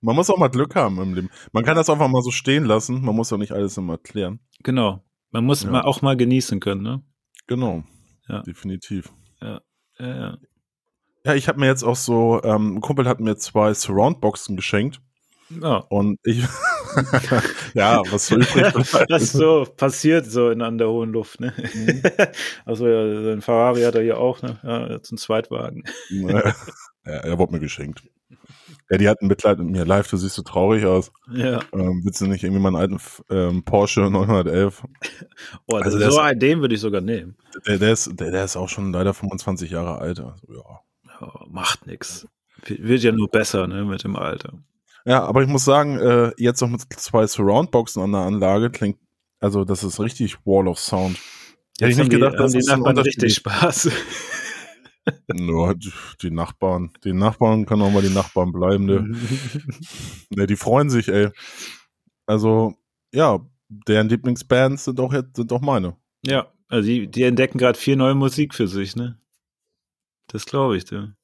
Man 0.00 0.16
muss 0.16 0.30
auch 0.30 0.38
mal 0.38 0.48
Glück 0.48 0.74
haben 0.74 1.00
im 1.00 1.14
Leben. 1.14 1.30
Man 1.52 1.64
kann 1.64 1.76
das 1.76 1.90
einfach 1.90 2.08
mal 2.08 2.22
so 2.22 2.30
stehen 2.30 2.64
lassen. 2.64 3.02
Man 3.04 3.14
muss 3.14 3.30
ja 3.30 3.36
nicht 3.36 3.52
alles 3.52 3.76
immer 3.76 3.94
erklären. 3.94 4.40
genau. 4.62 5.02
Man 5.32 5.44
muss 5.44 5.64
Ja. 5.64 5.70
mal 5.70 5.82
auch 5.82 6.02
mal 6.02 6.16
genießen 6.16 6.60
können, 6.60 6.82
ne? 6.82 7.02
Genau. 7.46 7.82
Ja. 8.28 8.42
Definitiv. 8.42 9.12
Ja, 9.42 9.60
ja. 9.98 10.06
Ja, 10.16 10.38
ich 11.34 11.48
habe 11.48 11.60
mir 11.60 11.66
jetzt 11.66 11.82
auch 11.82 11.96
so, 11.96 12.40
ähm, 12.44 12.76
ein 12.76 12.80
Kumpel 12.80 13.06
hat 13.08 13.20
mir 13.20 13.36
zwei 13.36 13.72
Surround-Boxen 13.74 14.56
geschenkt 14.56 15.00
ja. 15.50 15.76
und 15.88 16.18
ich, 16.24 16.42
ja, 17.74 18.02
was 18.10 18.26
so 18.28 18.36
übrig 18.36 18.72
bleibt. 18.90 19.10
Das 19.10 19.32
so 19.32 19.66
passiert 19.76 20.26
so 20.26 20.50
in 20.50 20.62
an 20.62 20.78
der 20.78 20.88
hohen 20.88 21.12
Luft, 21.12 21.40
ne? 21.40 21.52
Mhm. 21.74 22.02
Also 22.64 22.88
ja, 22.88 23.22
sein 23.24 23.42
Ferrari 23.42 23.82
hat 23.82 23.94
er 23.94 24.02
hier 24.02 24.18
auch, 24.18 24.42
ne? 24.42 24.58
Ja, 24.62 24.86
ein 24.86 25.16
Zweitwagen. 25.18 25.84
ja, 26.10 26.52
er 27.04 27.38
wurde 27.38 27.52
mir 27.52 27.60
geschenkt. 27.60 28.02
Ja, 28.88 28.98
die 28.98 29.08
hatten 29.08 29.26
Mitleid 29.26 29.58
mit 29.58 29.68
mir. 29.68 29.84
Live, 29.84 30.08
du 30.08 30.16
siehst 30.16 30.36
so 30.36 30.42
traurig 30.42 30.84
aus. 30.86 31.10
Ja. 31.32 31.60
Ähm, 31.72 32.02
willst 32.04 32.20
du 32.20 32.26
nicht 32.26 32.44
irgendwie 32.44 32.62
meinen 32.62 32.76
alten 32.76 32.98
ähm, 33.30 33.64
Porsche 33.64 34.02
911? 34.10 34.84
Oh, 35.66 35.74
Also 35.76 35.84
also 35.96 35.98
so 35.98 36.06
ist- 36.08 36.18
einen, 36.18 36.38
den 36.38 36.60
würde 36.60 36.76
ich 36.76 36.80
sogar 36.80 37.00
nehmen. 37.00 37.36
Der, 37.66 37.78
der, 37.78 37.92
ist, 37.92 38.08
der, 38.20 38.30
der 38.30 38.44
ist 38.44 38.56
auch 38.56 38.68
schon 38.68 38.92
leider 38.92 39.12
25 39.12 39.70
Jahre 39.72 39.98
alt. 39.98 40.20
Also, 40.20 40.32
ja. 40.54 40.80
Macht 41.48 41.86
nix. 41.86 42.26
Wird 42.66 43.02
ja 43.02 43.12
nur 43.12 43.28
besser, 43.28 43.66
ne, 43.66 43.84
mit 43.84 44.04
dem 44.04 44.16
Alter. 44.16 44.58
Ja, 45.04 45.24
aber 45.24 45.42
ich 45.42 45.48
muss 45.48 45.64
sagen, 45.64 45.98
äh, 45.98 46.32
jetzt 46.36 46.60
noch 46.60 46.68
mit 46.68 46.82
zwei 46.92 47.26
Surround-Boxen 47.26 48.02
an 48.02 48.12
der 48.12 48.22
Anlage 48.22 48.70
klingt, 48.70 48.98
also 49.40 49.64
das 49.64 49.84
ist 49.84 50.00
richtig 50.00 50.38
Wall 50.44 50.66
of 50.66 50.78
Sound. 50.78 51.18
Hätte 51.78 51.92
ich 51.92 51.98
nicht 51.98 52.10
gedacht, 52.10 52.34
die, 52.34 52.38
dass 52.38 52.52
die 52.52 52.66
Nachbarn 52.66 52.98
richtig 52.98 53.34
Spaß. 53.34 53.90
Nur 55.32 55.74
die, 55.74 55.92
die 56.22 56.30
Nachbarn. 56.30 56.90
Die 57.04 57.12
Nachbarn 57.12 57.66
können 57.66 57.82
auch 57.82 57.92
mal 57.92 58.02
die 58.02 58.12
Nachbarn 58.12 58.50
bleiben. 58.50 58.86
Ne? 58.86 59.16
ne, 60.34 60.46
die 60.46 60.56
freuen 60.56 60.90
sich, 60.90 61.08
ey. 61.08 61.28
Also, 62.26 62.74
ja, 63.12 63.38
deren 63.68 64.08
Lieblingsbands 64.08 64.84
sind 64.84 64.98
auch 64.98 65.12
jetzt, 65.12 65.36
sind 65.36 65.52
auch 65.52 65.60
meine. 65.60 65.96
ja, 66.22 66.50
also 66.68 66.88
die, 66.88 67.08
die 67.08 67.22
entdecken 67.22 67.58
gerade 67.58 67.78
viel 67.78 67.94
neue 67.94 68.16
Musik 68.16 68.52
für 68.52 68.66
sich, 68.66 68.96
ne? 68.96 69.20
Das 70.28 70.46
glaube 70.46 70.76
ich, 70.76 70.84
du. 70.84 71.14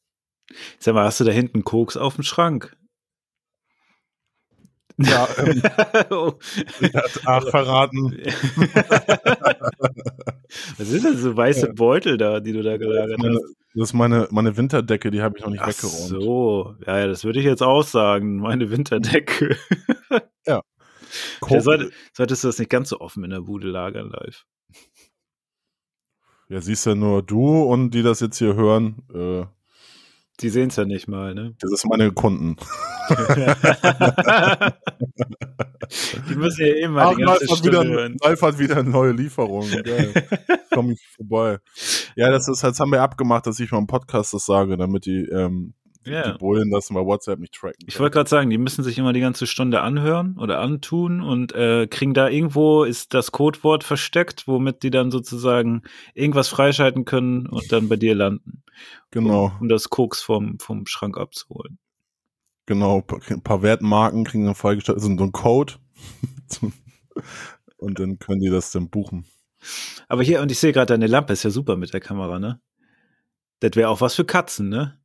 Sag 0.79 0.95
mal, 0.95 1.05
hast 1.05 1.21
du 1.21 1.25
da 1.25 1.33
hinten 1.33 1.65
Koks 1.65 1.97
auf 1.97 2.15
dem 2.17 2.25
Schrank? 2.25 2.77
Ja, 4.99 5.29
ähm, 5.39 5.63
oh. 6.11 6.35
hat 6.95 7.21
Ach 7.25 7.49
verraten. 7.49 8.13
Was 10.77 10.89
sind 10.89 11.05
denn 11.05 11.17
so 11.17 11.35
weiße 11.37 11.73
Beutel 11.73 12.19
da, 12.19 12.41
die 12.41 12.53
du 12.53 12.63
da 12.63 12.77
gelagert 12.77 13.19
meine, 13.19 13.37
hast? 13.37 13.55
das 13.75 13.89
ist 13.89 13.95
meine, 13.95 14.29
meine 14.31 14.57
Winterdecke, 14.57 15.11
die 15.11 15.23
habe 15.23 15.39
ich 15.39 15.45
noch 15.45 15.51
nicht 15.51 15.63
Ach 15.63 15.69
weggeräumt. 15.69 16.09
so, 16.09 16.75
ja, 16.87 16.99
ja, 16.99 17.07
das 17.07 17.25
würde 17.25 17.41
ich 17.41 17.47
jetzt 17.47 17.63
auch 17.63 17.85
sagen, 17.85 18.37
meine 18.37 18.71
Winterdecke. 18.71 19.57
Ja, 20.47 20.61
sollte, 21.61 21.91
solltest 22.13 22.45
du 22.45 22.49
das 22.49 22.59
nicht 22.59 22.71
ganz 22.71 22.91
so 22.91 23.01
offen 23.01 23.25
in 23.25 23.31
der 23.31 23.41
Bude 23.41 23.69
lagern 23.69 24.11
live? 24.11 24.45
Ja, 26.53 26.61
siehst 26.61 26.85
ja 26.85 26.95
nur 26.95 27.23
du 27.23 27.63
und 27.63 27.93
die 27.93 28.03
das 28.03 28.21
jetzt 28.21 28.37
hier 28.37 28.55
hören. 28.55 29.03
Äh, 29.15 29.47
Die 30.41 30.51
sehen 30.51 30.69
es 30.69 30.77
ja 30.77 30.85
nicht 30.85 31.09
mal, 31.09 31.35
ne? 31.35 31.55
das 31.61 31.73
ist 31.73 31.87
meine 31.87 32.13
Kunden. 32.13 32.57
die 36.29 36.37
müssen 36.37 36.67
ja 36.67 36.75
eh 36.75 36.89
mal 36.89 37.15
die 37.15 37.23
ganze 37.23 37.49
hat, 37.49 37.59
Stunde 37.59 37.81
wieder, 37.81 37.91
hören. 37.91 38.19
Ralf 38.23 38.43
hat 38.43 38.59
wieder 38.59 38.77
eine 38.77 38.91
neue 38.91 39.13
Lieferung. 39.13 39.67
Geil. 39.83 40.13
Komm 40.71 40.91
ich 40.91 41.01
vorbei. 41.17 41.57
Ja, 42.17 42.31
das 42.31 42.49
ist, 42.49 42.63
das 42.63 42.79
haben 42.81 42.93
wir 42.93 43.01
abgemacht, 43.01 43.47
dass 43.47 43.59
ich 43.59 43.71
mal 43.71 43.79
im 43.79 43.87
Podcast 43.87 44.35
das 44.35 44.45
sage, 44.45 44.77
damit 44.77 45.07
die, 45.07 45.25
ähm, 45.31 45.73
Ja. 46.05 46.33
die 46.33 46.39
Bullen 46.39 46.71
das 46.71 46.89
bei 46.89 47.01
WhatsApp 47.01 47.39
nicht 47.39 47.55
tracken. 47.55 47.85
Ich 47.87 47.99
wollte 48.01 48.15
gerade 48.15 48.29
sagen, 48.29 48.51
die 48.51 48.59
müssen 48.59 48.83
sich 48.83 48.99
immer 48.99 49.13
die 49.13 49.21
ganze 49.21 49.47
Stunde 49.47 49.83
anhören 49.83 50.37
oder 50.39 50.61
antun 50.61 51.21
und 51.21 51.53
äh, 51.55 51.87
kriegen 51.87 52.13
da 52.15 52.29
irgendwo 52.29 52.85
ist 52.85 53.15
das 53.15 53.31
Codewort 53.31 53.85
versteckt, 53.85 54.49
womit 54.49 54.83
die 54.83 54.91
dann 54.91 55.11
sozusagen 55.11 55.83
irgendwas 56.15 56.49
freischalten 56.49 57.05
können 57.05 57.47
und 57.47 57.71
dann 57.71 57.89
bei 57.89 57.97
dir 57.97 58.15
landen, 58.15 58.65
genau, 59.11 59.47
um, 59.47 59.53
um 59.63 59.69
das 59.69 59.91
Koks 59.91 60.23
vom, 60.23 60.59
vom 60.59 60.87
Schrank 60.87 61.17
abzuholen. 61.17 61.79
genau. 62.67 63.05
Ein 63.29 63.43
paar 63.43 63.63
Wertmarken 63.63 64.25
kriegen 64.25 64.45
dann 64.45 64.55
freigestellt, 64.55 64.97
also 64.97 65.15
so 65.17 65.23
ein 65.23 65.33
Code. 65.33 65.75
und 67.77 67.99
dann 67.99 68.19
können 68.19 68.41
die 68.41 68.51
das 68.51 68.73
dann 68.73 68.91
buchen. 68.91 69.27
Aber 70.09 70.23
hier, 70.23 70.43
und 70.43 70.51
ich 70.51 70.59
sehe 70.59 70.73
gerade, 70.73 70.93
deine 70.93 71.07
Lampe 71.07 71.33
ist 71.33 71.45
ja 71.45 71.51
super 71.51 71.77
mit 71.77 71.93
der 71.93 72.01
Kamera, 72.01 72.39
ne? 72.39 72.61
Das 73.61 73.77
wäre 73.77 73.91
auch 73.91 74.01
was 74.01 74.17
für 74.17 74.25
Katzen, 74.25 74.69
ne? 74.69 74.99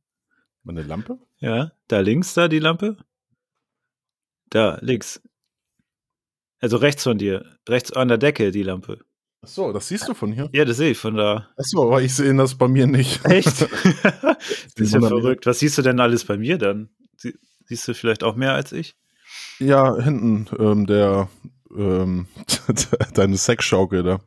Meine 0.62 0.82
Lampe? 0.82 1.18
Ja, 1.38 1.72
da 1.88 2.00
links, 2.00 2.34
da 2.34 2.48
die 2.48 2.58
Lampe. 2.58 2.96
Da, 4.50 4.78
links. 4.80 5.20
Also 6.60 6.76
rechts 6.78 7.04
von 7.04 7.18
dir. 7.18 7.44
Rechts 7.68 7.92
an 7.92 8.08
der 8.08 8.18
Decke 8.18 8.50
die 8.50 8.62
Lampe. 8.62 8.98
Ach 9.42 9.48
so, 9.48 9.72
das 9.72 9.88
siehst 9.88 10.08
du 10.08 10.14
von 10.14 10.32
hier? 10.32 10.48
Ja, 10.52 10.64
das 10.64 10.78
sehe 10.78 10.90
ich 10.90 10.98
von 10.98 11.14
da. 11.14 11.48
Ach 11.56 11.64
so, 11.64 11.82
aber 11.84 12.02
ich 12.02 12.14
sehe 12.14 12.34
das 12.34 12.56
bei 12.56 12.66
mir 12.66 12.86
nicht. 12.86 13.24
Echt? 13.24 13.62
das 13.62 13.68
ist 14.76 14.94
ja 14.94 15.00
verrückt. 15.00 15.46
Was 15.46 15.60
siehst 15.60 15.78
du 15.78 15.82
denn 15.82 16.00
alles 16.00 16.24
bei 16.24 16.36
mir 16.36 16.58
dann? 16.58 16.88
Sie, 17.16 17.34
siehst 17.66 17.86
du 17.86 17.94
vielleicht 17.94 18.24
auch 18.24 18.34
mehr 18.34 18.54
als 18.54 18.72
ich? 18.72 18.96
Ja, 19.60 19.96
hinten, 19.96 20.48
ähm, 20.58 20.86
der, 20.86 21.28
ähm, 21.76 22.26
deine 23.14 23.36
Sexschaukel 23.36 24.02
da. 24.02 24.20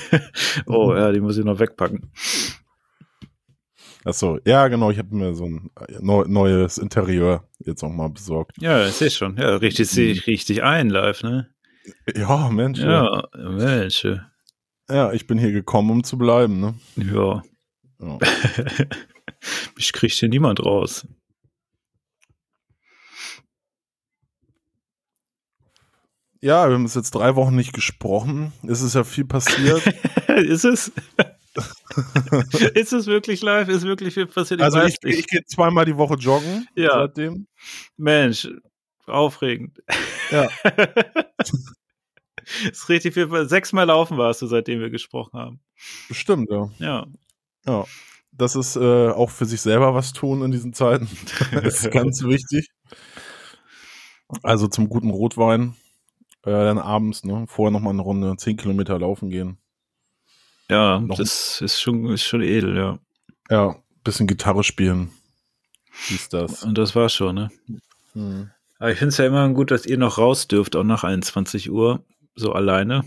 oh, 0.66 0.94
ja, 0.94 1.10
die 1.10 1.20
muss 1.20 1.36
ich 1.36 1.44
noch 1.44 1.58
wegpacken. 1.58 2.12
Ach 4.04 4.12
so, 4.14 4.38
ja, 4.44 4.68
genau, 4.68 4.90
ich 4.90 4.98
habe 4.98 5.14
mir 5.14 5.34
so 5.34 5.46
ein 5.46 5.70
äh, 5.80 5.98
neu, 6.00 6.24
neues 6.26 6.78
Interieur 6.78 7.48
jetzt 7.58 7.82
auch 7.82 7.90
mal 7.90 8.10
besorgt. 8.10 8.60
Ja, 8.60 8.86
ich 8.86 8.94
sehe 8.94 9.10
schon. 9.10 9.36
Ja, 9.36 9.56
richtig, 9.56 9.88
sehe 9.88 10.12
ich 10.12 10.26
richtig 10.26 10.62
ein 10.62 10.90
live, 10.90 11.22
ne? 11.22 11.48
Ja, 12.14 12.50
Mensch. 12.50 12.80
Ja. 12.80 13.24
Ja, 13.34 13.50
Mensch. 13.50 14.06
ja, 14.90 15.12
ich 15.12 15.26
bin 15.26 15.38
hier 15.38 15.52
gekommen, 15.52 15.90
um 15.90 16.04
zu 16.04 16.18
bleiben, 16.18 16.60
ne? 16.60 16.74
Ja. 16.96 17.42
Ja. 18.00 18.18
Mich 19.76 19.92
kriegt 19.92 20.14
hier 20.14 20.28
niemand 20.28 20.64
raus. 20.64 21.06
ja, 26.44 26.68
wir 26.68 26.74
haben 26.74 26.84
es 26.84 26.94
jetzt 26.94 27.14
drei 27.14 27.36
Wochen 27.36 27.56
nicht 27.56 27.72
gesprochen. 27.72 28.52
Es 28.68 28.82
ist 28.82 28.94
ja 28.94 29.02
viel 29.02 29.24
passiert. 29.24 29.82
ist 30.28 30.66
es? 30.66 30.92
ist 32.74 32.92
es 32.92 33.06
wirklich 33.06 33.42
live? 33.42 33.68
Ist 33.68 33.84
wirklich 33.84 34.14
viel 34.14 34.26
passiert? 34.26 34.60
Also 34.60 34.78
weiß 34.78 34.94
ich, 34.94 35.02
nicht. 35.02 35.18
ich 35.20 35.26
gehe 35.28 35.44
zweimal 35.44 35.84
die 35.84 35.96
Woche 35.96 36.14
joggen 36.14 36.66
Ja. 36.74 36.90
seitdem. 36.92 37.46
Mensch, 37.96 38.48
aufregend. 39.06 39.80
Ja. 40.30 40.48
ist 42.70 42.88
richtig 42.88 43.14
viel. 43.14 43.48
Sechsmal 43.48 43.86
laufen 43.86 44.18
warst 44.18 44.42
du, 44.42 44.46
seitdem 44.46 44.80
wir 44.80 44.90
gesprochen 44.90 45.38
haben. 45.38 45.60
Stimmt, 46.10 46.50
ja. 46.50 46.70
Ja. 46.78 47.06
Ja. 47.66 47.84
Das 48.32 48.56
ist 48.56 48.74
äh, 48.76 49.10
auch 49.10 49.30
für 49.30 49.44
sich 49.44 49.60
selber 49.60 49.94
was 49.94 50.12
tun 50.12 50.42
in 50.42 50.50
diesen 50.50 50.72
Zeiten. 50.72 51.08
das 51.52 51.84
ist 51.84 51.90
ganz 51.92 52.24
wichtig. 52.24 52.68
Also 54.42 54.66
zum 54.66 54.88
guten 54.88 55.10
Rotwein. 55.10 55.76
Äh, 56.42 56.50
dann 56.50 56.78
abends, 56.78 57.24
ne? 57.24 57.44
Vorher 57.46 57.70
nochmal 57.70 57.92
eine 57.92 58.02
Runde, 58.02 58.36
10 58.36 58.56
Kilometer 58.56 58.98
laufen 58.98 59.30
gehen. 59.30 59.58
Ja, 60.70 60.98
Noch- 61.00 61.16
das 61.18 61.60
ist 61.60 61.80
schon, 61.80 62.06
ist 62.12 62.24
schon 62.24 62.42
edel, 62.42 62.76
ja. 62.76 62.98
Ja, 63.50 63.76
bisschen 64.02 64.26
Gitarre 64.26 64.64
spielen. 64.64 65.10
Wie 66.08 66.14
ist 66.14 66.32
das? 66.32 66.64
Und 66.64 66.76
das 66.78 66.94
war 66.96 67.08
schon, 67.08 67.34
ne? 67.34 67.50
Hm. 68.14 68.50
Aber 68.78 68.90
ich 68.90 68.98
finde 68.98 69.10
es 69.10 69.18
ja 69.18 69.26
immer 69.26 69.48
gut, 69.50 69.70
dass 69.70 69.86
ihr 69.86 69.98
noch 69.98 70.18
raus 70.18 70.48
dürft, 70.48 70.74
auch 70.76 70.82
nach 70.84 71.04
21 71.04 71.70
Uhr, 71.70 72.04
so 72.34 72.52
alleine. 72.52 73.04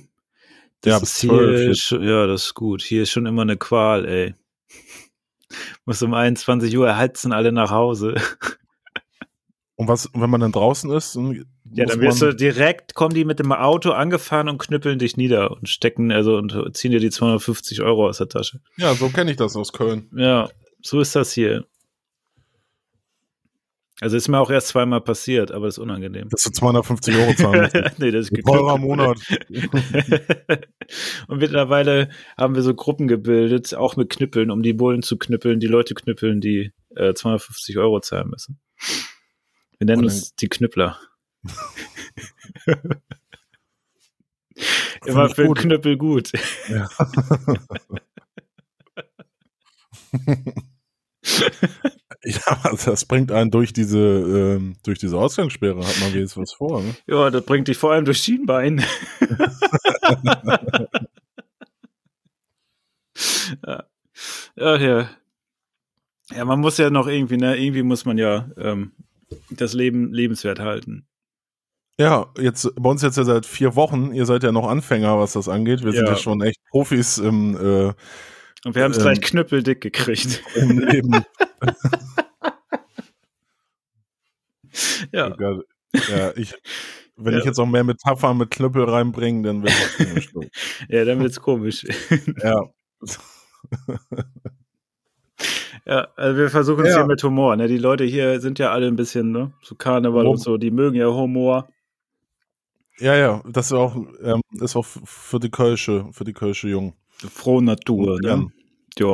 Das 0.82 0.92
Ja, 0.92 1.00
bis 1.00 1.18
hier 1.20 1.30
12 1.30 1.60
jetzt. 1.68 1.82
schon, 1.84 2.04
ja, 2.04 2.28
das 2.28 2.44
ist 2.46 2.54
gut. 2.54 2.82
Hier 2.82 3.04
ist 3.04 3.12
schon 3.12 3.26
immer 3.26 3.42
eine 3.42 3.58
Qual, 3.58 4.06
ey. 4.06 4.36
Muss 5.86 6.02
um 6.02 6.14
21 6.14 6.78
Uhr 6.78 6.96
heizen 6.96 7.34
alle 7.34 7.52
nach 7.52 7.72
Hause. 7.72 8.16
Und 9.76 9.88
was, 9.88 10.10
wenn 10.14 10.30
man 10.30 10.42
dann 10.42 10.52
draußen 10.52 10.90
ist, 10.92 11.16
Ja, 11.74 11.86
dann 11.86 12.02
wirst 12.02 12.22
du 12.22 12.34
direkt, 12.34 12.94
kommen 12.94 13.14
die 13.14 13.26
mit 13.26 13.40
dem 13.40 13.52
Auto 13.52 13.92
angefahren 13.92 14.50
und 14.50 14.58
knüppeln 14.58 15.00
dich 15.00 15.18
nieder 15.18 15.52
und 15.52 15.70
stecken, 15.70 16.12
also 16.12 16.38
und 16.38 16.76
ziehen 16.76 16.92
dir 16.92 17.00
die 17.00 17.10
250 17.10 17.82
Euro 17.82 18.08
aus 18.08 18.18
der 18.18 18.30
Tasche. 18.30 18.62
Ja, 18.78 18.94
so 18.96 19.10
kenne 19.10 19.32
ich 19.32 19.38
das 19.38 19.56
aus 19.56 19.74
Köln. 19.74 20.10
Ja, 20.16 20.50
so 20.82 21.00
ist 21.00 21.16
das 21.16 21.34
hier. 21.34 21.66
Also 24.00 24.16
ist 24.16 24.28
mir 24.28 24.40
auch 24.40 24.52
erst 24.52 24.68
zweimal 24.68 25.02
passiert, 25.02 25.52
aber 25.52 25.66
das 25.66 25.76
ist 25.76 25.80
unangenehm. 25.80 26.30
Dass 26.30 26.44
du 26.44 26.52
250 26.52 27.16
Euro 27.16 27.34
zahlen 27.34 27.62
musst. 27.62 27.74
nee, 28.00 28.12
das 28.12 28.30
ist 28.30 28.46
teurer. 28.46 28.78
Monat. 28.78 29.18
und 31.28 31.40
mittlerweile 31.40 32.10
haben 32.38 32.54
wir 32.54 32.62
so 32.62 32.76
Gruppen 32.76 33.08
gebildet, 33.08 33.74
auch 33.74 33.96
mit 33.96 34.12
Knüppeln, 34.12 34.52
um 34.52 34.62
die 34.62 34.74
Bullen 34.74 35.02
zu 35.02 35.18
knüppeln, 35.18 35.60
die 35.60 35.66
Leute 35.66 35.96
knüppeln, 35.96 36.42
die 36.42 36.74
äh, 36.96 37.16
250 37.16 37.80
Euro 37.80 38.00
zahlen 38.00 38.30
müssen. 38.30 38.60
Wir 39.80 39.86
nennen 39.86 40.04
uns 40.04 40.36
die 40.36 40.50
Knüppler. 40.50 41.00
Immer 45.06 45.30
für 45.30 45.44
den 45.44 45.48
gut. 45.48 45.60
Knüppel 45.60 45.98
gut. 45.98 46.32
Ja. 46.68 46.90
ja, 52.24 52.74
das 52.86 53.06
bringt 53.06 53.32
einen 53.32 53.52
durch 53.52 53.72
diese, 53.74 54.00
ähm, 54.00 54.78
durch 54.84 54.98
diese 55.00 55.18
Ausgangssperre, 55.18 55.86
hat 55.86 56.00
man 56.00 56.14
wenigstens 56.14 56.42
was 56.42 56.54
vor. 56.54 56.82
Ne? 56.82 56.96
Ja, 57.08 57.30
das 57.30 57.46
bringt 57.46 57.68
dich 57.68 57.78
vor 57.78 57.92
allem 57.94 58.06
durch 58.06 58.18
Schienbein. 58.20 58.84
ja. 63.66 63.84
ja, 64.56 64.78
ja. 64.78 65.10
Ja, 66.32 66.44
man 66.44 66.60
muss 66.60 66.78
ja 66.78 66.90
noch 66.90 67.08
irgendwie, 67.08 67.38
ne, 67.38 67.56
irgendwie 67.56 67.84
muss 67.84 68.04
man 68.04 68.18
ja 68.18 68.50
ähm, 68.58 68.92
das 69.50 69.74
Leben 69.74 70.12
lebenswert 70.12 70.60
halten. 70.60 71.08
Ja, 72.00 72.28
jetzt 72.38 72.70
bei 72.76 72.90
uns 72.90 73.02
jetzt 73.02 73.18
ja 73.18 73.24
seit 73.24 73.46
vier 73.46 73.76
Wochen. 73.76 74.14
Ihr 74.14 74.26
seid 74.28 74.44
ja 74.44 74.52
noch 74.52 74.68
Anfänger, 74.68 75.18
was 75.20 75.34
das 75.34 75.50
angeht. 75.50 75.84
Wir 75.84 75.92
sind 75.94 76.06
Ja. 76.06 76.12
ja 76.12 76.16
schon 76.18 76.42
echt 76.42 76.64
Profis 76.70 77.18
im, 77.18 77.56
äh, 77.56 77.94
Und 78.66 78.76
wir 78.76 78.84
haben 78.84 78.92
es 78.92 78.98
Ähm. 78.98 79.04
gleich 79.04 79.22
knüppeldick 79.22 79.82
gekriegt. 79.82 80.44
im 80.56 80.80
Leben. 80.80 81.24
ja. 85.12 85.36
Ja, 85.40 85.60
ja 86.10 86.32
ich, 86.36 86.54
wenn 87.16 87.34
Ja. 87.34 87.40
ich 87.40 87.46
jetzt 87.46 87.58
noch 87.58 87.66
mehr 87.66 87.84
Metaphern 87.84 88.38
mit 88.38 88.52
Knüppel 88.52 88.84
reinbringe, 88.84 89.44
dann 89.44 89.64
wird 89.64 89.74
es 89.74 89.98
komisch. 89.98 90.30
ja, 90.90 91.06
dann 91.06 91.20
wird's 91.20 91.40
komisch. 91.42 91.84
ja. 92.44 92.64
ja, 95.86 96.08
also 96.16 96.38
wir 96.38 96.50
versuchen 96.50 96.86
es 96.86 96.92
Ja. 96.94 97.00
hier 97.00 97.08
mit 97.08 97.24
Humor. 97.24 97.56
Ne? 97.56 97.68
Die 97.68 97.78
Leute 97.78 98.04
hier 98.04 98.40
sind 98.40 98.60
ja 98.60 98.72
alle 98.72 98.88
ein 98.88 98.96
bisschen, 98.96 99.32
ne, 99.32 99.54
so 99.62 99.76
Karneval 99.76 100.26
Hum- 100.26 100.32
und 100.32 100.38
so, 100.38 100.58
die 100.58 100.72
mögen 100.72 100.96
ja 100.96 101.08
Humor. 101.08 101.68
Ja, 103.00 103.16
ja, 103.16 103.44
das 103.48 103.68
ist 103.68 103.74
auch, 103.74 103.96
ähm, 104.24 104.42
ist 104.60 104.76
auch 104.76 104.86
für 104.86 105.40
die 105.40 105.50
Kölsche, 105.52 106.08
für 106.12 106.24
die 106.24 106.34
Kölsche 106.34 106.70
Jungen. 106.70 106.94
Frohe 107.18 107.64
Natur, 107.64 108.16
ne? 108.16 108.20
gern. 108.22 108.54
Ja. 108.98 109.14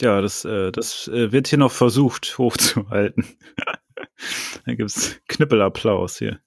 Ja, 0.00 0.20
das, 0.20 0.44
äh, 0.44 0.72
das 0.72 1.08
äh, 1.08 1.32
wird 1.32 1.48
hier 1.48 1.58
noch 1.58 1.72
versucht 1.72 2.36
hochzuhalten. 2.38 3.24
da 4.66 4.74
gibt's 4.74 5.18
Knüppelapplaus 5.28 6.18
hier. 6.18 6.40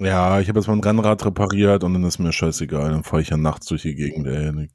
Ja, 0.00 0.38
ich 0.40 0.48
habe 0.48 0.60
jetzt 0.60 0.68
mein 0.68 0.80
Rennrad 0.80 1.24
repariert 1.26 1.82
und 1.82 1.94
dann 1.94 2.04
ist 2.04 2.18
mir 2.20 2.32
scheißegal. 2.32 2.90
Dann 2.90 3.02
fahre 3.02 3.22
ich 3.22 3.30
ja 3.30 3.36
nachts 3.36 3.66
durch 3.66 3.82
die 3.82 3.96
Gegend, 3.96 4.28
ey. 4.28 4.68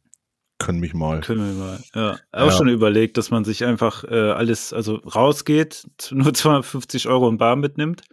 Können 0.60 0.80
mich 0.80 0.94
mal. 0.94 1.22
Können 1.22 1.58
wir 1.58 1.64
mal. 1.66 1.80
Ja, 1.96 2.18
auch 2.32 2.48
Ja. 2.48 2.52
schon 2.52 2.68
überlegt, 2.68 3.18
dass 3.18 3.32
man 3.32 3.46
sich 3.46 3.64
einfach 3.66 4.04
äh, 4.04 4.32
alles, 4.32 4.74
also 4.74 4.96
rausgeht, 4.96 5.88
nur 6.12 6.34
250 6.34 7.08
Euro 7.08 7.30
in 7.30 7.38
Bar 7.38 7.56
mitnimmt 7.56 8.04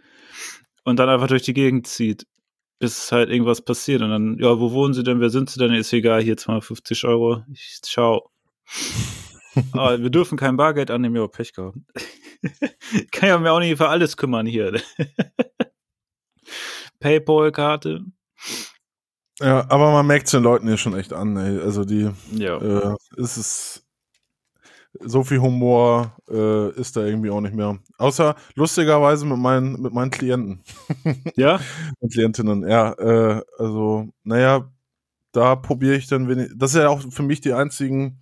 und 0.83 0.97
dann 0.99 1.09
einfach 1.09 1.27
durch 1.27 1.43
die 1.43 1.53
Gegend 1.53 1.87
zieht, 1.87 2.25
bis 2.79 3.11
halt 3.11 3.29
irgendwas 3.29 3.61
passiert. 3.61 4.01
Und 4.01 4.09
dann, 4.09 4.37
ja, 4.39 4.59
wo 4.59 4.71
wohnen 4.71 4.93
Sie 4.93 5.03
denn? 5.03 5.19
Wer 5.19 5.29
sind 5.29 5.49
Sie 5.49 5.59
denn? 5.59 5.73
Ist 5.73 5.93
egal, 5.93 6.21
hier 6.21 6.37
250 6.37 7.05
Euro. 7.05 7.43
Ich 7.51 7.79
schau. 7.85 8.29
Aber 9.73 10.01
wir 10.01 10.09
dürfen 10.09 10.37
kein 10.37 10.57
Bargeld 10.57 10.91
annehmen, 10.91 11.15
ja, 11.15 11.27
Pech 11.27 11.53
gehabt. 11.53 11.77
Kann 13.11 13.29
ja 13.29 13.37
mir 13.37 13.51
auch 13.51 13.59
nicht 13.59 13.77
für 13.77 13.89
alles 13.89 14.17
kümmern 14.17 14.45
hier. 14.45 14.81
Paypal-Karte. 16.99 18.01
Ja, 19.39 19.65
aber 19.69 19.91
man 19.91 20.05
merkt 20.05 20.27
es 20.27 20.31
den 20.31 20.43
Leuten 20.43 20.67
hier 20.67 20.77
schon 20.77 20.95
echt 20.95 21.13
an, 21.13 21.35
ey. 21.35 21.59
Also 21.61 21.83
die, 21.83 22.11
Ja. 22.31 22.57
äh, 22.59 22.95
ist 23.17 23.37
es 23.37 23.83
so 24.99 25.23
viel 25.23 25.39
Humor 25.39 26.15
äh, 26.29 26.71
ist 26.71 26.97
da 26.97 27.05
irgendwie 27.05 27.29
auch 27.29 27.41
nicht 27.41 27.55
mehr. 27.55 27.79
Außer 27.97 28.35
lustigerweise 28.55 29.25
mit 29.25 29.37
meinen, 29.37 29.81
mit 29.81 29.93
meinen 29.93 30.11
Klienten 30.11 30.63
Ja? 31.35 31.59
und 31.99 32.11
Klientinnen. 32.13 32.67
Ja, 32.67 32.91
äh, 32.93 33.41
also, 33.57 34.09
naja, 34.23 34.69
da 35.31 35.55
probiere 35.55 35.95
ich 35.95 36.07
dann 36.07 36.27
wenig. 36.27 36.49
Das 36.55 36.71
ist 36.73 36.77
ja 36.81 36.89
auch 36.89 37.01
für 37.09 37.23
mich 37.23 37.39
die 37.41 37.53
einzigen 37.53 38.19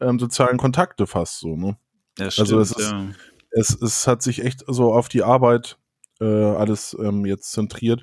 ähm, 0.00 0.18
sozialen 0.18 0.58
Kontakte 0.58 1.06
fast 1.06 1.40
so, 1.40 1.56
ne? 1.56 1.76
Ja, 2.18 2.30
stimmt. 2.30 2.48
Also 2.48 2.60
es 2.60 2.72
ist- 2.72 2.90
ja. 2.90 3.06
es, 3.52 3.80
es 3.80 4.06
hat 4.08 4.22
sich 4.22 4.44
echt 4.44 4.64
so 4.66 4.92
auf 4.92 5.08
die 5.08 5.22
Arbeit 5.22 5.78
äh, 6.20 6.24
alles 6.24 6.96
ähm, 7.00 7.24
jetzt 7.26 7.52
zentriert. 7.52 8.02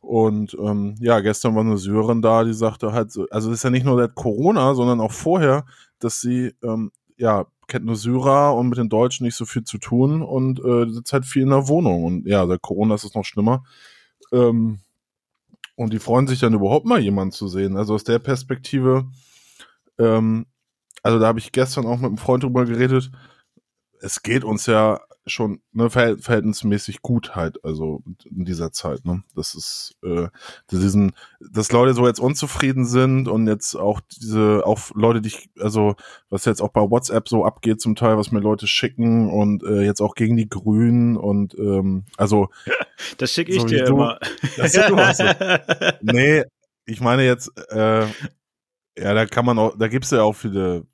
Und 0.00 0.54
ähm, 0.60 0.96
ja, 0.98 1.20
gestern 1.20 1.54
war 1.54 1.60
eine 1.62 1.78
Syrerin 1.78 2.22
da, 2.22 2.42
die 2.42 2.52
sagte 2.54 2.92
halt 2.92 3.12
so, 3.12 3.28
also 3.30 3.50
es 3.52 3.58
ist 3.58 3.62
ja 3.62 3.70
nicht 3.70 3.86
nur 3.86 3.96
seit 3.96 4.16
Corona, 4.16 4.74
sondern 4.74 5.00
auch 5.00 5.12
vorher, 5.12 5.64
dass 6.00 6.20
sie, 6.20 6.52
ähm, 6.64 6.90
ja, 7.16 7.46
kennt 7.68 7.84
nur 7.84 7.96
Syrer 7.96 8.54
und 8.54 8.68
mit 8.68 8.78
den 8.78 8.88
Deutschen 8.88 9.24
nicht 9.24 9.36
so 9.36 9.44
viel 9.44 9.64
zu 9.64 9.78
tun 9.78 10.22
und 10.22 10.60
äh, 10.64 10.90
sitzt 10.90 11.12
halt 11.12 11.24
viel 11.24 11.42
in 11.42 11.50
der 11.50 11.68
Wohnung. 11.68 12.04
Und 12.04 12.26
ja, 12.26 12.46
seit 12.46 12.62
Corona 12.62 12.94
ist 12.94 13.04
es 13.04 13.14
noch 13.14 13.24
schlimmer. 13.24 13.64
Ähm, 14.32 14.80
und 15.76 15.92
die 15.92 15.98
freuen 15.98 16.26
sich 16.26 16.40
dann 16.40 16.54
überhaupt 16.54 16.86
mal 16.86 17.00
jemanden 17.00 17.32
zu 17.32 17.48
sehen. 17.48 17.76
Also 17.76 17.94
aus 17.94 18.04
der 18.04 18.18
Perspektive, 18.18 19.06
ähm, 19.98 20.46
also 21.02 21.18
da 21.18 21.26
habe 21.26 21.38
ich 21.38 21.52
gestern 21.52 21.86
auch 21.86 21.96
mit 21.96 22.06
einem 22.06 22.18
Freund 22.18 22.42
drüber 22.42 22.64
geredet, 22.64 23.10
es 24.00 24.22
geht 24.22 24.44
uns 24.44 24.66
ja 24.66 25.00
schon 25.26 25.60
ne, 25.72 25.88
verhält, 25.90 26.22
verhältnismäßig 26.22 27.02
gut 27.02 27.36
halt, 27.36 27.64
also 27.64 28.02
in 28.24 28.44
dieser 28.44 28.72
Zeit, 28.72 29.04
ne? 29.04 29.22
Das 29.36 29.54
ist, 29.54 29.94
äh, 30.02 30.28
diesen, 30.70 31.12
dass 31.40 31.70
Leute 31.72 31.94
so 31.94 32.06
jetzt 32.06 32.20
unzufrieden 32.20 32.84
sind 32.84 33.28
und 33.28 33.46
jetzt 33.46 33.74
auch 33.74 34.00
diese, 34.20 34.62
auch 34.66 34.80
Leute, 34.94 35.20
die 35.20 35.28
ich, 35.28 35.50
also 35.60 35.94
was 36.28 36.44
jetzt 36.44 36.60
auch 36.60 36.70
bei 36.70 36.80
WhatsApp 36.80 37.28
so 37.28 37.44
abgeht 37.44 37.80
zum 37.80 37.94
Teil, 37.94 38.16
was 38.16 38.32
mir 38.32 38.40
Leute 38.40 38.66
schicken 38.66 39.30
und 39.30 39.62
äh, 39.62 39.82
jetzt 39.82 40.00
auch 40.00 40.14
gegen 40.14 40.36
die 40.36 40.48
Grünen 40.48 41.16
und 41.16 41.54
ähm, 41.54 42.04
also 42.16 42.48
Das 43.18 43.32
schicke 43.32 43.52
ich 43.52 43.60
So 43.60 43.66
dir 43.66 43.84
du. 43.84 43.94
immer. 43.94 44.18
Das 44.56 44.72
du 44.72 44.80
also. 44.96 45.24
nee, 46.02 46.44
ich 46.86 47.00
meine 47.00 47.24
jetzt, 47.24 47.50
äh, 47.70 48.06
ja, 48.98 49.14
da 49.14 49.26
kann 49.26 49.44
man 49.46 49.58
auch, 49.58 49.76
da 49.78 49.88
gibt's 49.88 50.10
ja 50.10 50.22
auch 50.22 50.34
viele 50.34 50.86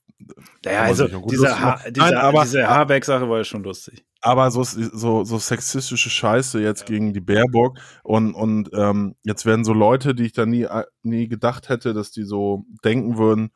Naja, 0.64 0.82
also 0.82 1.06
diese, 1.06 1.60
ha 1.60 1.80
diese, 1.90 2.06
Nein, 2.06 2.14
aber- 2.16 2.42
diese 2.42 2.68
Habeck-Sache 2.68 3.28
war 3.28 3.38
ja 3.38 3.44
schon 3.44 3.62
lustig. 3.62 4.04
aber 4.20 4.50
so, 4.50 4.64
so, 4.64 5.22
so 5.24 5.38
sexistische 5.38 6.10
Scheiße 6.10 6.60
jetzt 6.60 6.86
gegen 6.86 7.12
die 7.14 7.20
Baerbock 7.20 7.78
und, 8.02 8.34
und 8.34 8.70
ähm, 8.74 9.14
jetzt 9.22 9.46
werden 9.46 9.64
so 9.64 9.72
Leute, 9.72 10.14
die 10.14 10.24
ich 10.24 10.32
da 10.32 10.44
nie, 10.44 10.66
nie 11.02 11.28
gedacht 11.28 11.68
hätte, 11.68 11.94
dass 11.94 12.10
die 12.10 12.24
so 12.24 12.64
denken 12.84 13.16
würden, 13.16 13.50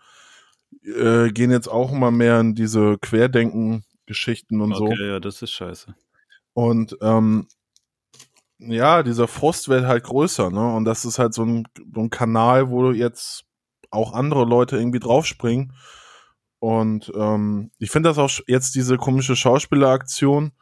äh, 0.85 1.31
gehen 1.33 1.51
jetzt 1.51 1.69
auch 1.69 1.93
immer 1.93 2.11
mehr 2.13 2.39
in 2.41 2.55
diese 2.55 2.97
Querdenken-Geschichten 2.99 4.61
und 4.61 4.75
so. 4.77 4.85
Okay, 4.85 5.09
ja, 5.09 5.21
das 5.21 5.43
ist 5.43 5.51
scheiße. 5.51 5.95
Und 6.55 6.97
ähm, 7.03 7.49
ja, 8.59 9.03
dieser 9.03 9.27
Frust 9.27 9.69
wird 9.69 9.87
halt 9.87 10.05
größer, 10.05 10.51
ne? 10.51 10.75
Und 10.75 10.85
das 10.85 11.05
ist 11.05 11.19
halt 11.19 11.35
so 11.35 11.45
ein, 11.45 11.67
so 11.93 12.01
ein 12.01 12.11
Kanal, 12.11 12.71
wo 12.71 12.93
jetzt 12.93 13.45
auch 13.91 14.13
andere 14.13 14.45
Leute 14.45 14.77
irgendwie 14.77 15.01
draufspringen. 15.01 15.73
Und 16.63 17.11
ähm, 17.17 17.73
ich 17.81 17.91
finde 17.91 18.11
das 18.11 18.19
auch 18.19 18.31
jetzt 18.47 18.77
diese 18.77 18.97
komische 18.97 19.35
Schauspieleraktion, 19.35 20.53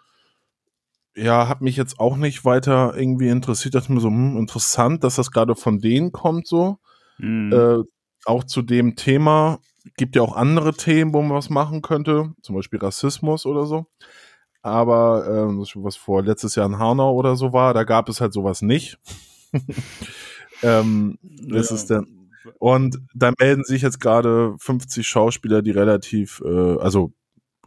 ja, 1.15 1.47
hat 1.47 1.61
mich 1.61 1.77
jetzt 1.77 2.01
auch 2.01 2.17
nicht 2.17 2.47
weiter 2.47 2.95
irgendwie 2.97 3.29
interessiert. 3.29 3.75
Dachte 3.75 3.93
mir 3.93 4.01
so, 4.01 4.09
hm, 4.09 4.39
interessant, 4.39 5.05
dass 5.05 5.17
das 5.17 5.31
gerade 5.31 5.55
von 5.55 5.79
denen 5.79 6.11
kommt 6.11 6.47
so. 6.47 6.79
Mhm. 7.19 7.53
Äh, 7.53 7.85
auch 8.25 8.45
zu 8.45 8.63
dem 8.63 8.97
Thema 8.97 9.59
gibt 9.99 10.17
ja 10.17 10.23
auch 10.23 10.35
andere 10.35 10.73
Themen, 10.73 11.13
wo 11.13 11.21
man 11.21 11.37
was 11.37 11.51
machen 11.51 11.83
könnte, 11.83 12.33
zum 12.41 12.55
Beispiel 12.57 12.79
Rassismus 12.79 13.45
oder 13.45 13.67
so. 13.67 13.85
Aber 14.63 15.27
ähm, 15.29 15.59
das 15.59 15.69
ist 15.69 15.77
was 15.77 15.97
vor 15.97 16.23
letztes 16.23 16.55
Jahr 16.55 16.65
in 16.65 16.79
Hanau 16.79 17.13
oder 17.13 17.37
so 17.37 17.53
war, 17.53 17.75
da 17.75 17.85
gab 17.85 18.09
es 18.09 18.23
halt 18.23 18.33
sowas 18.33 18.63
nicht. 18.63 18.99
ähm, 20.63 21.19
das 21.23 21.69
Ja. 21.69 21.77
ist 21.77 21.91
dann 21.91 22.07
und 22.59 22.99
da 23.15 23.33
melden 23.39 23.65
sich 23.65 23.83
jetzt 23.83 24.01
gerade 24.01 24.55
50 24.59 25.07
Schauspieler, 25.07 25.63
die 25.63 25.71
relativ, 25.71 26.43
äh, 26.45 26.79
also 26.79 27.13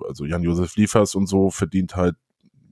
also 0.02 0.26
Jan-Josef 0.26 0.76
Liefers 0.76 1.16
und 1.16 1.28
so 1.28 1.50
verdient 1.50 1.96
halt 1.96 2.16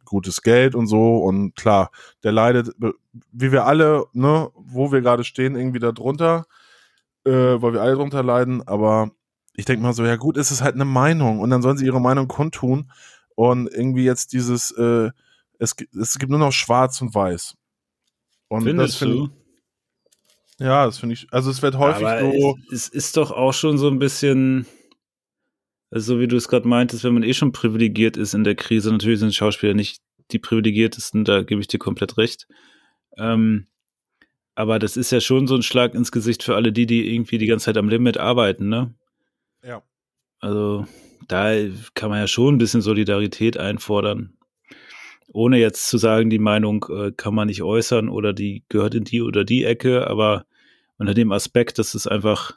gutes 0.06 0.42
Geld 0.42 0.76
und 0.76 0.88
so 0.88 1.18
und 1.18 1.56
klar, 1.56 1.92
der 2.24 2.32
leidet, 2.32 2.70
äh, 2.82 2.92
wie 3.32 3.52
wir 3.52 3.66
alle, 3.66 4.06
ne, 4.14 4.50
wo 4.56 4.92
wir 4.92 5.02
gerade 5.02 5.24
stehen, 5.24 5.56
irgendwie 5.56 5.80
da 5.80 5.92
drunter, 5.92 6.46
äh, 7.26 7.32
weil 7.32 7.74
wir 7.74 7.82
alle 7.82 7.96
drunter 7.96 8.24
leiden, 8.24 8.68
aber 8.68 9.12
ich 9.56 9.66
denke 9.66 9.84
mal 9.84 9.94
so, 9.94 10.04
ja 10.04 10.18
gut, 10.18 10.38
es 10.38 10.52
ist 10.52 10.62
halt 10.62 10.76
eine 10.76 10.86
Meinung 10.86 11.40
und 11.40 11.50
dann 11.50 11.62
sollen 11.62 11.78
sie 11.78 11.86
ihre 11.86 12.02
Meinung 12.02 12.28
kundtun 12.28 12.92
und 13.36 13.68
irgendwie 13.68 14.04
jetzt 14.04 14.34
dieses, 14.34 14.72
äh, 14.72 15.12
es, 15.60 15.76
es 16.00 16.20
gibt 16.20 16.30
nur 16.30 16.40
noch 16.40 16.52
schwarz 16.52 17.02
und 17.02 17.14
weiß. 17.14 17.56
Und 18.50 18.64
Findest 18.64 18.98
finde 18.98 19.16
du? 19.16 19.24
ich, 19.26 19.32
ja, 20.62 20.86
das 20.86 21.00
finde 21.00 21.14
ich, 21.14 21.28
also 21.32 21.50
es 21.50 21.62
wird 21.64 21.78
häufig 21.78 22.06
Aber 22.06 22.22
so, 22.22 22.58
es, 22.72 22.84
es 22.84 22.90
ist 22.90 23.18
doch 23.18 23.32
auch 23.32 23.54
schon 23.54 23.80
so 23.80 23.88
ein 23.88 23.98
bisschen, 23.98 24.68
also 25.90 26.14
so 26.14 26.20
wie 26.20 26.28
du 26.28 26.36
es 26.36 26.48
gerade 26.48 26.68
meintest, 26.68 27.04
wenn 27.04 27.16
man 27.16 27.24
eh 27.24 27.34
schon 27.34 27.52
privilegiert 27.52 28.16
ist 28.16 28.36
in 28.36 28.44
der 28.44 28.54
Krise, 28.54 28.92
natürlich 28.92 29.20
sind 29.20 29.34
Schauspieler 29.34 29.74
nicht 29.74 30.02
die 30.30 30.40
privilegiertesten, 30.40 31.26
da 31.26 31.42
gebe 31.42 31.62
ich 31.62 31.68
dir 31.68 31.80
komplett 31.80 32.18
recht. 32.18 32.48
Ähm, 33.18 33.68
aber 34.54 34.78
das 34.78 34.98
ist 34.98 35.12
ja 35.12 35.20
schon 35.20 35.48
so 35.48 35.56
ein 35.56 35.64
Schlag 35.64 35.96
ins 35.96 36.12
Gesicht 36.12 36.44
für 36.44 36.56
alle 36.56 36.72
die, 36.72 36.86
die 36.86 37.12
irgendwie 37.12 37.40
die 37.40 37.48
ganze 37.48 37.66
Zeit 37.66 37.78
am 37.78 37.90
Limit 37.90 38.18
arbeiten, 38.18 38.70
ne? 38.70 38.94
ja. 39.64 39.82
Also 40.40 40.86
da 41.28 41.54
kann 41.96 42.12
man 42.12 42.20
ja 42.20 42.28
schon 42.28 42.56
ein 42.56 42.58
bisschen 42.60 42.82
Solidarität 42.82 43.58
einfordern. 43.58 44.38
Ohne 45.34 45.58
jetzt 45.58 45.88
zu 45.88 45.98
sagen, 45.98 46.30
die 46.30 46.40
Meinung 46.40 46.86
äh, 46.90 47.12
kann 47.12 47.34
man 47.34 47.48
nicht 47.48 47.64
äußern 47.64 48.10
oder 48.10 48.34
die 48.34 48.64
gehört 48.70 48.94
in 48.94 49.06
die 49.06 49.22
oder 49.22 49.44
die 49.44 49.64
Ecke, 49.64 50.08
aber 50.08 50.46
unter 51.02 51.16
dem 51.16 51.32
Aspekt, 51.32 51.80
dass 51.80 51.96
es 51.96 52.06
einfach 52.06 52.54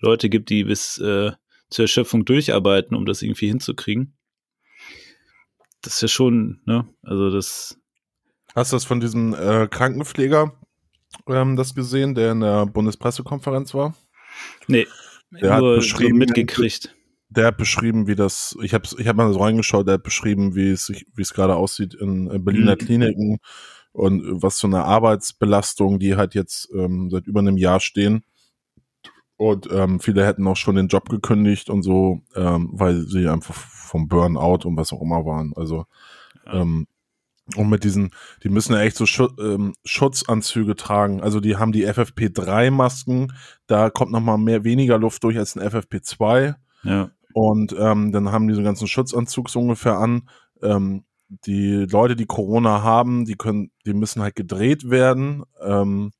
Leute 0.00 0.30
gibt, 0.30 0.48
die 0.48 0.64
bis 0.64 0.96
äh, 0.98 1.32
zur 1.68 1.84
Erschöpfung 1.84 2.24
durcharbeiten, 2.24 2.96
um 2.96 3.04
das 3.04 3.20
irgendwie 3.20 3.48
hinzukriegen. 3.48 4.16
Das 5.82 5.96
ist 5.96 6.00
ja 6.00 6.08
schon, 6.08 6.60
ne? 6.64 6.88
Also 7.02 7.30
das, 7.30 7.78
Hast 8.54 8.72
du 8.72 8.76
das 8.76 8.84
von 8.84 9.00
diesem 9.00 9.34
äh, 9.34 9.68
Krankenpfleger 9.68 10.52
ähm, 11.28 11.56
das 11.56 11.74
gesehen, 11.74 12.14
der 12.14 12.32
in 12.32 12.40
der 12.40 12.64
Bundespressekonferenz 12.66 13.74
war? 13.74 13.94
nee, 14.66 14.86
Der 15.30 15.52
hat 15.54 15.60
nur 15.60 15.74
so 15.74 15.80
beschrieben, 15.80 16.18
mitgekriegt. 16.18 16.94
Der 17.28 17.46
hat 17.46 17.58
beschrieben, 17.58 18.06
wie 18.06 18.14
das, 18.14 18.56
ich 18.62 18.72
habe 18.74 18.88
ich 18.98 19.06
hab 19.06 19.16
mal 19.16 19.32
so 19.32 19.40
reingeschaut, 19.40 19.86
der 19.86 19.94
hat 19.94 20.02
beschrieben, 20.02 20.54
wie 20.54 20.70
es 20.70 20.88
wie 20.90 21.22
es 21.22 21.32
gerade 21.34 21.56
aussieht 21.56 21.94
in 21.94 22.30
äh, 22.30 22.38
Berliner 22.38 22.72
Mhm. 22.72 22.78
Kliniken 22.78 23.38
und 23.92 24.22
was 24.42 24.60
für 24.60 24.66
eine 24.66 24.84
Arbeitsbelastung 24.84 25.98
die 25.98 26.16
halt 26.16 26.34
jetzt 26.34 26.68
ähm, 26.74 27.10
seit 27.10 27.26
über 27.26 27.40
einem 27.40 27.56
Jahr 27.56 27.80
stehen. 27.80 28.24
Und 29.36 29.68
ähm, 29.72 29.98
viele 29.98 30.24
hätten 30.24 30.46
auch 30.46 30.56
schon 30.56 30.76
den 30.76 30.88
Job 30.88 31.08
gekündigt 31.08 31.68
und 31.68 31.82
so, 31.82 32.20
ähm, 32.36 32.70
weil 32.72 33.00
sie 33.06 33.28
einfach 33.28 33.54
vom 33.54 34.06
Burnout 34.08 34.66
und 34.68 34.76
was 34.76 34.92
auch 34.92 35.02
immer 35.02 35.24
waren. 35.26 35.52
Also 35.56 35.86
Ja. 36.46 36.60
ähm, 36.62 36.86
und 37.56 37.68
mit 37.68 37.82
diesen, 37.82 38.10
die 38.44 38.48
müssen 38.48 38.72
ja 38.72 38.80
echt 38.82 38.96
so 38.96 39.04
Schu 39.04 39.28
ähm, 39.40 39.74
Schutzanzüge 39.84 40.76
tragen. 40.76 41.20
Also 41.20 41.40
die 41.40 41.56
haben 41.56 41.72
die 41.72 41.86
FFP3-Masken, 41.88 43.32
da 43.66 43.90
kommt 43.90 44.12
noch 44.12 44.20
mal 44.20 44.38
mehr 44.38 44.62
weniger 44.64 44.96
Luft 44.96 45.24
durch 45.24 45.36
als 45.36 45.56
ein 45.56 45.68
FFP2. 45.68 46.54
Ja. 46.84 47.10
Und 47.34 47.74
ähm, 47.78 48.12
dann 48.12 48.30
haben 48.30 48.46
die 48.46 48.54
so 48.54 48.60
einen 48.60 48.66
ganzen 48.66 48.86
Schutzanzug 48.86 49.50
so 49.50 49.58
ungefähr 49.60 49.98
an. 49.98 50.28
Ähm, 50.62 51.04
die 51.46 51.86
Leute, 51.90 52.16
die 52.16 52.26
Corona 52.26 52.82
haben, 52.82 53.24
die 53.24 53.34
können, 53.36 53.70
die 53.86 53.94
müssen 53.94 54.22
halt 54.22 54.36
gedreht 54.36 54.90
werden. 54.90 55.44
Ähm, 55.60 56.12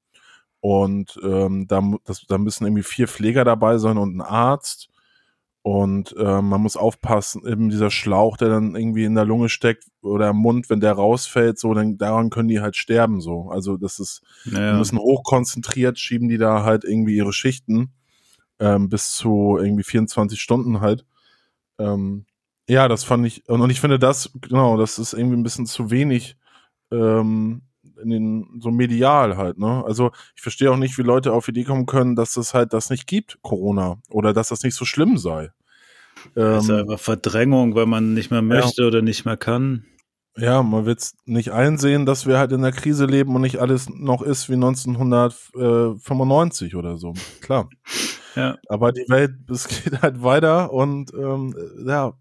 und 0.61 1.18
ähm, 1.25 1.66
da, 1.66 1.83
das, 2.05 2.25
da 2.27 2.38
müssen 2.38 2.64
irgendwie 2.64 2.83
vier 2.85 3.09
Pfleger 3.09 3.44
dabei 3.44 3.79
sein 3.79 3.98
und 3.98 4.16
ein 4.16 4.20
Arzt. 4.20 4.88
Und 5.64 6.14
ähm, 6.18 6.48
man 6.48 6.61
muss 6.61 6.77
aufpassen, 6.77 7.46
eben 7.46 7.68
dieser 7.68 7.90
Schlauch, 7.90 8.37
der 8.37 8.48
dann 8.48 8.75
irgendwie 8.75 9.05
in 9.05 9.14
der 9.14 9.25
Lunge 9.25 9.48
steckt 9.48 9.85
oder 10.03 10.31
im 10.31 10.37
Mund, 10.37 10.68
wenn 10.70 10.81
der 10.81 10.92
rausfällt, 10.92 11.59
so, 11.59 11.72
dann 11.72 11.98
daran 11.98 12.31
können 12.31 12.48
die 12.48 12.61
halt 12.61 12.75
sterben. 12.75 13.20
So. 13.20 13.48
Also 13.51 13.77
das 13.77 14.01
ist, 14.01 14.22
die 14.44 14.55
Naja. 14.55 14.77
müssen 14.77 14.98
hochkonzentriert, 14.98 16.01
schieben 16.01 16.29
die 16.29 16.38
da 16.38 16.64
halt 16.64 16.83
irgendwie 16.83 17.16
ihre 17.16 17.33
Schichten 17.33 17.92
ähm, 18.59 18.88
bis 18.88 19.12
zu 19.14 19.57
irgendwie 19.61 19.85
24 19.85 20.40
Stunden 20.40 20.81
halt. 20.81 21.05
Ähm, 21.79 22.27
ja, 22.68 22.88
das 22.88 23.05
fand 23.05 23.27
ich, 23.27 23.48
und, 23.48 23.61
und 23.61 23.70
ich 23.70 23.81
finde 23.81 23.98
das, 23.98 24.31
genau, 24.40 24.77
das 24.77 24.98
ist 24.98 25.12
irgendwie 25.14 25.37
ein 25.37 25.42
bisschen 25.42 25.66
zu 25.66 25.90
wenig 25.90 26.37
ähm, 26.92 27.62
in 28.03 28.11
den, 28.11 28.46
so 28.61 28.70
medial 28.70 29.37
halt, 29.37 29.59
ne? 29.59 29.83
Also 29.87 30.11
ich 30.37 30.42
verstehe 30.42 30.70
auch 30.70 30.77
nicht, 30.77 30.96
wie 30.98 31.03
Leute 31.03 31.33
auf 31.33 31.46
die 31.46 31.51
Idee 31.53 31.64
kommen 31.64 31.87
können, 31.87 32.16
dass 32.16 32.37
es 32.37 32.55
halt 32.55 32.72
das 32.72 32.90
nicht 32.90 33.07
gibt, 33.07 33.38
Corona, 33.42 33.98
oder 34.11 34.33
dass 34.33 34.48
das 34.48 34.62
nicht 34.62 34.75
so 34.77 34.85
schlimm 34.85 35.18
sei. 35.18 35.51
Das 36.35 36.64
ist 36.64 36.70
Ähm, 36.70 36.77
einfach 36.77 36.98
Verdrängung, 37.01 37.75
weil 37.75 37.87
man 37.87 38.14
nicht 38.14 38.31
mehr 38.31 38.42
möchte 38.42 38.87
oder 38.87 39.03
nicht 39.03 39.25
mehr 39.25 39.37
kann. 39.37 39.85
ja, 40.37 40.62
man 40.62 40.87
wird 40.87 41.03
nicht 41.27 41.53
einsehen, 41.53 42.07
dass 42.07 42.27
wir 42.27 42.38
halt 42.38 42.53
in 42.53 42.62
der 42.62 42.72
Krise 42.72 43.07
leben 43.07 43.35
und 43.35 43.42
nicht 43.42 43.59
alles 43.59 43.88
noch 43.90 44.22
ist 44.22 44.48
wie 44.48 44.55
1995 44.55 46.75
oder 46.77 46.96
so. 46.98 47.14
Klar. 47.40 47.68
Ja. 48.35 48.57
Aber 48.68 48.92
die 48.92 49.05
Welt, 49.09 49.33
es 49.51 49.68
geht 49.68 50.01
halt 50.03 50.22
weiter 50.22 50.72
und 50.72 51.12
ähm, 51.14 51.55
ja, 51.87 52.12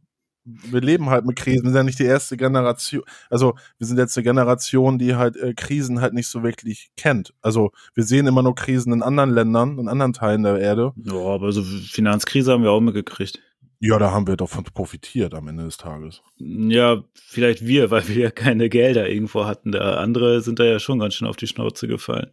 wir 0.44 0.82
leben 0.82 1.10
halt 1.10 1.26
mit 1.26 1.36
Krisen. 1.36 1.64
Wir 1.64 1.70
sind 1.70 1.78
ja 1.78 1.84
nicht 1.84 2.00
die 2.00 2.06
erste 2.06 2.36
Generation. 2.38 3.04
Also 3.30 3.54
wir 3.78 3.88
sind 3.88 3.98
jetzt 3.98 4.18
eine 4.18 4.24
Generation, 4.24 4.98
die 4.98 5.16
halt 5.16 5.36
äh, 5.38 5.54
Krisen 5.54 6.02
halt 6.02 6.14
nicht 6.14 6.28
so 6.28 6.42
wirklich 6.44 6.92
kennt. 6.98 7.34
Also 7.42 7.72
wir 7.94 8.04
sehen 8.04 8.28
immer 8.28 8.42
nur 8.44 8.56
Krisen 8.56 8.92
in 8.94 9.04
anderen 9.04 9.30
Ländern, 9.32 9.78
in 9.78 9.88
anderen 9.88 10.14
Teilen 10.14 10.44
der 10.44 10.60
Erde. 10.60 10.94
Ja, 10.96 11.14
aber 11.14 11.52
so 11.52 11.62
Finanzkrise 11.64 12.52
haben 12.54 12.64
wir 12.64 12.72
auch 12.72 12.82
mitgekriegt. 12.82 13.40
Ja, 13.84 13.98
da 13.98 14.12
haben 14.12 14.28
wir 14.28 14.38
doch 14.38 14.50
von 14.50 14.64
profitiert 14.64 15.34
am 15.34 15.48
Ende 15.48 15.64
des 15.64 15.78
Tages. 15.78 16.22
Ja, 16.38 17.04
vielleicht 17.16 17.66
wir, 17.66 17.90
weil 17.90 18.08
wir 18.08 18.16
ja 18.16 18.30
keine 18.32 18.70
Gelder 18.70 19.10
irgendwo 19.10 19.46
hatten. 19.46 19.72
Da 19.72 19.96
andere 19.96 20.42
sind 20.42 20.60
da 20.60 20.64
ja 20.66 20.78
schon 20.80 21.00
ganz 21.00 21.16
schön 21.16 21.28
auf 21.28 21.36
die 21.38 21.48
Schnauze 21.48 21.88
gefallen. 21.88 22.32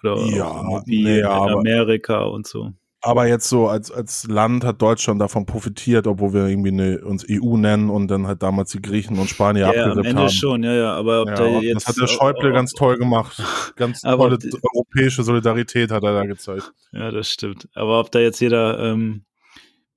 Oder 0.00 0.16
Ja, 0.26 0.82
nee, 0.86 1.18
in 1.20 1.24
aber- 1.26 1.58
Amerika 1.58 2.22
und 2.22 2.46
so. 2.46 2.72
Aber 3.00 3.28
jetzt 3.28 3.48
so 3.48 3.68
als, 3.68 3.92
als 3.92 4.26
Land 4.26 4.64
hat 4.64 4.82
Deutschland 4.82 5.20
davon 5.20 5.46
profitiert, 5.46 6.08
obwohl 6.08 6.32
wir 6.32 6.46
irgendwie 6.48 6.70
eine, 6.70 7.00
uns 7.04 7.24
EU 7.30 7.56
nennen 7.56 7.90
und 7.90 8.08
dann 8.08 8.26
halt 8.26 8.42
damals 8.42 8.72
die 8.72 8.82
Griechen 8.82 9.18
und 9.20 9.28
Spanier 9.30 9.62
Ja, 9.62 9.68
am 9.70 9.76
abgerippt 9.90 10.06
Ende 10.08 10.22
haben. 10.22 10.30
schon, 10.30 10.62
ja, 10.64 10.72
ja. 10.74 10.94
Aber 10.94 11.22
ob 11.22 11.28
Ja, 11.28 11.34
da 11.36 11.44
und 11.46 11.62
jetzt. 11.62 11.76
das 11.76 11.86
hat 11.86 11.96
der 12.02 12.08
Schäuble 12.08 12.52
ganz 12.52 12.72
toll 12.72 12.98
gemacht. 12.98 13.36
Ganz 13.76 14.00
tolle 14.00 14.36
die- 14.38 14.50
europäische 14.74 15.22
Solidarität 15.22 15.92
hat 15.92 16.02
er 16.02 16.12
da 16.12 16.24
gezeigt. 16.24 16.72
Ja, 16.90 17.12
das 17.12 17.30
stimmt. 17.30 17.68
Aber 17.74 18.00
ob 18.00 18.10
da 18.10 18.18
jetzt 18.18 18.40
jeder 18.40 18.80
ähm, 18.80 19.24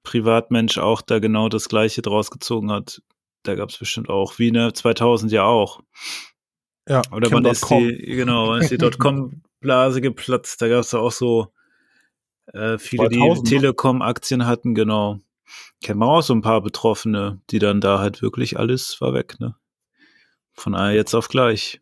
Privatmensch 0.03 0.77
auch 0.77 1.01
da 1.01 1.17
genau 1.19 1.49
das 1.49 1.69
Gleiche 1.69 2.01
draus 2.03 2.29
gezogen 2.29 2.71
hat, 2.71 3.01
da 3.43 3.55
gab 3.55 3.69
es 3.69 3.77
bestimmt 3.79 4.09
auch. 4.09 4.37
Wie 4.37 4.51
ne 4.51 4.73
2000 4.73 5.31
ja 5.31 5.43
auch. 5.43 5.81
Ja, 6.87 7.01
Oder 7.11 7.31
wann 7.31 7.45
ist 7.45 7.65
Kim.com. 7.67 7.87
die, 7.87 8.05
genau, 8.15 8.49
wann 8.49 8.61
ist 8.61 8.69
die 8.71 8.77
Dotcom-Blase 8.77 10.01
geplatzt? 10.01 10.61
Da 10.61 10.67
gab 10.67 10.79
es 10.81 10.91
ja 10.91 10.99
auch 10.99 11.11
so 11.11 11.47
äh, 12.47 12.77
viele, 12.77 13.09
2000, 13.09 13.47
die 13.47 13.55
ne? 13.55 13.61
Telekom-Aktien 13.61 14.45
hatten, 14.45 14.75
genau. 14.75 15.19
Kennen 15.81 15.99
wir 15.99 16.07
auch 16.07 16.21
so 16.21 16.33
ein 16.33 16.41
paar 16.41 16.61
Betroffene, 16.61 17.41
die 17.49 17.59
dann 17.59 17.81
da 17.81 17.99
halt 17.99 18.21
wirklich 18.21 18.57
alles 18.57 18.99
war 19.01 19.13
weg, 19.13 19.39
ne? 19.39 19.55
Von 20.53 20.73
jetzt 20.93 21.13
auf 21.13 21.29
gleich. 21.29 21.81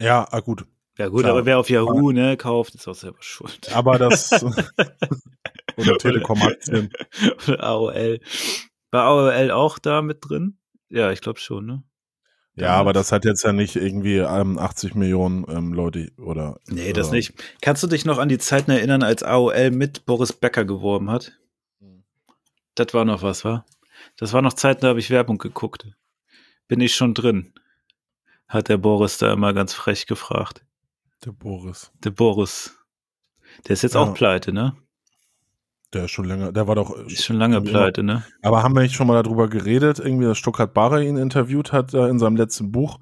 Ja, 0.00 0.26
ah, 0.30 0.40
gut. 0.40 0.64
Ja 0.98 1.08
gut, 1.08 1.20
Klar. 1.20 1.32
aber 1.32 1.46
wer 1.46 1.58
auf 1.58 1.70
Yahoo 1.70 2.10
ne, 2.10 2.36
kauft, 2.36 2.74
ist 2.74 2.88
auch 2.88 2.94
selber 2.94 3.18
schuld. 3.20 3.72
Aber 3.72 3.98
das 3.98 4.32
oder 5.76 5.96
Telekom-Aktien. 5.98 6.90
Oder 7.46 7.62
AOL. 7.62 8.20
War 8.90 9.04
AOL 9.04 9.50
auch 9.52 9.78
da 9.78 10.02
mit 10.02 10.18
drin? 10.28 10.58
Ja, 10.88 11.12
ich 11.12 11.20
glaube 11.20 11.38
schon, 11.38 11.66
ne? 11.66 11.82
Ja, 12.60 12.74
aber 12.76 12.92
das 12.92 13.12
hat 13.12 13.24
jetzt 13.24 13.44
ja 13.44 13.52
nicht 13.52 13.76
irgendwie 13.76 14.16
ähm, 14.16 14.58
80 14.58 14.94
Millionen 14.94 15.44
ähm, 15.48 15.72
Leute 15.72 16.10
oder. 16.18 16.58
Nee, 16.66 16.92
das 16.92 17.08
äh, 17.08 17.12
nicht. 17.16 17.34
Kannst 17.60 17.82
du 17.82 17.86
dich 17.86 18.04
noch 18.04 18.18
an 18.18 18.28
die 18.28 18.38
Zeiten 18.38 18.70
erinnern, 18.70 19.02
als 19.02 19.22
AOL 19.22 19.70
mit 19.70 20.06
Boris 20.06 20.32
Becker 20.32 20.64
geworben 20.64 21.10
hat? 21.10 21.32
Das 22.74 22.94
war 22.94 23.04
noch 23.04 23.22
was, 23.22 23.44
war? 23.44 23.66
Das 24.16 24.32
war 24.32 24.42
noch 24.42 24.52
Zeiten, 24.52 24.82
da 24.82 24.88
habe 24.88 25.00
ich 25.00 25.10
Werbung 25.10 25.38
geguckt. 25.38 25.86
Bin 26.68 26.80
ich 26.80 26.94
schon 26.94 27.14
drin? 27.14 27.52
Hat 28.46 28.68
der 28.68 28.78
Boris 28.78 29.18
da 29.18 29.32
immer 29.32 29.52
ganz 29.52 29.74
frech 29.74 30.06
gefragt. 30.06 30.64
Der 31.24 31.32
Boris. 31.32 31.90
Der 32.04 32.10
Boris. 32.10 32.78
Der 33.66 33.72
ist 33.74 33.82
jetzt 33.82 33.94
Ja. 33.94 34.00
auch 34.00 34.14
pleite, 34.14 34.52
ne? 34.52 34.76
Der 35.94 36.04
ist 36.04 36.10
schon 36.10 36.26
länger, 36.26 36.52
der 36.52 36.68
war 36.68 36.74
doch. 36.74 36.94
Ist 37.06 37.24
schon 37.24 37.36
lange 37.36 37.62
pleite, 37.62 38.02
ne? 38.02 38.22
Aber 38.42 38.62
haben 38.62 38.74
wir 38.74 38.82
nicht 38.82 38.94
schon 38.94 39.06
mal 39.06 39.22
darüber 39.22 39.48
geredet, 39.48 39.98
irgendwie, 39.98 40.26
dass 40.26 40.36
Stuttgart 40.36 40.74
Barre 40.74 41.04
ihn 41.04 41.16
interviewt 41.16 41.72
hat 41.72 41.94
äh, 41.94 42.08
in 42.08 42.18
seinem 42.18 42.36
letzten 42.36 42.70
Buch? 42.70 42.98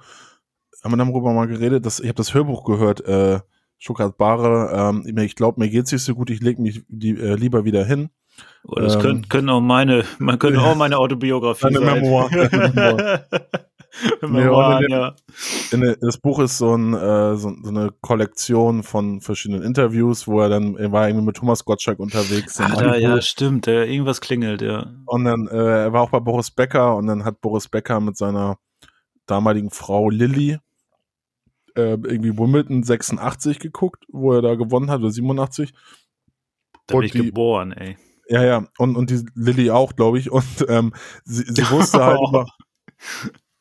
Haben 0.84 0.96
wir 0.96 1.04
darüber 1.04 1.32
mal 1.32 1.48
geredet? 1.48 1.84
Dass, 1.84 1.98
ich 1.98 2.06
habe 2.06 2.16
das 2.16 2.32
Hörbuch 2.32 2.64
gehört, 2.64 3.00
äh, 3.04 3.40
Stuttgart 3.78 4.16
Barre, 4.16 4.70
ähm, 4.72 5.18
ich 5.18 5.34
glaube, 5.34 5.60
mir 5.60 5.68
geht's 5.68 5.90
nicht 5.90 6.04
so 6.04 6.14
gut, 6.14 6.30
ich 6.30 6.40
lege 6.40 6.62
mich 6.62 6.84
die, 6.88 7.10
äh, 7.10 7.34
lieber 7.34 7.64
wieder 7.64 7.84
hin. 7.84 8.10
Oder 8.64 8.82
das 8.84 8.94
Ähm, 8.94 9.00
können, 9.00 9.28
können 9.28 9.48
auch 9.50 9.60
meine, 9.60 10.04
man 10.18 10.38
könnte 10.38 10.60
auch 10.62 10.76
meine 10.76 10.98
Autobiografie 10.98 11.72
Deine 11.72 11.84
sein. 11.84 12.02
Memoir. 12.02 12.30
Memoir. 14.22 14.80
Memoiren, 14.80 14.84
Nee, 14.88 14.94
ja. 14.94 15.14
In, 15.72 15.80
der- 15.80 15.96
das 15.96 16.18
Buch 16.18 16.38
ist 16.40 16.58
so, 16.58 16.74
ein, 16.76 16.94
äh, 16.94 17.36
so, 17.36 17.52
so 17.62 17.68
eine 17.70 17.90
Kollektion 18.00 18.82
von 18.82 19.20
verschiedenen 19.20 19.62
Interviews, 19.62 20.26
wo 20.28 20.40
er 20.40 20.48
dann, 20.48 20.76
er 20.76 20.92
war 20.92 21.08
irgendwie 21.08 21.26
mit 21.26 21.36
Thomas 21.36 21.64
Gottschalk 21.64 21.98
unterwegs. 21.98 22.60
Ah, 22.60 22.68
da, 22.74 22.96
ja, 22.96 23.20
stimmt. 23.20 23.66
Da, 23.66 23.84
irgendwas 23.84 24.20
klingelt, 24.20 24.62
ja. 24.62 24.92
Und 25.06 25.24
dann, 25.24 25.48
äh, 25.48 25.84
er 25.84 25.92
war 25.92 26.02
auch 26.02 26.10
bei 26.10 26.20
Boris 26.20 26.50
Becker 26.50 26.96
und 26.96 27.06
dann 27.06 27.24
hat 27.24 27.40
Boris 27.40 27.68
Becker 27.68 28.00
mit 28.00 28.16
seiner 28.16 28.58
damaligen 29.26 29.70
Frau 29.70 30.08
Lilly 30.10 30.58
äh, 31.74 31.90
irgendwie 31.92 32.38
Wimbledon 32.38 32.82
86 32.82 33.58
geguckt, 33.58 34.04
wo 34.08 34.32
er 34.32 34.40
da 34.42 34.54
gewonnen 34.54 34.90
hat, 34.90 35.00
oder 35.00 35.10
87. 35.10 35.72
Da 35.72 35.78
bin 36.88 36.96
Und 36.98 37.04
ich 37.04 37.12
die- 37.12 37.26
geboren, 37.26 37.72
ey. 37.72 37.96
Ja, 38.28 38.42
ja, 38.44 38.66
und, 38.78 38.96
und 38.96 39.10
die 39.10 39.24
Lilly 39.36 39.70
auch, 39.70 39.94
glaube 39.94 40.18
ich. 40.18 40.32
Und 40.32 40.44
ähm, 40.68 40.92
sie, 41.24 41.44
sie 41.46 41.70
wusste 41.70 41.98
halt 42.04 42.18
immer, 42.26 42.46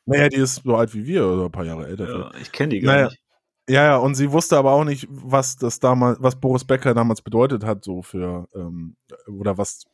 naja, 0.05 0.29
die 0.29 0.37
ist 0.37 0.61
so 0.63 0.75
alt 0.75 0.93
wie 0.93 1.05
wir 1.05 1.27
oder 1.27 1.45
ein 1.45 1.51
paar 1.51 1.65
Jahre 1.65 1.87
älter. 1.87 2.07
Ja, 2.09 2.31
ich 2.41 2.51
kenne 2.51 2.69
die 2.69 2.79
gar 2.81 2.93
Naja. 2.93 3.05
nicht. 3.07 3.19
Ja, 3.67 3.83
ja, 3.83 3.97
und 3.97 4.13
sie 4.13 4.31
wusste 4.31 4.57
aber 4.57 4.73
auch 4.73 4.83
nicht, 4.83 5.07
was 5.09 5.55
das 5.57 5.79
damals, 5.79 6.17
was 6.21 6.39
Boris 6.39 6.65
Becker 6.65 6.93
damals 6.93 7.23
bedeutet 7.23 7.63
hat, 7.65 7.83
so 7.83 8.03
für, 8.03 8.47
ähm, 8.53 8.95
oder 9.27 9.57
was, 9.57 9.85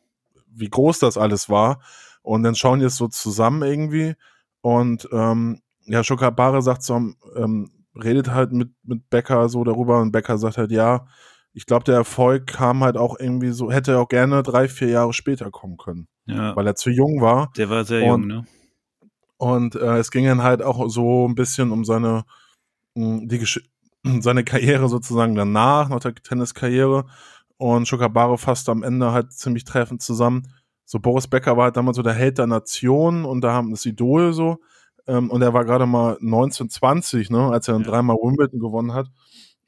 wie 0.48 0.70
groß 0.70 1.00
das 1.00 1.18
alles 1.18 1.50
war. 1.50 1.80
Und 2.22 2.44
dann 2.44 2.56
schauen 2.56 2.80
die 2.80 2.86
es 2.86 2.98
so 2.98 3.08
zusammen 3.08 3.62
irgendwie. 3.64 4.16
Und 4.60 5.08
ähm, 5.14 5.62
ja, 5.86 6.04
Schokabare 6.04 6.62
sagt 6.62 6.84
so, 6.84 6.96
ähm, 7.36 7.72
redet 7.96 8.30
halt 8.32 8.52
mit, 8.52 8.72
mit 8.84 9.10
Becker 9.10 9.48
so 9.48 9.64
darüber 9.64 10.02
und 10.02 10.12
Becker 10.12 10.38
sagt 10.38 10.58
halt, 10.58 10.72
ja, 10.72 11.08
ich 11.54 11.66
glaube, 11.66 11.86
der 11.86 11.96
Erfolg 11.96 12.48
kam 12.48 12.84
halt 12.84 12.98
auch 12.98 13.18
irgendwie 13.20 13.52
so, 13.52 13.72
hätte 13.72 14.00
auch 14.00 14.08
gerne 14.10 14.44
drei, 14.44 14.68
vier 14.68 14.90
Jahre 14.90 15.14
später 15.14 15.50
kommen 15.50 15.78
können, 15.78 16.08
Ja, 16.26 16.56
weil 16.58 16.68
er 16.68 16.76
zu 16.76 16.90
jung 16.90 17.22
war. 17.22 17.52
der 17.58 17.70
war 17.70 17.84
sehr 17.86 18.04
Und- 18.04 18.22
jung, 18.24 18.28
ne? 18.28 18.46
Und 19.42 19.74
äh, 19.76 19.98
es 19.98 20.12
ging 20.12 20.26
dann 20.26 20.44
halt 20.44 20.62
auch 20.62 20.88
so 20.90 21.28
ein 21.28 21.34
bisschen 21.34 21.72
um 21.72 21.84
seine, 21.84 22.26
mh, 22.96 23.22
die 23.26 23.40
Gesch 23.40 23.62
seine 24.22 24.44
Karriere 24.44 24.88
sozusagen 24.90 25.36
danach, 25.36 25.90
nach 25.90 26.00
der 26.02 26.16
Tenniskarriere. 26.16 27.06
Und 27.58 27.88
Schokabare 27.88 28.38
fasst 28.38 28.70
am 28.70 28.84
Ende 28.84 29.12
halt 29.14 29.34
ziemlich 29.34 29.64
treffend 29.66 30.02
zusammen. 30.04 30.44
So 30.86 31.00
Boris 31.00 31.28
Becker 31.28 31.58
war 31.58 31.66
halt 31.66 31.78
damals 31.78 31.98
so 31.98 32.04
der 32.04 32.14
Held 32.14 32.38
der 32.38 32.48
Nation 32.48 33.26
und 33.26 33.42
da 33.42 33.54
haben 33.54 33.72
das 33.72 33.86
Idol 33.88 34.34
so. 34.34 34.60
Ähm, 35.08 35.32
und 35.32 35.42
er 35.42 35.54
war 35.56 35.66
gerade 35.66 35.88
mal 35.88 36.18
19, 36.22 36.70
20, 36.70 37.30
ne, 37.32 37.50
als 37.52 37.68
er 37.68 37.74
dann 37.76 37.84
Ja. 37.84 37.92
dreimal 37.92 38.18
Wimbledon 38.18 38.60
gewonnen 38.60 38.94
hat. 38.94 39.08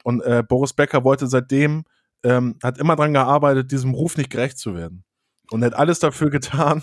Und 0.04 0.22
äh, 0.22 0.44
Boris 0.48 0.72
Becker 0.74 1.04
wollte 1.04 1.26
seitdem, 1.26 1.84
ähm, 2.24 2.56
hat 2.62 2.78
immer 2.78 2.96
dran 2.96 3.12
gearbeitet, 3.14 3.72
diesem 3.72 3.92
Ruf 3.94 4.16
nicht 4.18 4.30
gerecht 4.30 4.58
zu 4.58 4.74
werden. 4.76 5.04
Und 5.50 5.64
hat 5.64 5.74
alles 5.74 5.98
dafür 5.98 6.30
getan, 6.30 6.82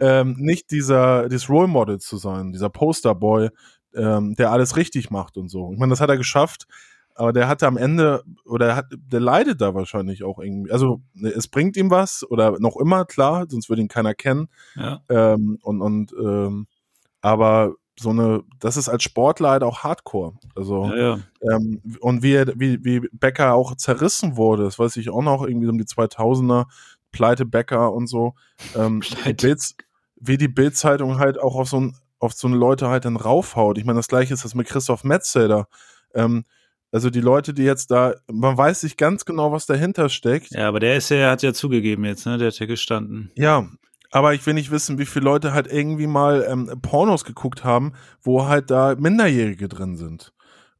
ähm, 0.00 0.36
nicht 0.38 0.70
dieser, 0.70 1.28
dieses 1.28 1.48
Role 1.48 1.68
Model 1.68 1.98
zu 1.98 2.16
sein, 2.16 2.52
dieser 2.52 2.68
Posterboy, 2.68 3.48
ähm, 3.94 4.34
der 4.34 4.50
alles 4.50 4.76
richtig 4.76 5.10
macht 5.10 5.36
und 5.36 5.48
so. 5.48 5.72
Ich 5.72 5.78
meine, 5.78 5.90
das 5.90 6.00
hat 6.00 6.10
er 6.10 6.16
geschafft, 6.16 6.66
aber 7.14 7.32
der 7.32 7.48
hatte 7.48 7.66
am 7.66 7.76
Ende, 7.76 8.24
oder 8.44 8.68
er 8.68 8.76
hat, 8.76 8.86
der 8.90 9.20
leidet 9.20 9.60
da 9.60 9.74
wahrscheinlich 9.74 10.24
auch 10.24 10.38
irgendwie. 10.38 10.72
Also, 10.72 11.00
ne, 11.14 11.30
es 11.30 11.48
bringt 11.48 11.76
ihm 11.76 11.90
was, 11.90 12.28
oder 12.28 12.58
noch 12.58 12.76
immer, 12.76 13.04
klar, 13.04 13.46
sonst 13.48 13.68
würde 13.68 13.82
ihn 13.82 13.88
keiner 13.88 14.14
kennen. 14.14 14.48
Ja. 14.74 15.00
Ähm, 15.08 15.58
und, 15.62 15.80
und, 15.80 16.12
ähm, 16.20 16.66
aber 17.20 17.74
so 17.98 18.10
eine, 18.10 18.42
das 18.58 18.76
ist 18.76 18.88
als 18.88 19.04
Sportler 19.04 19.50
halt 19.50 19.62
auch 19.62 19.84
Hardcore. 19.84 20.34
Also, 20.56 20.86
Ja, 20.86 20.96
ja. 20.96 21.18
ähm, 21.42 21.80
und 22.00 22.24
wie, 22.24 22.44
wie, 22.56 22.84
wie 22.84 23.08
Becker 23.12 23.54
auch 23.54 23.76
zerrissen 23.76 24.36
wurde, 24.36 24.64
das 24.64 24.78
weiß 24.80 24.96
ich 24.96 25.10
auch 25.10 25.22
noch, 25.22 25.46
irgendwie 25.46 25.68
um 25.68 25.78
die 25.78 25.84
2000er, 25.84 26.64
Pleite 27.14 27.46
Becker 27.46 27.92
und 27.92 28.08
so. 28.08 28.34
Ähm, 28.76 29.02
wie 30.16 30.36
die 30.36 30.48
Bildzeitung 30.48 31.18
halt 31.18 31.40
auch 31.40 31.54
auf 31.54 31.68
so, 31.68 31.80
ein, 31.80 31.96
auf 32.18 32.32
so 32.32 32.48
eine 32.48 32.56
Leute 32.56 32.88
halt 32.88 33.04
dann 33.04 33.16
raufhaut. 33.16 33.78
Ich 33.78 33.84
meine, 33.84 33.98
das 33.98 34.08
gleiche 34.08 34.34
ist 34.34 34.44
das 34.44 34.54
mit 34.54 34.66
Christoph 34.66 35.04
Metzelder. 35.04 35.68
Ähm, 36.14 36.44
also 36.90 37.10
die 37.10 37.20
Leute, 37.20 37.54
die 37.54 37.62
jetzt 37.62 37.90
da, 37.90 38.14
man 38.30 38.56
weiß 38.56 38.82
nicht 38.82 38.98
ganz 38.98 39.24
genau, 39.24 39.52
was 39.52 39.66
dahinter 39.66 40.08
steckt. 40.08 40.50
ja, 40.52 40.68
aber 40.68 40.80
der 40.80 40.96
ist 40.96 41.08
ja, 41.08 41.30
hat 41.30 41.42
ja 41.42 41.52
zugegeben 41.52 42.04
jetzt, 42.04 42.26
ne? 42.26 42.38
Der 42.38 42.48
hat 42.48 42.58
ja 42.58 42.66
gestanden. 42.66 43.30
Ja, 43.34 43.68
aber 44.10 44.34
ich 44.34 44.46
will 44.46 44.54
nicht 44.54 44.70
wissen, 44.70 44.98
wie 44.98 45.06
viele 45.06 45.24
Leute 45.24 45.52
halt 45.52 45.66
irgendwie 45.66 46.06
mal 46.06 46.46
ähm, 46.48 46.70
Pornos 46.82 47.24
geguckt 47.24 47.64
haben, 47.64 47.94
wo 48.22 48.46
halt 48.46 48.70
da 48.70 48.94
Minderjährige 48.96 49.68
drin 49.68 49.96
sind. 49.96 50.32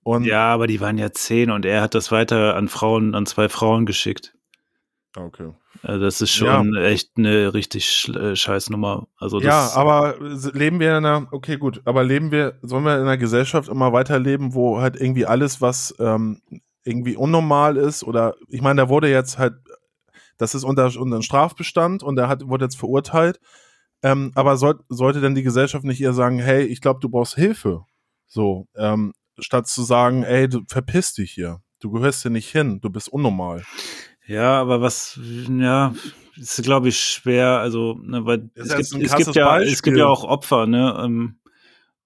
Und 0.05 0.25
Ja, 0.25 0.53
aber 0.53 0.67
die 0.67 0.81
waren 0.81 0.99
ja 0.99 1.11
zehn 1.13 1.51
und 1.51 1.65
er 1.65 1.81
hat 1.81 1.95
das 1.95 2.13
weiter 2.13 2.55
an 2.55 2.69
Frauen, 2.69 3.15
an 3.15 3.27
zwei 3.27 3.49
Frauen 3.49 3.87
geschickt. 3.87 4.35
Okay. 5.17 5.53
Also 5.83 6.05
das 6.05 6.21
ist 6.21 6.31
schon 6.31 6.75
echt 6.77 7.11
eine 7.17 7.53
richtig 7.53 8.09
äh, 8.15 8.35
scheiß 8.35 8.71
Nummer. 8.71 9.09
Also 9.19 9.41
Ja, 9.41 9.71
aber 9.75 10.17
leben 10.21 10.81
wir 10.81 10.99
in 10.99 11.05
einer, 11.05 11.29
okay, 11.31 11.57
gut, 11.57 11.83
aber 11.85 12.05
leben 12.05 12.31
wir, 12.31 12.59
sollen 12.63 12.85
wir 12.85 12.95
in 12.95 13.03
einer 13.03 13.19
Gesellschaft 13.19 13.69
immer 13.69 13.93
weiterleben, 13.93 14.55
wo 14.55 14.81
halt 14.81 15.01
irgendwie 15.01 15.27
alles, 15.27 15.61
was 15.61 15.95
ähm, 15.99 16.41
irgendwie 16.85 17.17
unnormal 17.17 17.77
ist, 17.77 18.05
oder 18.05 18.35
ich 18.49 18.61
meine, 18.61 18.83
da 18.83 18.89
wurde 18.89 19.11
jetzt 19.11 19.39
halt, 19.39 19.55
das 20.39 20.55
ist 20.55 20.65
unter, 20.65 20.91
unter 20.99 21.23
Strafbestand 21.23 22.03
und 22.03 22.19
er 22.19 22.29
hat, 22.29 22.47
wurde 22.49 22.65
jetzt 22.65 22.79
verurteilt. 22.79 23.41
Ähm, 24.03 24.33
aber 24.35 24.57
soll, 24.57 24.81
sollte 24.89 25.21
denn 25.21 25.35
die 25.35 25.43
Gesellschaft 25.43 25.85
nicht 25.85 26.01
eher 26.01 26.13
sagen, 26.13 26.39
hey, 26.39 26.65
ich 26.65 26.81
glaube, 26.81 27.01
du 27.01 27.09
brauchst 27.09 27.37
Hilfe? 27.37 27.85
So, 28.27 28.67
ähm, 28.77 29.15
statt 29.39 29.67
zu 29.67 29.83
sagen, 29.83 30.25
ey, 30.25 30.49
du 30.49 30.61
verpiss 30.69 31.15
dich 31.15 31.33
hier. 31.33 31.63
Du 31.81 31.91
gehörst 31.91 32.23
hier 32.23 32.31
nicht 32.31 32.51
hin, 32.51 32.81
du 32.81 32.91
bist 32.91 33.09
unnormal. 33.09 33.63
Ja, 34.27 34.61
aber 34.61 34.81
was, 34.81 35.19
ja, 35.49 35.95
ist 36.37 36.63
glaube 36.63 36.89
ich 36.89 36.99
schwer, 36.99 37.59
also, 37.59 37.99
ne, 38.03 38.25
weil 38.25 38.51
es 38.55 38.69
gibt, 38.69 39.05
es 39.05 39.17
gibt 39.17 39.37
ja, 39.37 39.61
es 39.61 39.83
gibt 39.83 39.97
ja 39.97 40.07
auch 40.07 40.25
Opfer, 40.25 40.67
ne, 40.67 40.99
ähm, 41.03 41.37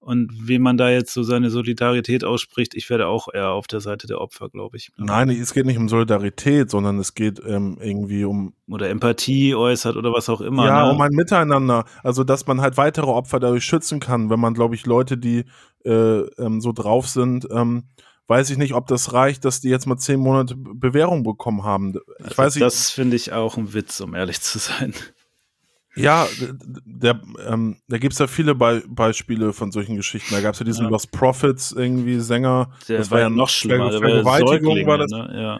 und 0.01 0.31
wie 0.47 0.59
man 0.59 0.77
da 0.77 0.89
jetzt 0.89 1.13
so 1.13 1.23
seine 1.23 1.49
Solidarität 1.49 2.23
ausspricht, 2.23 2.73
ich 2.73 2.89
werde 2.89 3.07
auch 3.07 3.27
eher 3.33 3.49
auf 3.49 3.67
der 3.67 3.81
Seite 3.81 4.07
der 4.07 4.21
Opfer, 4.21 4.49
glaube 4.49 4.77
ich. 4.77 4.91
ne? 4.97 5.05
Nein, 5.05 5.29
es 5.29 5.53
geht 5.53 5.65
nicht 5.65 5.77
um 5.77 5.89
Solidarität, 5.89 6.71
sondern 6.71 6.99
es 6.99 7.15
geht 7.15 7.41
ähm, 7.45 7.77
irgendwie 7.81 8.23
um 8.23 8.53
Oder 8.69 8.89
Empathie 8.89 9.53
äußert 9.55 9.97
oder 9.97 10.13
was 10.13 10.29
auch 10.29 10.39
immer. 10.39 10.65
ja, 10.65 10.85
ne? 10.85 10.91
um 10.91 11.01
ein 11.01 11.11
Miteinander. 11.11 11.83
Also, 12.01 12.23
dass 12.23 12.47
man 12.47 12.61
halt 12.61 12.77
weitere 12.77 13.07
Opfer 13.07 13.41
dadurch 13.41 13.65
schützen 13.65 13.99
kann, 13.99 14.29
wenn 14.29 14.39
man, 14.39 14.53
glaube 14.53 14.73
ich, 14.73 14.85
Leute, 14.85 15.17
die 15.17 15.43
äh, 15.83 16.21
ähm, 16.21 16.61
so 16.61 16.71
drauf 16.71 17.07
sind, 17.09 17.47
ähm, 17.51 17.83
weiß 18.29 18.49
ich 18.51 18.57
nicht, 18.57 18.73
ob 18.73 18.87
das 18.87 19.11
reicht, 19.13 19.43
dass 19.43 19.59
die 19.59 19.69
jetzt 19.69 19.87
mal 19.87 19.97
zehn 19.97 20.19
Monate 20.19 20.55
Be- 20.55 20.75
Bewährung 20.75 21.23
bekommen 21.23 21.63
haben. 21.63 21.95
Ich 22.19 22.25
also 22.25 22.37
weiß 22.37 22.53
das 22.55 22.91
finde 22.91 23.15
ich 23.15 23.33
auch 23.33 23.57
ein 23.57 23.73
Witz, 23.73 23.99
um 23.99 24.13
ehrlich 24.15 24.39
zu 24.41 24.59
sein. 24.59 24.93
Ja, 25.95 26.27
der, 26.85 27.19
ähm, 27.45 27.77
da 27.87 27.97
gibt's 27.97 28.19
ja 28.19 28.27
viele 28.27 28.55
Be 28.55 28.83
Beispiele 28.87 29.51
von 29.51 29.71
solchen 29.71 29.95
Geschichten. 29.95 30.33
Da 30.33 30.41
gab's 30.41 30.59
ja 30.59 30.65
diesen 30.65 30.85
Ja. 30.85 30.91
Lost 30.91 31.11
Prophets 31.11 31.71
irgendwie 31.71 32.19
Sänger. 32.19 32.71
Der 32.87 32.99
Das 32.99 33.09
war 33.09 33.15
war 33.15 33.23
ja 33.23 33.29
noch 33.29 33.49
schlimmer. 33.49 33.91
War 33.91 33.99
Vergewaltigung 33.99 34.75
Säuglinge, 34.75 34.87
war 34.87 34.97
das. 34.99 35.11
Ne? 35.11 35.29
Ja. 35.33 35.59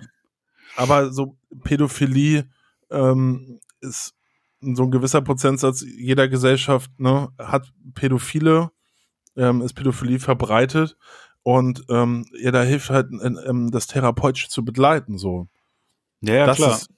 Aber 0.75 1.12
so 1.12 1.36
Pädophilie 1.63 2.47
ähm, 2.91 3.60
ist 3.82 4.13
so 4.62 4.84
ein 4.84 4.91
gewisser 4.91 5.21
Prozentsatz 5.21 5.82
jeder 5.82 6.27
Gesellschaft 6.27 6.91
ne, 6.99 7.29
hat 7.39 7.71
Pädophile, 7.95 8.71
ähm, 9.36 9.62
ist 9.62 9.73
Pädophilie 9.73 10.19
verbreitet 10.19 10.95
und 11.43 11.84
ähm, 11.89 12.25
ja, 12.39 12.52
da 12.52 12.63
hilft 12.63 12.89
halt 12.89 13.08
ähm, 13.12 13.71
das 13.71 13.88
therapeutisch 13.88 14.49
zu 14.49 14.63
begleiten 14.63 15.17
so. 15.17 15.47
ja, 16.22 16.36
ja, 16.36 16.45
das 16.45 16.57
klar. 16.57 16.76
ist 16.76 16.89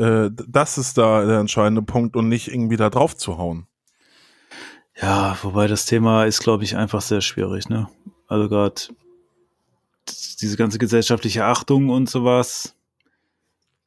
äh, 0.00 0.30
das 0.48 0.78
ist 0.78 0.96
da 0.98 1.24
der 1.26 1.38
entscheidende 1.38 1.82
Punkt 1.82 2.16
und 2.16 2.28
nicht 2.28 2.48
irgendwie 2.48 2.76
da 2.76 2.90
drauf 2.90 3.16
zu 3.16 3.38
hauen. 3.38 3.66
Ja, 5.00 5.36
wobei 5.42 5.66
das 5.66 5.86
Thema 5.86 6.24
ist, 6.24 6.40
glaube 6.40 6.64
ich, 6.64 6.76
einfach 6.76 7.00
sehr 7.02 7.20
schwierig, 7.20 7.68
ne? 7.68 7.88
Also 8.26 8.48
gerade 8.48 8.80
diese 10.40 10.56
ganze 10.56 10.78
gesellschaftliche 10.78 11.44
Achtung 11.44 11.90
und 11.90 12.08
sowas, 12.08 12.74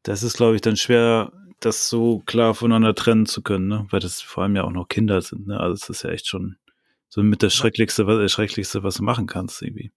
das 0.03 0.23
ist, 0.23 0.37
glaube 0.37 0.55
ich, 0.55 0.61
dann 0.61 0.77
schwer, 0.77 1.31
das 1.59 1.89
so 1.89 2.21
klar 2.25 2.53
voneinander 2.53 2.93
trennen 2.93 3.25
zu 3.25 3.41
können, 3.41 3.67
ne? 3.67 3.87
Weil 3.89 3.99
das 3.99 4.21
vor 4.21 4.43
allem 4.43 4.55
ja 4.55 4.63
auch 4.63 4.71
noch 4.71 4.87
Kinder 4.87 5.21
sind, 5.21 5.47
ne? 5.47 5.59
Also 5.59 5.73
es 5.73 5.89
ist 5.89 6.03
ja 6.03 6.11
echt 6.11 6.27
schon 6.27 6.57
so 7.13 7.21
mit 7.21 7.43
das 7.43 7.53
Schrecklichste, 7.53 8.07
was, 8.07 8.17
das 8.17 8.31
Schrecklichste, 8.31 8.81
was 8.81 8.95
du 8.95 9.03
machen 9.03 9.27
kannst, 9.27 9.61
irgendwie. 9.61 9.91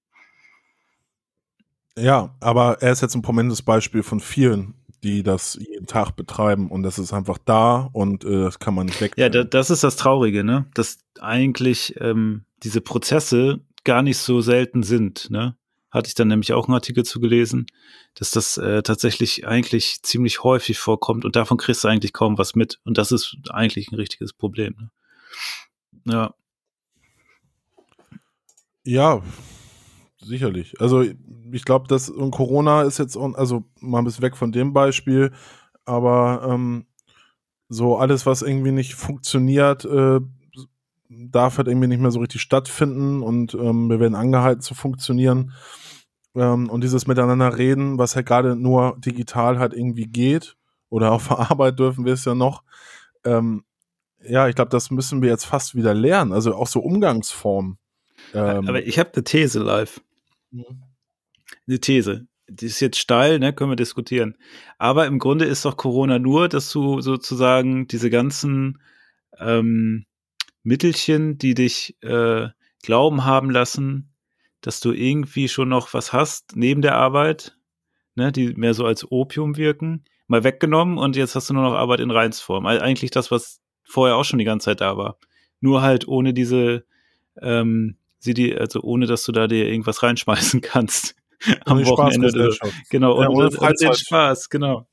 Ja, 1.96 2.36
aber 2.40 2.82
er 2.82 2.92
ist 2.92 3.00
jetzt 3.00 3.14
ein 3.14 3.22
prominentes 3.22 3.62
Beispiel 3.62 4.02
von 4.02 4.20
vielen, 4.20 4.74
die 5.02 5.22
das 5.22 5.54
jeden 5.54 5.86
Tag 5.86 6.10
betreiben 6.10 6.70
und 6.70 6.82
das 6.82 6.98
ist 6.98 7.14
einfach 7.14 7.38
da 7.42 7.88
und 7.94 8.26
äh, 8.26 8.42
das 8.42 8.58
kann 8.58 8.74
man 8.74 8.84
nicht 8.84 9.00
weg. 9.00 9.14
Ja, 9.16 9.30
da, 9.30 9.44
das 9.44 9.70
ist 9.70 9.82
das 9.82 9.96
Traurige, 9.96 10.44
ne? 10.44 10.66
Dass 10.74 10.98
eigentlich 11.18 11.94
ähm, 12.02 12.44
diese 12.62 12.82
Prozesse 12.82 13.60
gar 13.84 14.02
nicht 14.02 14.18
so 14.18 14.42
selten 14.42 14.82
sind, 14.82 15.30
ne? 15.30 15.56
hatte 15.90 16.08
ich 16.08 16.14
dann 16.14 16.28
nämlich 16.28 16.52
auch 16.52 16.68
einen 16.68 16.74
Artikel 16.74 17.06
zu 17.06 17.18
gelesen, 17.18 17.64
dass 18.14 18.30
das 18.30 18.58
äh, 18.58 18.82
tatsächlich 18.82 19.46
eigentlich 19.46 20.02
ziemlich 20.02 20.42
häufig 20.42 20.78
vorkommt 20.78 21.24
und 21.24 21.34
davon 21.34 21.56
kriegst 21.56 21.82
du 21.82 21.88
eigentlich 21.88 22.12
kaum 22.12 22.36
was 22.36 22.54
mit. 22.54 22.78
Und 22.84 22.98
das 22.98 23.10
ist 23.10 23.38
eigentlich 23.48 23.90
ein 23.90 23.94
richtiges 23.94 24.34
Problem. 24.34 24.74
Ne? 26.04 26.12
Ja. 26.12 26.34
Ja, 28.86 29.20
sicherlich. 30.18 30.80
Also 30.80 31.02
ich 31.02 31.64
glaube, 31.64 31.88
dass 31.88 32.12
Corona 32.30 32.82
ist 32.82 32.98
jetzt, 32.98 33.16
also 33.16 33.64
mal 33.80 33.98
ein 33.98 34.04
bisschen 34.04 34.22
weg 34.22 34.36
von 34.36 34.52
dem 34.52 34.72
Beispiel, 34.72 35.32
aber 35.84 36.48
ähm, 36.48 36.86
so 37.68 37.96
alles, 37.96 38.26
was 38.26 38.42
irgendwie 38.42 38.70
nicht 38.70 38.94
funktioniert, 38.94 39.84
äh, 39.84 40.20
darf 41.08 41.58
halt 41.58 41.66
irgendwie 41.66 41.88
nicht 41.88 42.00
mehr 42.00 42.12
so 42.12 42.20
richtig 42.20 42.42
stattfinden 42.42 43.22
und 43.22 43.54
ähm, 43.54 43.90
wir 43.90 43.98
werden 43.98 44.14
angehalten 44.14 44.62
zu 44.62 44.74
funktionieren. 44.74 45.52
Ähm, 46.36 46.70
und 46.70 46.84
dieses 46.84 47.08
Miteinander 47.08 47.58
reden, 47.58 47.98
was 47.98 48.14
halt 48.14 48.26
gerade 48.26 48.54
nur 48.54 48.96
digital 48.98 49.58
halt 49.58 49.74
irgendwie 49.74 50.06
geht, 50.06 50.56
oder 50.90 51.10
auf 51.10 51.26
der 51.26 51.38
Arbeit 51.50 51.78
dürfen 51.80 52.04
wir 52.04 52.12
es 52.12 52.24
ja 52.24 52.36
noch. 52.36 52.62
Ähm, 53.24 53.64
ja, 54.22 54.46
ich 54.46 54.54
glaube, 54.54 54.70
das 54.70 54.92
müssen 54.92 55.22
wir 55.22 55.30
jetzt 55.30 55.44
fast 55.46 55.74
wieder 55.74 55.92
lernen. 55.92 56.32
Also 56.32 56.54
auch 56.54 56.68
so 56.68 56.80
Umgangsformen. 56.80 57.78
Ähm, 58.34 58.68
Aber 58.68 58.84
ich 58.84 58.98
habe 58.98 59.12
eine 59.14 59.24
These 59.24 59.60
live. 59.60 60.00
Mhm. 60.50 60.82
Eine 61.66 61.80
These. 61.80 62.26
Die 62.48 62.66
ist 62.66 62.80
jetzt 62.80 62.98
steil, 62.98 63.38
ne, 63.38 63.52
können 63.52 63.70
wir 63.70 63.76
diskutieren. 63.76 64.36
Aber 64.78 65.06
im 65.06 65.18
Grunde 65.18 65.46
ist 65.46 65.64
doch 65.64 65.76
Corona 65.76 66.18
nur, 66.18 66.48
dass 66.48 66.70
du 66.70 67.00
sozusagen 67.00 67.88
diese 67.88 68.08
ganzen 68.08 68.80
ähm, 69.38 70.06
Mittelchen, 70.62 71.38
die 71.38 71.54
dich 71.54 71.96
äh, 72.02 72.48
glauben 72.82 73.24
haben 73.24 73.50
lassen, 73.50 74.12
dass 74.60 74.80
du 74.80 74.92
irgendwie 74.92 75.48
schon 75.48 75.68
noch 75.68 75.92
was 75.94 76.12
hast 76.12 76.56
neben 76.56 76.82
der 76.82 76.96
Arbeit, 76.96 77.56
ne, 78.14 78.32
die 78.32 78.54
mehr 78.54 78.74
so 78.74 78.84
als 78.84 79.10
Opium 79.10 79.56
wirken, 79.56 80.04
mal 80.26 80.44
weggenommen 80.44 80.98
und 80.98 81.16
jetzt 81.16 81.34
hast 81.34 81.50
du 81.50 81.54
nur 81.54 81.62
noch 81.62 81.74
Arbeit 81.74 82.00
in 82.00 82.10
Reinsform. 82.10 82.66
Also 82.66 82.82
eigentlich 82.82 83.10
das, 83.10 83.30
was 83.30 83.60
vorher 83.84 84.16
auch 84.16 84.24
schon 84.24 84.38
die 84.38 84.44
ganze 84.44 84.66
Zeit 84.66 84.80
da 84.80 84.96
war. 84.96 85.18
Nur 85.60 85.82
halt 85.82 86.08
ohne 86.08 86.34
diese, 86.34 86.84
ähm, 87.40 87.96
sie 88.26 88.34
die, 88.34 88.56
also 88.56 88.82
ohne 88.82 89.06
dass 89.06 89.24
du 89.24 89.32
da 89.32 89.46
dir 89.46 89.66
irgendwas 89.66 90.02
reinschmeißen 90.02 90.60
kannst 90.60 91.14
am 91.64 91.84
Wochenende. 91.86 92.54
Genau, 92.90 93.22
ja, 93.22 93.28
ohne, 93.28 93.50
ohne 93.58 93.74
den 93.74 93.94
Spaß, 93.94 94.50
genau. 94.50 94.86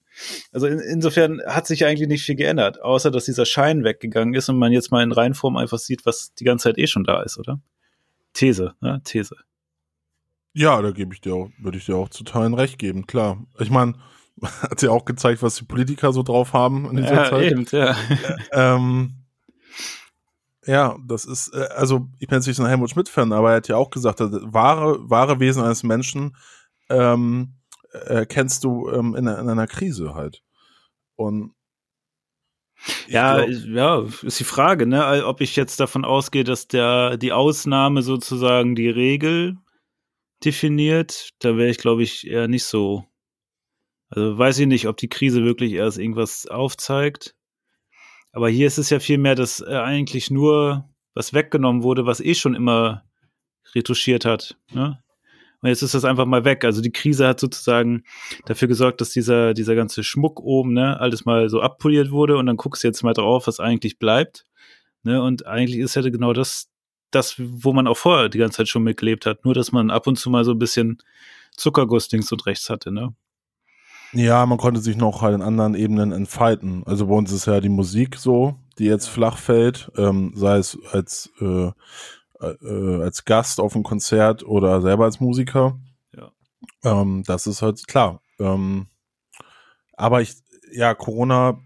Also 0.51 0.67
in, 0.67 0.79
insofern 0.79 1.41
hat 1.47 1.67
sich 1.67 1.85
eigentlich 1.85 2.07
nicht 2.07 2.23
viel 2.23 2.35
geändert, 2.35 2.81
außer 2.81 3.11
dass 3.11 3.25
dieser 3.25 3.45
Schein 3.45 3.83
weggegangen 3.83 4.33
ist 4.33 4.47
und 4.47 4.57
man 4.57 4.71
jetzt 4.71 4.91
mal 4.91 5.03
in 5.03 5.11
Reihenform 5.11 5.57
einfach 5.57 5.79
sieht, 5.79 6.05
was 6.05 6.33
die 6.35 6.43
ganze 6.43 6.69
Zeit 6.69 6.77
eh 6.77 6.87
schon 6.87 7.03
da 7.03 7.21
ist, 7.23 7.37
oder? 7.37 7.59
These, 8.33 8.73
ne? 8.79 9.01
These. 9.03 9.35
Ja, 10.53 10.81
da 10.81 10.91
gebe 10.91 11.13
ich 11.13 11.21
dir 11.21 11.33
auch, 11.33 11.49
würde 11.57 11.77
ich 11.77 11.85
dir 11.85 11.95
auch 11.95 12.09
zu 12.09 12.23
Teilen 12.23 12.53
recht 12.53 12.77
geben, 12.77 13.07
klar. 13.07 13.43
Ich 13.59 13.71
meine, 13.71 13.95
hat 14.61 14.79
sie 14.79 14.87
auch 14.87 15.05
gezeigt, 15.05 15.41
was 15.41 15.55
die 15.55 15.65
Politiker 15.65 16.13
so 16.13 16.23
drauf 16.23 16.53
haben 16.53 16.89
in 16.89 16.97
dieser 16.97 17.15
ja, 17.15 17.29
Zeit. 17.29 17.51
Eben, 17.51 17.65
ja. 17.71 17.95
ähm, 18.51 19.15
ja, 20.65 20.97
das 21.05 21.25
ist, 21.25 21.53
äh, 21.53 21.67
also 21.75 22.07
ich 22.19 22.27
bin 22.27 22.37
jetzt 22.37 22.47
nicht 22.47 22.57
so 22.57 22.63
ein 22.63 22.69
Helmut 22.69 22.89
Schmidt-Fan, 22.89 23.33
aber 23.33 23.51
er 23.51 23.57
hat 23.57 23.67
ja 23.67 23.77
auch 23.77 23.89
gesagt, 23.89 24.19
das 24.19 24.31
wahre, 24.31 25.09
wahre 25.09 25.39
Wesen 25.39 25.63
eines 25.63 25.83
Menschen 25.83 26.35
ähm, 26.89 27.55
erkennst 27.91 28.63
du 28.63 28.89
ähm, 28.89 29.15
in, 29.15 29.27
in, 29.27 29.49
einer 29.49 29.67
Krise 29.67 30.15
halt. 30.15 30.43
Und 31.15 31.53
ja, 33.07 33.45
glaub, 33.45 33.49
ja, 33.67 34.27
ist 34.27 34.39
die 34.39 34.43
Frage, 34.43 34.85
ne, 34.85 35.25
ob 35.25 35.41
ich 35.41 35.55
jetzt 35.55 35.79
davon 35.79 36.03
ausgehe, 36.03 36.43
dass 36.43 36.67
der 36.67 37.17
die 37.17 37.31
Ausnahme 37.31 38.01
sozusagen 38.01 38.75
die 38.75 38.89
Regel 38.89 39.57
definiert, 40.43 41.29
da 41.39 41.55
wäre 41.55 41.69
ich, 41.69 41.77
glaube 41.77 42.03
ich, 42.03 42.27
eher 42.27 42.47
nicht 42.47 42.65
so. 42.65 43.05
Also 44.09 44.37
weiß 44.37 44.59
ich 44.59 44.67
nicht, 44.67 44.87
ob 44.87 44.97
die 44.97 45.09
Krise 45.09 45.43
wirklich 45.43 45.73
erst 45.73 45.97
irgendwas 45.97 46.45
aufzeigt. 46.47 47.35
Aber 48.33 48.49
hier 48.49 48.67
ist 48.67 48.79
es 48.79 48.89
ja 48.89 48.99
vielmehr, 48.99 49.35
dass 49.35 49.61
äh, 49.61 49.75
eigentlich 49.75 50.29
nur 50.29 50.89
was 51.13 51.33
weggenommen 51.33 51.83
wurde, 51.83 52.05
was 52.05 52.19
eh 52.19 52.33
schon 52.33 52.55
immer 52.55 53.03
retuschiert 53.75 54.25
hat. 54.25 54.57
Ne? 54.71 54.99
Und 55.61 55.69
jetzt 55.69 55.83
ist 55.83 55.93
das 55.93 56.03
einfach 56.03 56.25
mal 56.25 56.43
weg. 56.43 56.65
Also 56.65 56.81
die 56.81 56.91
Krise 56.91 57.27
hat 57.27 57.39
sozusagen 57.39 58.03
dafür 58.45 58.67
gesorgt, 58.67 58.99
dass 58.99 59.11
dieser, 59.11 59.53
dieser 59.53 59.75
ganze 59.75 60.03
Schmuck 60.03 60.41
oben, 60.41 60.73
ne, 60.73 60.99
alles 60.99 61.25
mal 61.25 61.47
so 61.47 61.61
abpoliert 61.61 62.11
wurde 62.11 62.35
und 62.37 62.47
dann 62.47 62.57
guckst 62.57 62.83
du 62.83 62.87
jetzt 62.87 63.03
mal 63.03 63.13
drauf, 63.13 63.47
was 63.47 63.59
eigentlich 63.59 63.99
bleibt. 63.99 64.45
Ne? 65.03 65.21
Und 65.21 65.45
eigentlich 65.45 65.77
ist 65.77 65.95
ja 65.95 66.01
genau 66.01 66.33
das, 66.33 66.69
das, 67.11 67.35
wo 67.37 67.71
man 67.71 67.87
auch 67.87 67.97
vorher 67.97 68.29
die 68.29 68.39
ganze 68.39 68.57
Zeit 68.57 68.67
schon 68.67 68.83
mitgelebt 68.83 69.25
hat. 69.25 69.45
Nur, 69.45 69.53
dass 69.53 69.71
man 69.71 69.91
ab 69.91 70.07
und 70.07 70.17
zu 70.17 70.29
mal 70.29 70.43
so 70.43 70.51
ein 70.51 70.59
bisschen 70.59 70.97
Zuckerguss 71.55 72.11
links 72.11 72.31
und 72.31 72.45
rechts 72.47 72.69
hatte, 72.69 72.91
ne? 72.91 73.15
Ja, 74.13 74.45
man 74.45 74.59
konnte 74.59 74.79
sich 74.79 74.95
noch 74.95 75.21
halt 75.21 75.33
in 75.33 75.41
anderen 75.41 75.73
Ebenen 75.73 76.11
entfalten. 76.11 76.83
Also 76.85 77.07
bei 77.07 77.15
uns 77.15 77.31
ist 77.31 77.47
ja 77.47 77.59
die 77.59 77.69
Musik 77.69 78.15
so, 78.15 78.55
die 78.77 78.85
jetzt 78.85 79.07
flach 79.07 79.37
fällt, 79.37 79.91
ähm, 79.97 80.33
sei 80.35 80.57
es 80.57 80.77
als 80.91 81.31
äh, 81.41 81.71
äh, 82.39 83.01
als 83.01 83.25
Gast 83.25 83.59
auf 83.59 83.75
einem 83.75 83.83
Konzert 83.83 84.43
oder 84.43 84.81
selber 84.81 85.05
als 85.05 85.19
Musiker. 85.19 85.79
Ja. 86.15 86.31
Ähm, 86.83 87.23
das 87.25 87.47
ist 87.47 87.61
halt 87.61 87.87
klar. 87.87 88.21
Ähm, 88.39 88.87
aber 89.95 90.21
ich, 90.21 90.35
ja, 90.71 90.93
Corona 90.93 91.59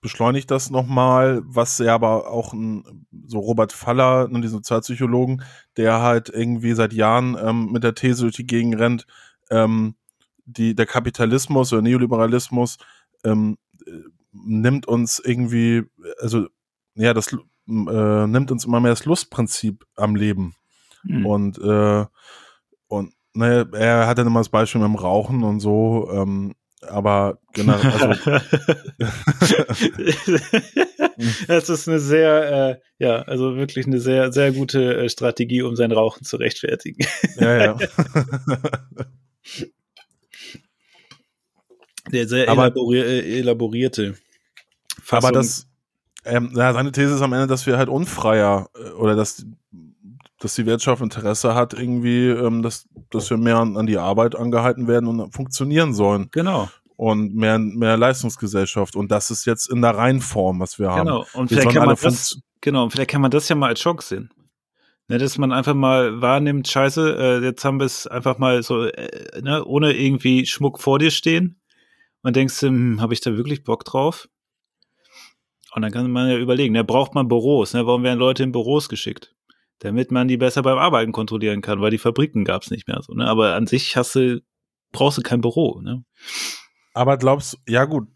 beschleunigt 0.00 0.50
das 0.50 0.70
nochmal, 0.70 1.42
was 1.44 1.78
ja 1.78 1.94
aber 1.94 2.30
auch 2.30 2.52
ein, 2.52 3.06
so 3.26 3.38
Robert 3.38 3.72
Faller, 3.72 4.28
ne, 4.28 4.40
diesen 4.40 4.58
Sozialpsychologen, 4.58 5.42
der 5.76 6.00
halt 6.00 6.28
irgendwie 6.28 6.74
seit 6.74 6.92
Jahren 6.92 7.36
ähm, 7.40 7.72
mit 7.72 7.84
der 7.84 7.94
These 7.94 8.22
durch 8.22 8.36
die 8.36 8.46
Gegend 8.46 8.78
rennt, 8.78 9.06
ähm, 9.50 9.94
die, 10.44 10.74
der 10.74 10.86
Kapitalismus 10.86 11.72
oder 11.72 11.82
Neoliberalismus 11.82 12.78
ähm, 13.24 13.56
äh, 13.86 13.90
nimmt 14.32 14.86
uns 14.86 15.20
irgendwie, 15.24 15.82
also 16.20 16.46
ja, 16.94 17.14
das 17.14 17.32
äh, 17.32 17.36
nimmt 17.66 18.50
uns 18.50 18.64
immer 18.64 18.80
mehr 18.80 18.92
das 18.92 19.04
Lustprinzip 19.04 19.84
am 19.96 20.16
Leben. 20.16 20.54
Mhm. 21.04 21.26
Und, 21.26 21.58
äh, 21.58 22.04
und 22.88 23.14
ne, 23.34 23.68
er 23.72 24.06
hat 24.06 24.18
dann 24.18 24.26
immer 24.26 24.40
das 24.40 24.48
Beispiel 24.48 24.80
mit 24.80 24.88
dem 24.88 24.96
Rauchen 24.96 25.42
und 25.44 25.60
so, 25.60 26.08
ähm, 26.12 26.54
aber 26.82 27.38
genau, 27.54 27.76
also. 27.76 28.08
das 31.46 31.70
ist 31.70 31.88
eine 31.88 31.98
sehr, 31.98 32.70
äh, 32.70 32.76
ja, 32.98 33.22
also 33.22 33.56
wirklich 33.56 33.86
eine 33.86 34.00
sehr, 34.00 34.32
sehr 34.32 34.52
gute 34.52 35.04
äh, 35.04 35.08
Strategie, 35.08 35.62
um 35.62 35.76
sein 35.76 35.92
Rauchen 35.92 36.24
zu 36.24 36.36
rechtfertigen. 36.36 37.06
ja, 37.38 37.64
ja. 37.64 37.78
Der 42.14 42.28
sehr 42.28 42.48
aber, 42.48 42.64
elabori 42.64 43.00
äh, 43.00 43.38
elaborierte. 43.40 44.14
Fassung. 45.02 45.28
Aber 45.28 45.32
das, 45.32 45.66
ähm, 46.24 46.52
ja, 46.54 46.72
seine 46.72 46.92
These 46.92 47.14
ist 47.14 47.22
am 47.22 47.32
Ende, 47.32 47.48
dass 47.48 47.66
wir 47.66 47.76
halt 47.76 47.88
unfreier 47.88 48.70
äh, 48.74 48.90
oder 48.90 49.16
dass, 49.16 49.44
dass 50.38 50.54
die 50.54 50.64
Wirtschaft 50.64 51.02
Interesse 51.02 51.54
hat, 51.54 51.74
irgendwie, 51.74 52.28
ähm, 52.28 52.62
dass, 52.62 52.88
dass 53.10 53.28
wir 53.30 53.36
mehr 53.36 53.56
an, 53.56 53.76
an 53.76 53.86
die 53.86 53.98
Arbeit 53.98 54.36
angehalten 54.36 54.86
werden 54.86 55.08
und 55.08 55.32
funktionieren 55.32 55.92
sollen. 55.92 56.28
Genau. 56.30 56.68
Und 56.96 57.34
mehr, 57.34 57.58
mehr 57.58 57.96
Leistungsgesellschaft. 57.96 58.94
Und 58.94 59.10
das 59.10 59.30
ist 59.32 59.44
jetzt 59.44 59.68
in 59.68 59.82
der 59.82 59.96
Reihenform, 59.96 60.60
was 60.60 60.78
wir 60.78 60.90
haben. 60.90 61.06
Genau. 61.06 61.26
Und 61.32 61.48
vielleicht 61.48 61.70
kann 61.70 61.86
man 61.86 61.96
das, 62.00 62.38
genau, 62.60 62.88
vielleicht 62.88 63.10
kann 63.10 63.20
man 63.20 63.32
das 63.32 63.48
ja 63.48 63.56
mal 63.56 63.68
als 63.68 63.80
Schock 63.80 64.02
sehen. 64.04 64.30
Ne, 65.08 65.18
dass 65.18 65.36
man 65.36 65.52
einfach 65.52 65.74
mal 65.74 66.22
wahrnimmt, 66.22 66.66
scheiße, 66.66 67.16
äh, 67.18 67.44
jetzt 67.44 67.62
haben 67.62 67.78
wir 67.78 67.84
es 67.84 68.06
einfach 68.06 68.38
mal 68.38 68.62
so, 68.62 68.84
äh, 68.84 69.42
ne, 69.42 69.62
ohne 69.62 69.92
irgendwie 69.92 70.46
Schmuck 70.46 70.80
vor 70.80 70.98
dir 70.98 71.10
stehen. 71.10 71.60
Und 72.24 72.34
denkst, 72.34 72.60
hm, 72.62 73.00
habe 73.00 73.14
ich 73.14 73.20
da 73.20 73.36
wirklich 73.36 73.62
Bock 73.62 73.84
drauf? 73.84 74.28
Und 75.74 75.82
dann 75.82 75.92
kann 75.92 76.10
man 76.10 76.28
ja 76.28 76.38
überlegen, 76.38 76.74
da 76.74 76.80
ne, 76.80 76.84
braucht 76.84 77.14
man 77.14 77.28
Büros, 77.28 77.74
ne? 77.74 77.86
warum 77.86 78.02
werden 78.02 78.18
Leute 78.18 78.42
in 78.42 78.52
Büros 78.52 78.88
geschickt? 78.88 79.34
Damit 79.80 80.10
man 80.10 80.26
die 80.26 80.36
besser 80.36 80.62
beim 80.62 80.78
Arbeiten 80.78 81.12
kontrollieren 81.12 81.60
kann, 81.60 81.80
weil 81.80 81.90
die 81.90 81.98
Fabriken 81.98 82.44
gab 82.44 82.62
es 82.62 82.70
nicht 82.70 82.88
mehr 82.88 83.00
so. 83.02 83.12
Ne? 83.12 83.26
Aber 83.26 83.54
an 83.54 83.66
sich 83.66 83.96
hast 83.96 84.14
du, 84.14 84.40
brauchst 84.92 85.18
du 85.18 85.22
kein 85.22 85.40
Büro. 85.40 85.80
Ne? 85.82 86.04
Aber 86.94 87.18
glaubst 87.18 87.54
du, 87.54 87.72
ja 87.72 87.84
gut, 87.84 88.08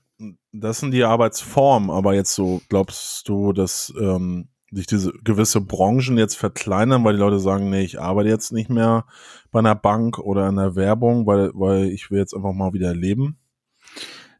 das 0.52 0.80
sind 0.80 0.92
die 0.92 1.04
Arbeitsformen, 1.04 1.90
aber 1.90 2.14
jetzt 2.14 2.34
so, 2.34 2.62
glaubst 2.68 3.28
du, 3.28 3.52
dass 3.52 3.92
ähm, 4.00 4.48
sich 4.70 4.86
diese 4.86 5.12
gewisse 5.24 5.60
Branchen 5.60 6.16
jetzt 6.16 6.36
verkleinern, 6.36 7.04
weil 7.04 7.14
die 7.14 7.20
Leute 7.20 7.40
sagen, 7.40 7.68
nee, 7.70 7.82
ich 7.82 8.00
arbeite 8.00 8.28
jetzt 8.28 8.52
nicht 8.52 8.70
mehr 8.70 9.04
bei 9.50 9.58
einer 9.58 9.74
Bank 9.74 10.18
oder 10.18 10.48
in 10.48 10.56
der 10.56 10.76
Werbung, 10.76 11.26
weil, 11.26 11.50
weil 11.54 11.86
ich 11.86 12.10
will 12.10 12.18
jetzt 12.18 12.34
einfach 12.34 12.52
mal 12.52 12.72
wieder 12.72 12.94
leben? 12.94 13.38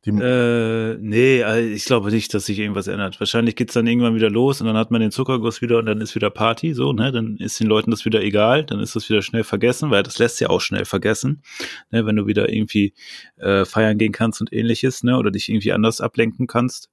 Die 0.09 0.23
äh, 0.23 0.97
nee, 1.01 1.43
also 1.43 1.69
ich 1.69 1.85
glaube 1.85 2.11
nicht, 2.11 2.33
dass 2.33 2.47
sich 2.47 2.59
irgendwas 2.59 2.87
ändert. 2.87 3.21
Wahrscheinlich 3.21 3.57
geht's 3.57 3.75
dann 3.75 3.87
irgendwann 3.87 4.15
wieder 4.15 4.31
los 4.31 4.61
und 4.61 4.67
dann 4.67 4.77
hat 4.77 4.91
man 4.91 5.01
den 5.01 5.11
Zuckerguss 5.11 5.61
wieder 5.61 5.79
und 5.79 5.87
dann 5.87 6.01
ist 6.01 6.15
wieder 6.15 6.31
Party, 6.31 6.73
so, 6.73 6.93
ne? 6.93 7.13
Dann 7.13 7.37
ist 7.37 7.61
den 7.61 7.67
Leuten 7.67 7.91
das 7.91 8.05
wieder 8.05 8.23
egal, 8.23 8.65
dann 8.65 8.81
ist 8.81 8.97
das 8.97 9.09
wieder 9.11 9.23
schnell 9.23 9.45
vergessen, 9.45 9.91
weil 9.91 10.03
das 10.03 10.19
lässt 10.19 10.41
ja 10.41 10.49
auch 10.49 10.61
schnell 10.61 10.85
vergessen, 10.85 11.43
ne? 11.91 12.07
Wenn 12.07 12.17
du 12.17 12.27
wieder 12.27 12.51
irgendwie 12.51 12.95
äh, 13.37 13.65
feiern 13.65 13.99
gehen 13.99 14.13
kannst 14.13 14.41
und 14.41 14.53
ähnliches, 14.53 15.03
ne? 15.03 15.19
Oder 15.19 15.31
dich 15.31 15.49
irgendwie 15.49 15.73
anders 15.73 16.01
ablenken 16.01 16.47
kannst. 16.47 16.89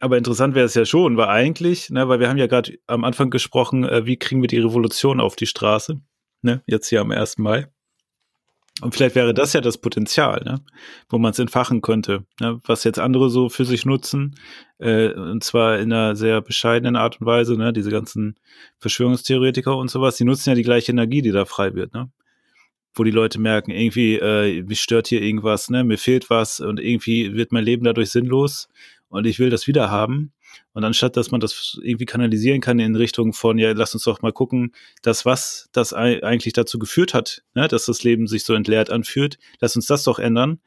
Aber 0.00 0.16
interessant 0.16 0.54
wäre 0.54 0.66
es 0.66 0.74
ja 0.74 0.84
schon, 0.84 1.16
weil 1.16 1.28
eigentlich, 1.28 1.90
ne, 1.90 2.08
weil 2.08 2.20
wir 2.20 2.28
haben 2.28 2.38
ja 2.38 2.46
gerade 2.46 2.78
am 2.86 3.02
Anfang 3.02 3.30
gesprochen, 3.30 3.84
äh, 3.84 4.06
wie 4.06 4.16
kriegen 4.16 4.40
wir 4.40 4.48
die 4.48 4.58
Revolution 4.58 5.20
auf 5.20 5.34
die 5.34 5.46
Straße, 5.46 6.00
ne? 6.42 6.62
Jetzt 6.66 6.88
hier 6.88 7.00
am 7.00 7.10
1. 7.10 7.38
Mai. 7.38 7.68
Und 8.80 8.94
vielleicht 8.94 9.16
wäre 9.16 9.34
das 9.34 9.52
ja 9.54 9.60
das 9.60 9.78
Potenzial, 9.78 10.42
ne? 10.44 10.60
wo 11.08 11.18
man 11.18 11.32
es 11.32 11.38
entfachen 11.38 11.80
könnte, 11.80 12.24
ne? 12.40 12.60
was 12.64 12.84
jetzt 12.84 13.00
andere 13.00 13.28
so 13.28 13.48
für 13.48 13.64
sich 13.64 13.84
nutzen, 13.84 14.36
äh, 14.78 15.12
und 15.12 15.42
zwar 15.42 15.80
in 15.80 15.92
einer 15.92 16.14
sehr 16.14 16.40
bescheidenen 16.40 16.94
Art 16.94 17.20
und 17.20 17.26
Weise, 17.26 17.56
ne? 17.56 17.72
diese 17.72 17.90
ganzen 17.90 18.36
Verschwörungstheoretiker 18.78 19.76
und 19.76 19.90
sowas, 19.90 20.16
die 20.16 20.24
nutzen 20.24 20.50
ja 20.50 20.54
die 20.54 20.62
gleiche 20.62 20.92
Energie, 20.92 21.22
die 21.22 21.32
da 21.32 21.44
frei 21.44 21.74
wird, 21.74 21.92
ne? 21.92 22.10
wo 22.94 23.02
die 23.02 23.10
Leute 23.10 23.40
merken, 23.40 23.72
irgendwie, 23.72 24.14
äh, 24.14 24.62
mich 24.62 24.80
stört 24.80 25.08
hier 25.08 25.22
irgendwas, 25.22 25.70
ne? 25.70 25.82
mir 25.82 25.98
fehlt 25.98 26.30
was 26.30 26.60
und 26.60 26.78
irgendwie 26.78 27.34
wird 27.34 27.50
mein 27.50 27.64
Leben 27.64 27.84
dadurch 27.84 28.10
sinnlos 28.10 28.68
und 29.08 29.26
ich 29.26 29.40
will 29.40 29.50
das 29.50 29.66
wieder 29.66 29.90
haben. 29.90 30.32
Und 30.72 30.84
anstatt, 30.84 31.16
dass 31.16 31.30
man 31.30 31.40
das 31.40 31.78
irgendwie 31.82 32.04
kanalisieren 32.04 32.60
kann 32.60 32.78
in 32.78 32.96
Richtung 32.96 33.32
von, 33.32 33.58
ja, 33.58 33.72
lass 33.72 33.94
uns 33.94 34.04
doch 34.04 34.22
mal 34.22 34.32
gucken, 34.32 34.72
dass 35.02 35.24
was 35.24 35.68
das 35.72 35.92
eigentlich 35.92 36.52
dazu 36.52 36.78
geführt 36.78 37.14
hat, 37.14 37.42
ne, 37.54 37.68
dass 37.68 37.86
das 37.86 38.04
Leben 38.04 38.26
sich 38.26 38.44
so 38.44 38.54
entleert 38.54 38.90
anfühlt, 38.90 39.38
lass 39.60 39.76
uns 39.76 39.86
das 39.86 40.04
doch 40.04 40.18
ändern. 40.18 40.60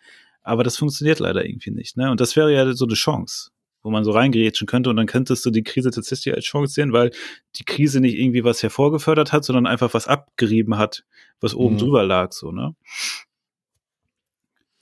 Aber 0.43 0.63
das 0.63 0.77
funktioniert 0.77 1.19
leider 1.19 1.45
irgendwie 1.45 1.71
nicht. 1.71 1.97
Ne? 1.97 2.09
Und 2.09 2.19
das 2.19 2.35
wäre 2.35 2.53
ja 2.53 2.73
so 2.73 2.85
eine 2.85 2.95
Chance, 2.95 3.51
wo 3.83 3.91
man 3.91 4.03
so 4.03 4.11
reingrätschen 4.11 4.67
könnte 4.67 4.89
und 4.89 4.95
dann 4.95 5.05
könntest 5.05 5.45
du 5.45 5.51
die 5.51 5.63
Krise 5.63 5.91
tatsächlich 5.91 6.33
als 6.35 6.45
Chance 6.45 6.73
sehen, 6.73 6.93
weil 6.93 7.11
die 7.57 7.63
Krise 7.63 7.99
nicht 7.99 8.17
irgendwie 8.17 8.43
was 8.43 8.63
hervorgefördert 8.63 9.31
hat, 9.31 9.45
sondern 9.45 9.67
einfach 9.67 9.93
was 9.93 10.07
abgerieben 10.07 10.77
hat, 10.77 11.03
was 11.39 11.53
oben 11.53 11.75
mhm. 11.75 11.79
drüber 11.79 12.03
lag, 12.03 12.31
so, 12.31 12.51
ne? 12.51 12.75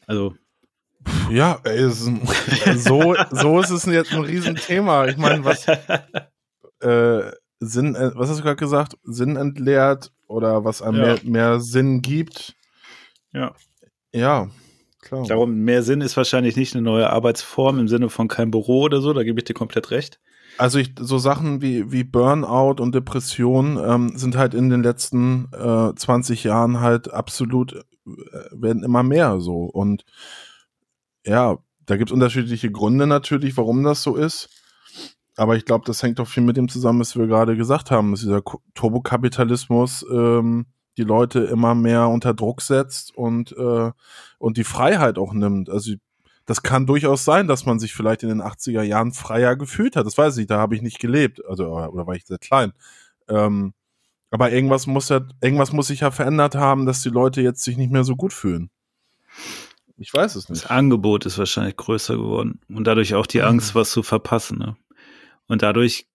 Also, 0.07 0.35
ja, 1.29 1.59
ey, 1.63 1.89
so, 1.89 3.15
so 3.31 3.59
ist 3.59 3.69
es 3.69 3.85
jetzt 3.85 4.11
ein 4.11 4.21
Riesenthema. 4.21 5.07
Ich 5.07 5.17
meine, 5.17 5.43
was 5.45 5.67
äh, 6.79 7.31
Sinn, 7.59 7.95
äh, 7.95 8.11
was 8.15 8.29
hast 8.29 8.39
du 8.39 8.43
gerade 8.43 8.55
gesagt? 8.55 8.97
Sinn 9.03 9.35
entleert 9.35 10.11
oder 10.27 10.63
was 10.63 10.81
einem 10.81 10.97
ja. 10.97 11.05
mehr, 11.05 11.19
mehr 11.23 11.59
Sinn 11.59 12.01
gibt. 12.01 12.55
Ja. 13.33 13.53
Ja, 14.13 14.49
klar. 15.01 15.25
Darum, 15.27 15.55
mehr 15.59 15.83
Sinn 15.83 16.01
ist 16.01 16.17
wahrscheinlich 16.17 16.55
nicht 16.55 16.73
eine 16.73 16.81
neue 16.81 17.09
Arbeitsform 17.09 17.79
im 17.79 17.87
Sinne 17.87 18.09
von 18.09 18.27
kein 18.27 18.51
Büro 18.51 18.81
oder 18.81 19.01
so, 19.01 19.13
da 19.13 19.23
gebe 19.23 19.39
ich 19.39 19.45
dir 19.45 19.53
komplett 19.53 19.91
recht. 19.91 20.19
Also 20.57 20.79
ich, 20.79 20.93
so 20.99 21.19
Sachen 21.19 21.61
wie, 21.61 21.91
wie 21.91 22.03
Burnout 22.03 22.81
und 22.81 22.93
Depression 22.93 23.79
ähm, 23.81 24.17
sind 24.17 24.35
halt 24.35 24.53
in 24.53 24.69
den 24.69 24.83
letzten 24.83 25.47
äh, 25.53 25.95
20 25.95 26.43
Jahren 26.43 26.81
halt 26.81 27.13
absolut, 27.13 27.73
äh, 27.73 27.81
werden 28.51 28.83
immer 28.83 29.03
mehr 29.03 29.39
so. 29.39 29.63
Und 29.63 30.03
ja, 31.29 31.57
da 31.85 31.97
gibt 31.97 32.09
es 32.09 32.13
unterschiedliche 32.13 32.71
Gründe 32.71 33.07
natürlich, 33.07 33.55
warum 33.57 33.83
das 33.83 34.01
so 34.01 34.15
ist. 34.15 34.49
Aber 35.35 35.55
ich 35.55 35.63
glaube, 35.63 35.85
das 35.85 36.03
hängt 36.03 36.19
doch 36.19 36.27
viel 36.27 36.43
mit 36.43 36.57
dem 36.57 36.67
zusammen, 36.67 36.99
was 36.99 37.15
wir 37.15 37.27
gerade 37.27 37.55
gesagt 37.55 37.91
haben, 37.91 38.11
dass 38.11 38.21
dieser 38.21 38.43
Turbokapitalismus 38.73 40.05
ähm, 40.11 40.65
die 40.97 41.03
Leute 41.03 41.39
immer 41.39 41.75
mehr 41.75 42.09
unter 42.09 42.33
Druck 42.33 42.61
setzt 42.61 43.15
und, 43.15 43.53
äh, 43.53 43.91
und 44.37 44.57
die 44.57 44.63
Freiheit 44.65 45.17
auch 45.17 45.33
nimmt. 45.33 45.69
Also 45.69 45.93
das 46.45 46.63
kann 46.63 46.87
durchaus 46.87 47.25
sein, 47.25 47.47
dass 47.47 47.65
man 47.65 47.79
sich 47.79 47.93
vielleicht 47.93 48.23
in 48.23 48.29
den 48.29 48.41
80er 48.41 48.81
Jahren 48.81 49.13
freier 49.13 49.55
gefühlt 49.55 49.95
hat. 49.95 50.05
Das 50.05 50.17
weiß 50.17 50.37
ich, 50.37 50.47
da 50.47 50.57
habe 50.57 50.75
ich 50.75 50.81
nicht 50.81 50.99
gelebt. 50.99 51.45
Also, 51.45 51.67
oder 51.67 52.07
war 52.07 52.15
ich 52.15 52.25
sehr 52.25 52.39
klein. 52.39 52.73
Ähm, 53.29 53.73
aber 54.31 54.51
irgendwas 54.51 54.87
muss 54.87 55.09
ja, 55.09 55.21
irgendwas 55.41 55.71
muss 55.73 55.87
sich 55.87 56.01
ja 56.01 56.11
verändert 56.11 56.55
haben, 56.55 56.85
dass 56.85 57.01
die 57.01 57.09
Leute 57.09 57.41
jetzt 57.41 57.63
sich 57.63 57.77
nicht 57.77 57.91
mehr 57.91 58.03
so 58.03 58.15
gut 58.15 58.33
fühlen. 58.33 58.69
Ich 59.99 60.13
weiß 60.13 60.35
es 60.35 60.49
nicht. 60.49 60.63
Das 60.63 60.71
Angebot 60.71 61.25
ist 61.25 61.37
wahrscheinlich 61.37 61.75
größer 61.75 62.15
geworden 62.15 62.61
und 62.69 62.85
dadurch 62.85 63.15
auch 63.15 63.27
die 63.27 63.41
Angst, 63.41 63.75
was 63.75 63.91
zu 63.91 64.01
verpassen. 64.01 64.57
Ne? 64.57 64.77
Und 65.47 65.61
dadurch 65.61 66.07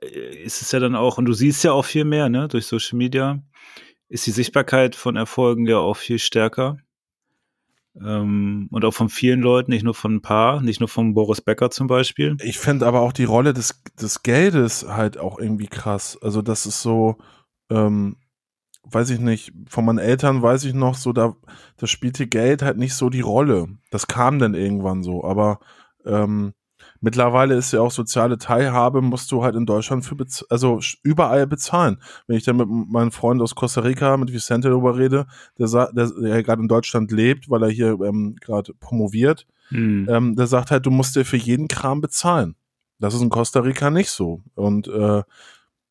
äh, 0.00 0.44
ist 0.44 0.62
es 0.62 0.70
ja 0.70 0.78
dann 0.78 0.94
auch, 0.94 1.18
und 1.18 1.24
du 1.24 1.32
siehst 1.32 1.64
ja 1.64 1.72
auch 1.72 1.84
viel 1.84 2.04
mehr, 2.04 2.28
ne, 2.28 2.46
durch 2.46 2.66
Social 2.66 2.96
Media, 2.96 3.42
ist 4.08 4.26
die 4.26 4.30
Sichtbarkeit 4.30 4.94
von 4.94 5.16
Erfolgen 5.16 5.66
ja 5.66 5.78
auch 5.78 5.96
viel 5.96 6.20
stärker. 6.20 6.78
Ähm, 8.00 8.68
und 8.70 8.84
auch 8.84 8.94
von 8.94 9.08
vielen 9.08 9.40
Leuten, 9.40 9.70
nicht 9.70 9.84
nur 9.84 9.94
von 9.94 10.16
ein 10.16 10.22
paar, 10.22 10.60
nicht 10.60 10.80
nur 10.80 10.88
von 10.88 11.14
Boris 11.14 11.40
Becker 11.40 11.70
zum 11.70 11.86
Beispiel. 11.86 12.36
Ich 12.40 12.58
finde 12.58 12.86
aber 12.86 13.00
auch 13.00 13.12
die 13.12 13.24
Rolle 13.24 13.52
des, 13.52 13.82
des 14.00 14.22
Geldes 14.22 14.86
halt 14.88 15.18
auch 15.18 15.38
irgendwie 15.38 15.68
krass. 15.68 16.18
Also, 16.20 16.42
das 16.42 16.66
ist 16.66 16.82
so, 16.82 17.18
ähm, 17.70 18.16
weiß 18.84 19.10
ich 19.10 19.20
nicht, 19.20 19.52
von 19.68 19.84
meinen 19.84 19.98
Eltern 19.98 20.42
weiß 20.42 20.64
ich 20.64 20.74
noch 20.74 20.94
so, 20.94 21.12
da, 21.12 21.34
da 21.76 21.86
spielte 21.86 22.26
Geld 22.26 22.62
halt 22.62 22.76
nicht 22.76 22.94
so 22.94 23.10
die 23.10 23.20
Rolle. 23.20 23.66
Das 23.90 24.06
kam 24.06 24.38
dann 24.38 24.54
irgendwann 24.54 25.02
so, 25.02 25.24
aber 25.24 25.58
ähm, 26.04 26.52
mittlerweile 27.00 27.54
ist 27.54 27.72
ja 27.72 27.80
auch 27.80 27.90
soziale 27.90 28.38
Teilhabe, 28.38 29.02
musst 29.02 29.30
du 29.32 29.42
halt 29.42 29.56
in 29.56 29.66
Deutschland 29.66 30.04
für 30.04 30.16
also 30.48 30.80
überall 31.02 31.46
bezahlen. 31.46 31.98
Wenn 32.26 32.36
ich 32.36 32.44
dann 32.44 32.56
mit 32.56 32.68
meinem 32.68 33.12
Freund 33.12 33.40
aus 33.42 33.54
Costa 33.54 33.80
Rica, 33.80 34.16
mit 34.16 34.32
Vicente 34.32 34.68
darüber 34.68 34.96
rede, 34.96 35.26
der, 35.58 35.68
der, 35.92 36.10
der 36.10 36.42
gerade 36.42 36.62
in 36.62 36.68
Deutschland 36.68 37.10
lebt, 37.10 37.50
weil 37.50 37.62
er 37.62 37.70
hier 37.70 37.98
ähm, 38.00 38.36
gerade 38.40 38.74
promoviert, 38.74 39.46
hm. 39.68 40.06
ähm, 40.10 40.36
der 40.36 40.46
sagt 40.46 40.70
halt, 40.70 40.86
du 40.86 40.90
musst 40.90 41.16
dir 41.16 41.24
für 41.24 41.36
jeden 41.36 41.68
Kram 41.68 42.00
bezahlen. 42.00 42.54
Das 42.98 43.14
ist 43.14 43.22
in 43.22 43.30
Costa 43.30 43.60
Rica 43.60 43.90
nicht 43.90 44.10
so. 44.10 44.42
Und 44.54 44.88
äh, 44.88 45.22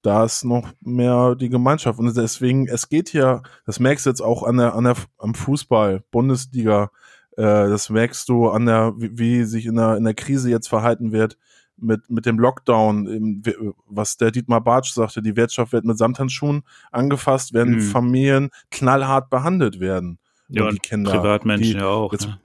da 0.03 0.25
ist 0.25 0.43
noch 0.43 0.69
mehr 0.81 1.35
die 1.35 1.49
Gemeinschaft. 1.49 1.97
Und 1.97 2.15
deswegen, 2.15 2.67
es 2.67 2.89
geht 2.89 3.09
hier, 3.09 3.41
das 3.65 3.79
merkst 3.79 4.05
du 4.05 4.09
jetzt 4.11 4.21
auch 4.21 4.43
an 4.43 4.57
der, 4.57 4.75
an 4.75 4.83
der, 4.83 4.95
am 5.17 5.33
Fußball, 5.33 6.03
Bundesliga, 6.11 6.91
äh, 7.37 7.41
das 7.41 7.89
merkst 7.89 8.29
du 8.29 8.49
an 8.49 8.65
der, 8.65 8.93
wie, 8.97 9.17
wie 9.17 9.43
sich 9.45 9.65
in 9.65 9.75
der, 9.75 9.97
in 9.97 10.03
der 10.03 10.13
Krise 10.13 10.49
jetzt 10.49 10.67
verhalten 10.67 11.11
wird 11.11 11.37
mit, 11.77 12.09
mit 12.09 12.25
dem 12.25 12.37
Lockdown, 12.37 13.43
was 13.87 14.17
der 14.17 14.31
Dietmar 14.31 14.61
Bartsch 14.61 14.91
sagte, 14.91 15.21
die 15.21 15.35
Wirtschaft 15.35 15.71
wird 15.71 15.85
mit 15.85 15.97
Samthandschuhen 15.97 16.63
angefasst, 16.91 17.53
werden 17.53 17.75
mhm. 17.75 17.81
Familien 17.81 18.49
knallhart 18.71 19.29
behandelt 19.29 19.79
werden. 19.79 20.19
Ja, 20.49 20.65
und 20.65 20.73
die 20.73 20.79
Kinder. 20.79 21.11
Privatmenschen 21.11 21.73
die, 21.73 21.79
ja 21.79 21.87
auch. 21.87 22.11
Jetzt, 22.11 22.27
ne? 22.27 22.39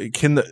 äh, 0.00 0.10
Kinder, 0.10 0.44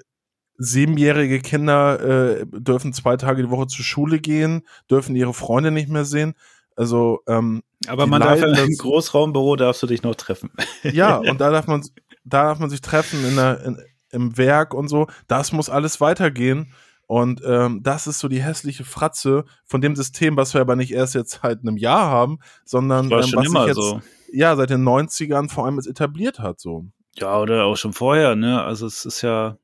siebenjährige 0.59 1.41
Kinder 1.41 2.01
äh, 2.41 2.47
dürfen 2.47 2.93
zwei 2.93 3.17
Tage 3.17 3.43
die 3.43 3.51
Woche 3.51 3.67
zur 3.67 3.85
Schule 3.85 4.19
gehen, 4.19 4.63
dürfen 4.91 5.17
ihre 5.17 5.35
Freunde 5.35 5.71
nicht 5.71 5.89
mehr 5.89 6.05
sehen. 6.05 6.35
Also, 6.77 7.21
ähm, 7.27 7.63
aber 7.89 8.07
man 8.07 8.21
darf 8.21 8.41
ja 8.41 8.49
im 8.49 8.77
Großraumbüro 8.77 9.57
darfst 9.57 9.83
du 9.83 9.87
dich 9.87 10.03
noch 10.03 10.15
treffen. 10.15 10.51
Ja, 10.83 11.17
und 11.31 11.41
da 11.41 11.51
darf 11.51 11.67
man, 11.67 11.83
da 12.25 12.45
darf 12.45 12.59
man 12.59 12.71
sich 12.71 12.83
treffen 12.83 13.25
in 13.25 13.37
der, 13.37 13.65
in, 13.65 13.79
im 14.11 14.37
Werk 14.37 14.75
und 14.75 14.89
so. 14.89 15.07
Das 15.27 15.53
muss 15.53 15.71
alles 15.71 16.01
weitergehen. 16.01 16.73
Und 17.07 17.41
ähm, 17.47 17.83
das 17.83 18.07
ist 18.07 18.19
so 18.19 18.29
die 18.29 18.43
hässliche 18.43 18.85
Fratze 18.85 19.45
von 19.65 19.81
dem 19.81 19.95
System, 19.95 20.37
was 20.37 20.55
wir 20.55 20.61
aber 20.61 20.75
nicht 20.75 20.93
erst 20.93 21.15
jetzt 21.15 21.43
halt 21.43 21.63
in 21.63 21.69
einem 21.69 21.79
Jahr 21.79 22.07
haben, 22.07 22.39
sondern 22.65 23.07
ähm, 23.07 23.11
was 23.13 23.27
sich 23.27 23.67
jetzt 23.67 23.77
so. 23.77 24.01
ja 24.33 24.57
seit 24.57 24.71
den 24.71 24.83
90ern 24.83 25.49
vor 25.49 25.67
allem 25.67 25.79
etabliert 25.79 26.41
hat. 26.41 26.61
So. 26.61 26.87
Ja, 27.15 27.39
oder 27.39 27.65
auch 27.65 27.77
schon 27.77 27.93
vorher, 27.93 28.35
ne? 28.35 28.63
Also 28.63 28.87
es 28.87 29.05
ist 29.05 29.23
ja, 29.23 29.57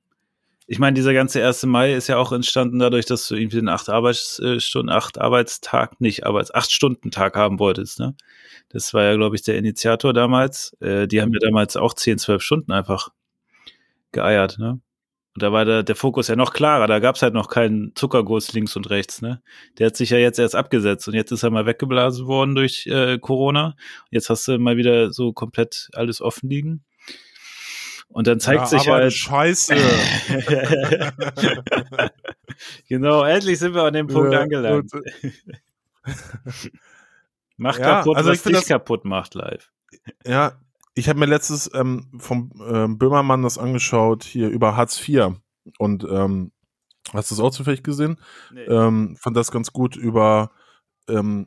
ich 0.72 0.78
meine, 0.78 0.94
dieser 0.94 1.12
ganze 1.12 1.44
1. 1.44 1.66
Mai 1.66 1.92
ist 1.92 2.06
ja 2.06 2.16
auch 2.16 2.32
entstanden 2.32 2.78
dadurch, 2.78 3.04
dass 3.04 3.28
du 3.28 3.34
irgendwie 3.34 3.58
den 3.58 3.68
acht 3.68 3.90
Arbeitsstunden, 3.90 4.88
acht 4.88 5.20
Arbeitstag, 5.20 6.00
nicht 6.00 6.24
Arbeits, 6.24 6.54
acht 6.54 6.72
Stunden 6.72 7.10
Tag 7.10 7.36
haben 7.36 7.58
wolltest, 7.58 7.98
ne? 8.00 8.14
Das 8.70 8.94
war 8.94 9.04
ja, 9.04 9.14
glaube 9.14 9.36
ich, 9.36 9.42
der 9.42 9.58
Initiator 9.58 10.14
damals. 10.14 10.74
Äh, 10.80 11.06
die 11.08 11.20
haben 11.20 11.30
ja 11.34 11.40
damals 11.40 11.76
auch 11.76 11.92
zehn, 11.92 12.16
zwölf 12.16 12.40
Stunden 12.42 12.72
einfach 12.72 13.10
geeiert, 14.12 14.58
ne? 14.58 14.80
Und 15.34 15.42
da 15.42 15.52
war 15.52 15.66
der, 15.66 15.82
der 15.82 15.94
Fokus 15.94 16.28
ja 16.28 16.36
noch 16.36 16.54
klarer. 16.54 16.86
Da 16.86 17.00
gab 17.00 17.16
es 17.16 17.22
halt 17.22 17.34
noch 17.34 17.48
keinen 17.48 17.94
Zuckerguss 17.94 18.54
links 18.54 18.74
und 18.74 18.88
rechts. 18.88 19.20
Ne? 19.20 19.42
Der 19.78 19.88
hat 19.88 19.96
sich 19.96 20.08
ja 20.10 20.18
jetzt 20.18 20.38
erst 20.38 20.56
abgesetzt 20.56 21.06
und 21.08 21.14
jetzt 21.14 21.32
ist 21.32 21.42
er 21.42 21.50
mal 21.50 21.66
weggeblasen 21.66 22.26
worden 22.26 22.54
durch 22.54 22.86
äh, 22.86 23.18
Corona. 23.18 23.74
Jetzt 24.10 24.30
hast 24.30 24.48
du 24.48 24.58
mal 24.58 24.76
wieder 24.78 25.12
so 25.12 25.34
komplett 25.34 25.90
alles 25.92 26.22
offen 26.22 26.48
liegen. 26.48 26.84
Und 28.12 28.26
dann 28.26 28.40
zeigt 28.40 28.60
ja, 28.60 28.66
sich 28.66 28.88
halt. 28.88 29.12
Scheiße. 29.12 29.74
genau, 32.88 33.24
endlich 33.24 33.58
sind 33.58 33.74
wir 33.74 33.84
an 33.84 33.94
dem 33.94 34.06
Punkt 34.06 34.32
ja, 34.32 34.40
angelangt. 34.40 34.90
Mach 37.56 37.78
ja, 37.78 37.84
kaputt, 37.84 38.16
also 38.16 38.30
was 38.30 38.42
dich 38.42 38.52
das, 38.52 38.66
kaputt 38.66 39.04
macht 39.04 39.34
live. 39.34 39.70
Ja, 40.26 40.58
ich 40.94 41.08
habe 41.08 41.18
mir 41.18 41.26
letztes 41.26 41.70
ähm, 41.74 42.10
vom 42.18 42.50
ähm, 42.66 42.98
Böhmermann 42.98 43.42
das 43.42 43.56
angeschaut, 43.56 44.24
hier 44.24 44.48
über 44.48 44.76
Hartz 44.76 45.08
IV. 45.08 45.36
Und 45.78 46.04
ähm, 46.04 46.52
hast 47.12 47.30
du 47.30 47.36
das 47.36 47.42
auch 47.42 47.50
zufällig 47.50 47.82
gesehen? 47.82 48.18
Nee. 48.52 48.62
Ähm, 48.62 49.16
fand 49.18 49.36
das 49.36 49.50
ganz 49.50 49.72
gut 49.72 49.96
über 49.96 50.50
ähm, 51.08 51.46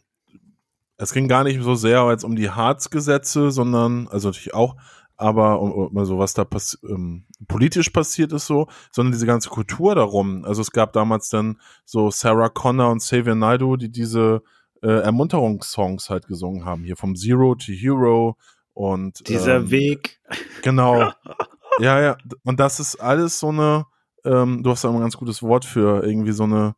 es 0.98 1.14
ging 1.14 1.28
gar 1.28 1.44
nicht 1.44 1.62
so 1.62 1.76
sehr 1.76 2.08
jetzt 2.10 2.24
um 2.24 2.36
die 2.36 2.50
Harz-Gesetze, 2.50 3.52
sondern, 3.52 4.08
also 4.08 4.30
natürlich 4.30 4.54
auch, 4.54 4.76
aber 5.18 5.62
um, 5.62 5.72
um, 5.72 6.06
so 6.06 6.18
was 6.18 6.34
da 6.34 6.44
pass 6.44 6.78
ähm, 6.88 7.26
politisch 7.48 7.90
passiert 7.90 8.34
ist 8.34 8.48
so, 8.48 8.68
sondern 8.92 9.14
diese 9.14 9.26
ganze 9.26 9.50
Kultur 9.50 9.96
darum. 9.96 10.44
Also 10.46 10.62
es 10.62 10.72
gab 10.72 10.94
damals 10.94 11.30
dann 11.30 11.60
so 11.86 12.12
Sarah 12.12 12.50
Connor 12.50 12.92
und 12.92 13.00
Xavier 13.00 13.36
Naidoo, 13.36 13.78
die 13.78 13.90
diese 13.90 14.42
äh, 14.82 15.02
Ermunterungssongs 15.02 16.10
halt 16.10 16.28
gesungen 16.28 16.66
haben, 16.66 16.84
hier 16.84 16.98
vom 16.98 17.16
Zero 17.16 17.56
to 17.56 17.72
Hero 17.72 18.38
und 18.74 19.28
dieser 19.28 19.58
ähm, 19.58 19.72
Weg. 19.72 20.20
Genau. 20.62 21.12
ja, 21.80 22.02
ja. 22.02 22.18
Und 22.44 22.60
das 22.60 22.80
ist 22.80 22.98
alles 22.98 23.40
so 23.40 23.50
eine, 23.50 23.86
ähm, 24.26 24.64
du 24.64 24.70
hast 24.70 24.84
da 24.84 24.90
immer 24.90 25.00
ein 25.00 25.04
ganz 25.04 25.18
gutes 25.18 25.42
Wort 25.42 25.66
für, 25.66 26.04
irgendwie 26.04 26.34
so 26.34 26.44
eine, 26.44 26.76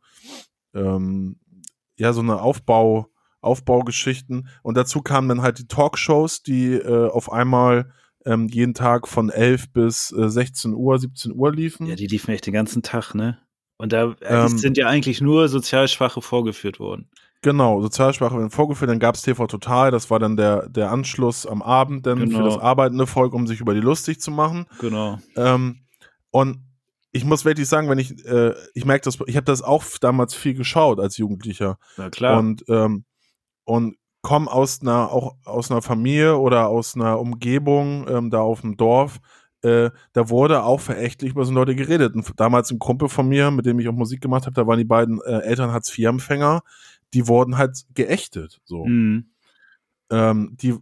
ähm, 0.74 1.40
ja, 1.96 2.12
so 2.12 2.20
eine 2.20 2.40
Aufbau, 2.40 3.08
Aufbaugeschichten. 3.40 4.48
Und 4.62 4.76
dazu 4.76 5.02
kamen 5.02 5.28
dann 5.28 5.42
halt 5.42 5.58
die 5.58 5.66
Talkshows, 5.66 6.42
die 6.42 6.74
äh, 6.74 7.08
auf 7.10 7.32
einmal 7.32 7.92
ähm, 8.28 8.48
jeden 8.48 8.74
Tag 8.74 9.08
von 9.08 9.30
11 9.30 9.72
bis 9.72 10.12
äh, 10.12 10.28
16 10.28 10.74
Uhr, 10.74 10.98
17 10.98 11.32
Uhr 11.32 11.52
liefen. 11.52 11.86
Ja, 11.86 11.94
die 11.96 12.06
liefen 12.06 12.30
echt 12.32 12.46
den 12.46 12.52
ganzen 12.54 12.82
Tag, 12.82 13.14
ne? 13.14 13.38
Und 13.78 13.92
da 13.92 14.12
äh, 14.20 14.44
Ähm, 14.46 14.58
sind 14.58 14.76
ja 14.76 14.86
eigentlich 14.88 15.20
nur 15.20 15.48
sozial 15.48 15.88
Schwache 15.88 16.20
vorgeführt 16.20 16.80
worden. 16.80 17.08
Genau, 17.42 17.80
Sozialsprache 17.80 18.36
werden 18.36 18.50
vorgeführt, 18.50 18.90
dann 18.90 18.98
gab's 18.98 19.22
TV 19.22 19.46
Total, 19.46 19.92
das 19.92 20.10
war 20.10 20.18
dann 20.18 20.36
der, 20.36 20.68
der 20.68 20.90
Anschluss 20.90 21.46
am 21.46 21.62
Abend 21.62 22.04
dann 22.04 22.18
Genau. 22.18 22.38
für 22.38 22.44
das 22.44 22.58
arbeitende 22.58 23.06
Volk, 23.06 23.32
um 23.32 23.46
sich 23.46 23.60
über 23.60 23.74
die 23.74 23.80
lustig 23.80 24.20
zu 24.20 24.32
machen. 24.32 24.66
Genau. 24.80 25.20
Ähm, 25.36 25.82
und 26.30 26.64
ich 27.12 27.24
muss 27.24 27.44
wirklich 27.44 27.68
sagen, 27.68 27.88
wenn 27.88 27.98
ich, 28.00 28.24
äh, 28.26 28.54
ich 28.74 28.84
merke 28.84 29.04
das, 29.04 29.18
ich 29.26 29.36
habe 29.36 29.44
das 29.44 29.62
auch 29.62 29.84
damals 30.00 30.34
viel 30.34 30.54
geschaut 30.54 30.98
als 30.98 31.16
Jugendlicher. 31.16 31.78
Na 31.96 32.10
klar. 32.10 32.38
Und, 32.40 32.64
ähm, 32.68 33.04
und 33.64 33.96
komme 34.22 34.50
aus 34.50 34.82
einer, 34.82 35.10
auch 35.12 35.36
aus 35.44 35.70
einer 35.70 35.82
Familie 35.82 36.38
oder 36.38 36.68
aus 36.68 36.96
einer 36.96 37.20
Umgebung, 37.20 38.06
ähm, 38.08 38.30
da 38.30 38.40
auf 38.40 38.62
dem 38.62 38.76
Dorf, 38.76 39.20
äh, 39.62 39.90
da 40.12 40.28
wurde 40.28 40.62
auch 40.62 40.80
verächtlich 40.80 41.32
über 41.32 41.44
so 41.44 41.52
Leute 41.52 41.74
geredet. 41.74 42.14
Und 42.14 42.32
damals 42.36 42.70
ein 42.70 42.78
Kumpel 42.78 43.08
von 43.08 43.28
mir, 43.28 43.50
mit 43.50 43.66
dem 43.66 43.78
ich 43.80 43.88
auch 43.88 43.92
Musik 43.92 44.20
gemacht 44.20 44.46
habe, 44.46 44.54
da 44.54 44.66
waren 44.66 44.78
die 44.78 44.84
beiden 44.84 45.20
äh, 45.22 45.40
Eltern 45.40 45.72
Hartz-IV-Empfänger, 45.72 46.62
die 47.14 47.26
wurden 47.26 47.58
halt 47.58 47.84
geächtet. 47.94 48.60
So. 48.64 48.84
Mhm. 48.84 49.30
Ähm, 50.10 50.56
die, 50.60 50.76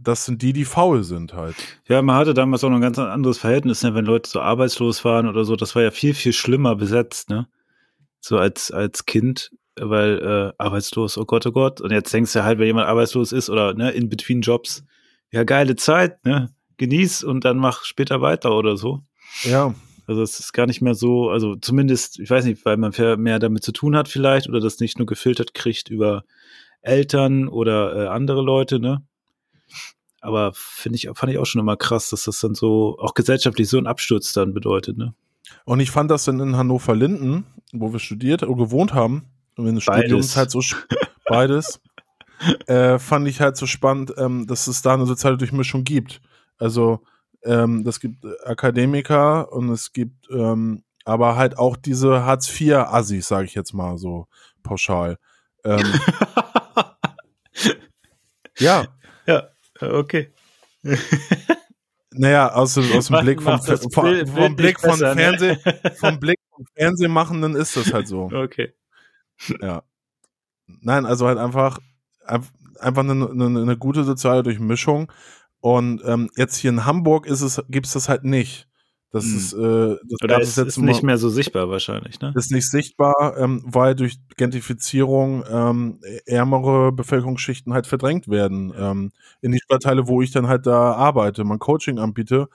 das 0.00 0.24
sind 0.24 0.42
die, 0.42 0.52
die 0.52 0.64
faul 0.64 1.04
sind 1.04 1.34
halt. 1.34 1.56
Ja, 1.88 2.00
man 2.02 2.16
hatte 2.16 2.34
damals 2.34 2.64
auch 2.64 2.70
noch 2.70 2.76
ein 2.76 2.82
ganz 2.82 2.98
anderes 2.98 3.38
Verhältnis, 3.38 3.82
ne? 3.82 3.94
wenn 3.94 4.04
Leute 4.04 4.28
so 4.28 4.40
arbeitslos 4.40 5.04
waren 5.04 5.28
oder 5.28 5.44
so. 5.44 5.54
Das 5.56 5.74
war 5.74 5.82
ja 5.82 5.90
viel, 5.90 6.14
viel 6.14 6.32
schlimmer 6.32 6.74
besetzt, 6.74 7.30
ne? 7.30 7.48
So 8.20 8.38
als, 8.38 8.70
als 8.70 9.04
Kind, 9.04 9.50
weil 9.80 10.18
äh, 10.18 10.52
arbeitslos, 10.62 11.16
oh 11.18 11.24
Gott, 11.24 11.46
oh 11.46 11.52
Gott. 11.52 11.80
Und 11.80 11.90
jetzt 11.90 12.12
denkst 12.12 12.32
du 12.32 12.44
halt, 12.44 12.58
wenn 12.58 12.66
jemand 12.66 12.88
arbeitslos 12.88 13.32
ist 13.32 13.50
oder 13.50 13.74
ne, 13.74 13.90
in 13.90 14.08
between 14.08 14.40
Jobs, 14.40 14.84
ja, 15.30 15.44
geile 15.44 15.76
Zeit, 15.76 16.24
ne? 16.24 16.50
Genieß 16.78 17.22
und 17.24 17.44
dann 17.44 17.58
mach 17.58 17.84
später 17.84 18.20
weiter 18.20 18.56
oder 18.56 18.76
so. 18.76 19.00
Ja, 19.44 19.74
Also 20.06 20.22
es 20.22 20.40
ist 20.40 20.52
gar 20.52 20.66
nicht 20.66 20.82
mehr 20.82 20.94
so, 20.94 21.30
also 21.30 21.54
zumindest, 21.56 22.18
ich 22.18 22.28
weiß 22.28 22.44
nicht, 22.44 22.64
weil 22.64 22.76
man 22.76 22.92
mehr- 23.18 23.38
damit 23.38 23.62
zu 23.62 23.72
tun 23.72 23.96
hat 23.96 24.08
vielleicht 24.08 24.48
oder 24.48 24.60
das 24.60 24.80
nicht 24.80 24.98
nur 24.98 25.06
gefiltert 25.06 25.54
kriegt 25.54 25.88
über 25.90 26.24
Eltern 26.80 27.48
oder 27.48 27.94
äh, 27.96 28.08
andere 28.08 28.42
Leute, 28.42 28.80
ne? 28.80 29.02
Aber 30.20 30.52
finde 30.54 30.96
ich, 30.96 31.08
fand 31.14 31.32
ich 31.32 31.38
auch 31.38 31.46
schon 31.46 31.60
immer 31.60 31.76
krass, 31.76 32.10
dass 32.10 32.24
das 32.24 32.40
dann 32.40 32.54
so 32.54 32.96
auch 33.00 33.14
gesellschaftlich 33.14 33.68
so 33.68 33.78
ein 33.78 33.86
Absturz 33.86 34.32
dann 34.32 34.52
bedeutet, 34.54 34.96
ne? 34.98 35.14
Und 35.64 35.80
ich 35.80 35.90
fand 35.90 36.10
das 36.10 36.24
dann 36.24 36.40
in 36.40 36.56
Hannover-Linden, 36.56 37.44
wo 37.72 37.92
wir 37.92 37.98
studiert 37.98 38.42
oder 38.42 38.56
gewohnt 38.56 38.94
haben, 38.94 39.24
und 39.56 39.66
in 39.66 39.74
der 39.76 39.82
Beides. 39.84 40.04
Studiumzeit 40.04 40.50
so 40.50 40.60
beides, 41.26 41.80
äh, 42.66 42.98
fand 42.98 43.28
ich 43.28 43.40
halt 43.40 43.56
so 43.56 43.66
spannend, 43.66 44.12
ähm, 44.16 44.46
dass 44.46 44.66
es 44.66 44.82
da 44.82 44.94
eine 44.94 45.06
soziale 45.06 45.36
Durchmischung 45.36 45.84
gibt. 45.84 46.20
Also 46.58 47.02
ähm, 47.44 47.84
das 47.84 48.00
gibt 48.00 48.24
äh, 48.24 48.28
Akademiker 48.44 49.52
und 49.52 49.70
es 49.70 49.92
gibt 49.92 50.28
ähm, 50.30 50.82
aber 51.04 51.36
halt 51.36 51.58
auch 51.58 51.76
diese 51.76 52.24
Hartz-IV-Assis, 52.24 53.26
sage 53.26 53.46
ich 53.46 53.54
jetzt 53.54 53.72
mal 53.72 53.98
so 53.98 54.28
pauschal. 54.62 55.18
Ähm, 55.64 55.82
ja, 58.58 58.86
ja, 59.26 59.48
okay. 59.80 60.32
naja, 62.12 62.52
aus, 62.52 62.74
dem- 62.74 62.92
aus 62.92 63.06
dem 63.08 63.20
Blick 63.20 63.42
vom, 63.42 63.60
vom, 63.60 63.90
vom 63.92 64.04
Bild 64.04 64.56
Blick 64.56 64.80
von 64.80 64.90
besser, 64.90 65.14
ne? 65.14 65.20
Fernseh, 65.22 65.56
vom 65.96 66.20
Blick 66.20 66.38
vom 66.54 66.66
Fernsehmachenden 66.76 67.56
ist 67.56 67.76
das 67.76 67.92
halt 67.92 68.08
so. 68.08 68.30
Okay. 68.32 68.72
Ja. 69.60 69.82
Nein, 70.66 71.06
also 71.06 71.26
halt 71.26 71.38
einfach, 71.38 71.78
einf- 72.26 72.52
einfach 72.78 73.02
eine, 73.02 73.28
eine, 73.30 73.60
eine 73.62 73.76
gute 73.76 74.04
soziale 74.04 74.42
Durchmischung. 74.42 75.10
Und 75.60 76.02
ähm, 76.04 76.28
jetzt 76.36 76.56
hier 76.56 76.70
in 76.70 76.84
Hamburg 76.84 77.26
ist 77.26 77.40
es, 77.40 77.62
gibt's 77.68 77.92
das 77.92 78.08
halt 78.08 78.24
nicht. 78.24 78.68
Das 79.10 79.24
Hm. 79.24 79.36
ist, 79.36 79.52
äh, 79.52 79.96
das 80.08 80.22
Oder 80.24 80.40
es 80.40 80.48
es 80.48 80.56
jetzt 80.56 80.66
ist 80.68 80.78
nicht 80.78 81.02
mehr 81.02 81.18
so 81.18 81.28
sichtbar 81.28 81.68
wahrscheinlich, 81.68 82.18
ne? 82.20 82.32
ist 82.34 82.50
nicht 82.50 82.70
sichtbar, 82.70 83.36
ähm, 83.36 83.62
weil 83.66 83.94
durch 83.94 84.16
Gentrifizierung 84.38 85.44
ähm, 85.50 86.00
ärmere 86.24 86.92
Bevölkerungsschichten 86.92 87.74
halt 87.74 87.86
verdrängt 87.86 88.28
werden 88.28 88.72
ähm, 88.74 89.12
in 89.42 89.52
die 89.52 89.60
Stadtteile, 89.62 90.08
wo 90.08 90.22
ich 90.22 90.30
dann 90.30 90.48
halt 90.48 90.66
da 90.66 90.94
arbeite, 90.94 91.44
mein 91.44 91.58
Coaching 91.58 91.98
anbiete. 91.98 92.48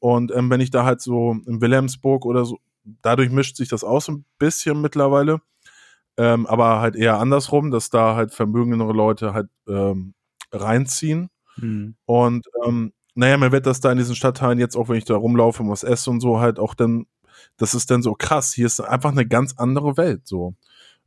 Und 0.00 0.32
ähm, 0.34 0.50
wenn 0.50 0.60
ich 0.60 0.70
da 0.70 0.84
halt 0.84 1.00
so 1.00 1.36
in 1.46 1.60
Wilhelmsburg 1.60 2.26
oder 2.26 2.44
so, 2.44 2.58
dadurch 3.02 3.30
mischt 3.30 3.56
sich 3.56 3.68
das 3.68 3.84
aus 3.84 4.08
ein 4.08 4.24
bisschen 4.38 4.80
mittlerweile, 4.80 5.40
ähm, 6.20 6.46
aber 6.46 6.80
halt 6.80 6.96
eher 6.96 7.18
andersrum, 7.18 7.70
dass 7.70 7.88
da 7.88 8.14
halt 8.14 8.34
vermögendere 8.34 8.92
Leute 8.92 9.32
halt 9.32 9.48
ähm, 9.66 10.12
reinziehen. 10.52 11.30
Hm. 11.54 11.94
Und 12.04 12.46
ähm, 12.62 12.92
naja, 13.14 13.38
mir 13.38 13.52
wird 13.52 13.64
das 13.64 13.80
da 13.80 13.90
in 13.90 13.96
diesen 13.96 14.14
Stadtteilen 14.14 14.58
jetzt, 14.58 14.76
auch 14.76 14.90
wenn 14.90 14.96
ich 14.96 15.06
da 15.06 15.16
rumlaufe 15.16 15.62
und 15.62 15.70
was 15.70 15.82
esse 15.82 16.10
und 16.10 16.20
so, 16.20 16.38
halt 16.38 16.58
auch 16.58 16.74
dann, 16.74 17.06
das 17.56 17.74
ist 17.74 17.90
dann 17.90 18.02
so 18.02 18.12
krass. 18.12 18.52
Hier 18.52 18.66
ist 18.66 18.80
einfach 18.80 19.12
eine 19.12 19.26
ganz 19.26 19.54
andere 19.56 19.96
Welt 19.96 20.26
so. 20.26 20.52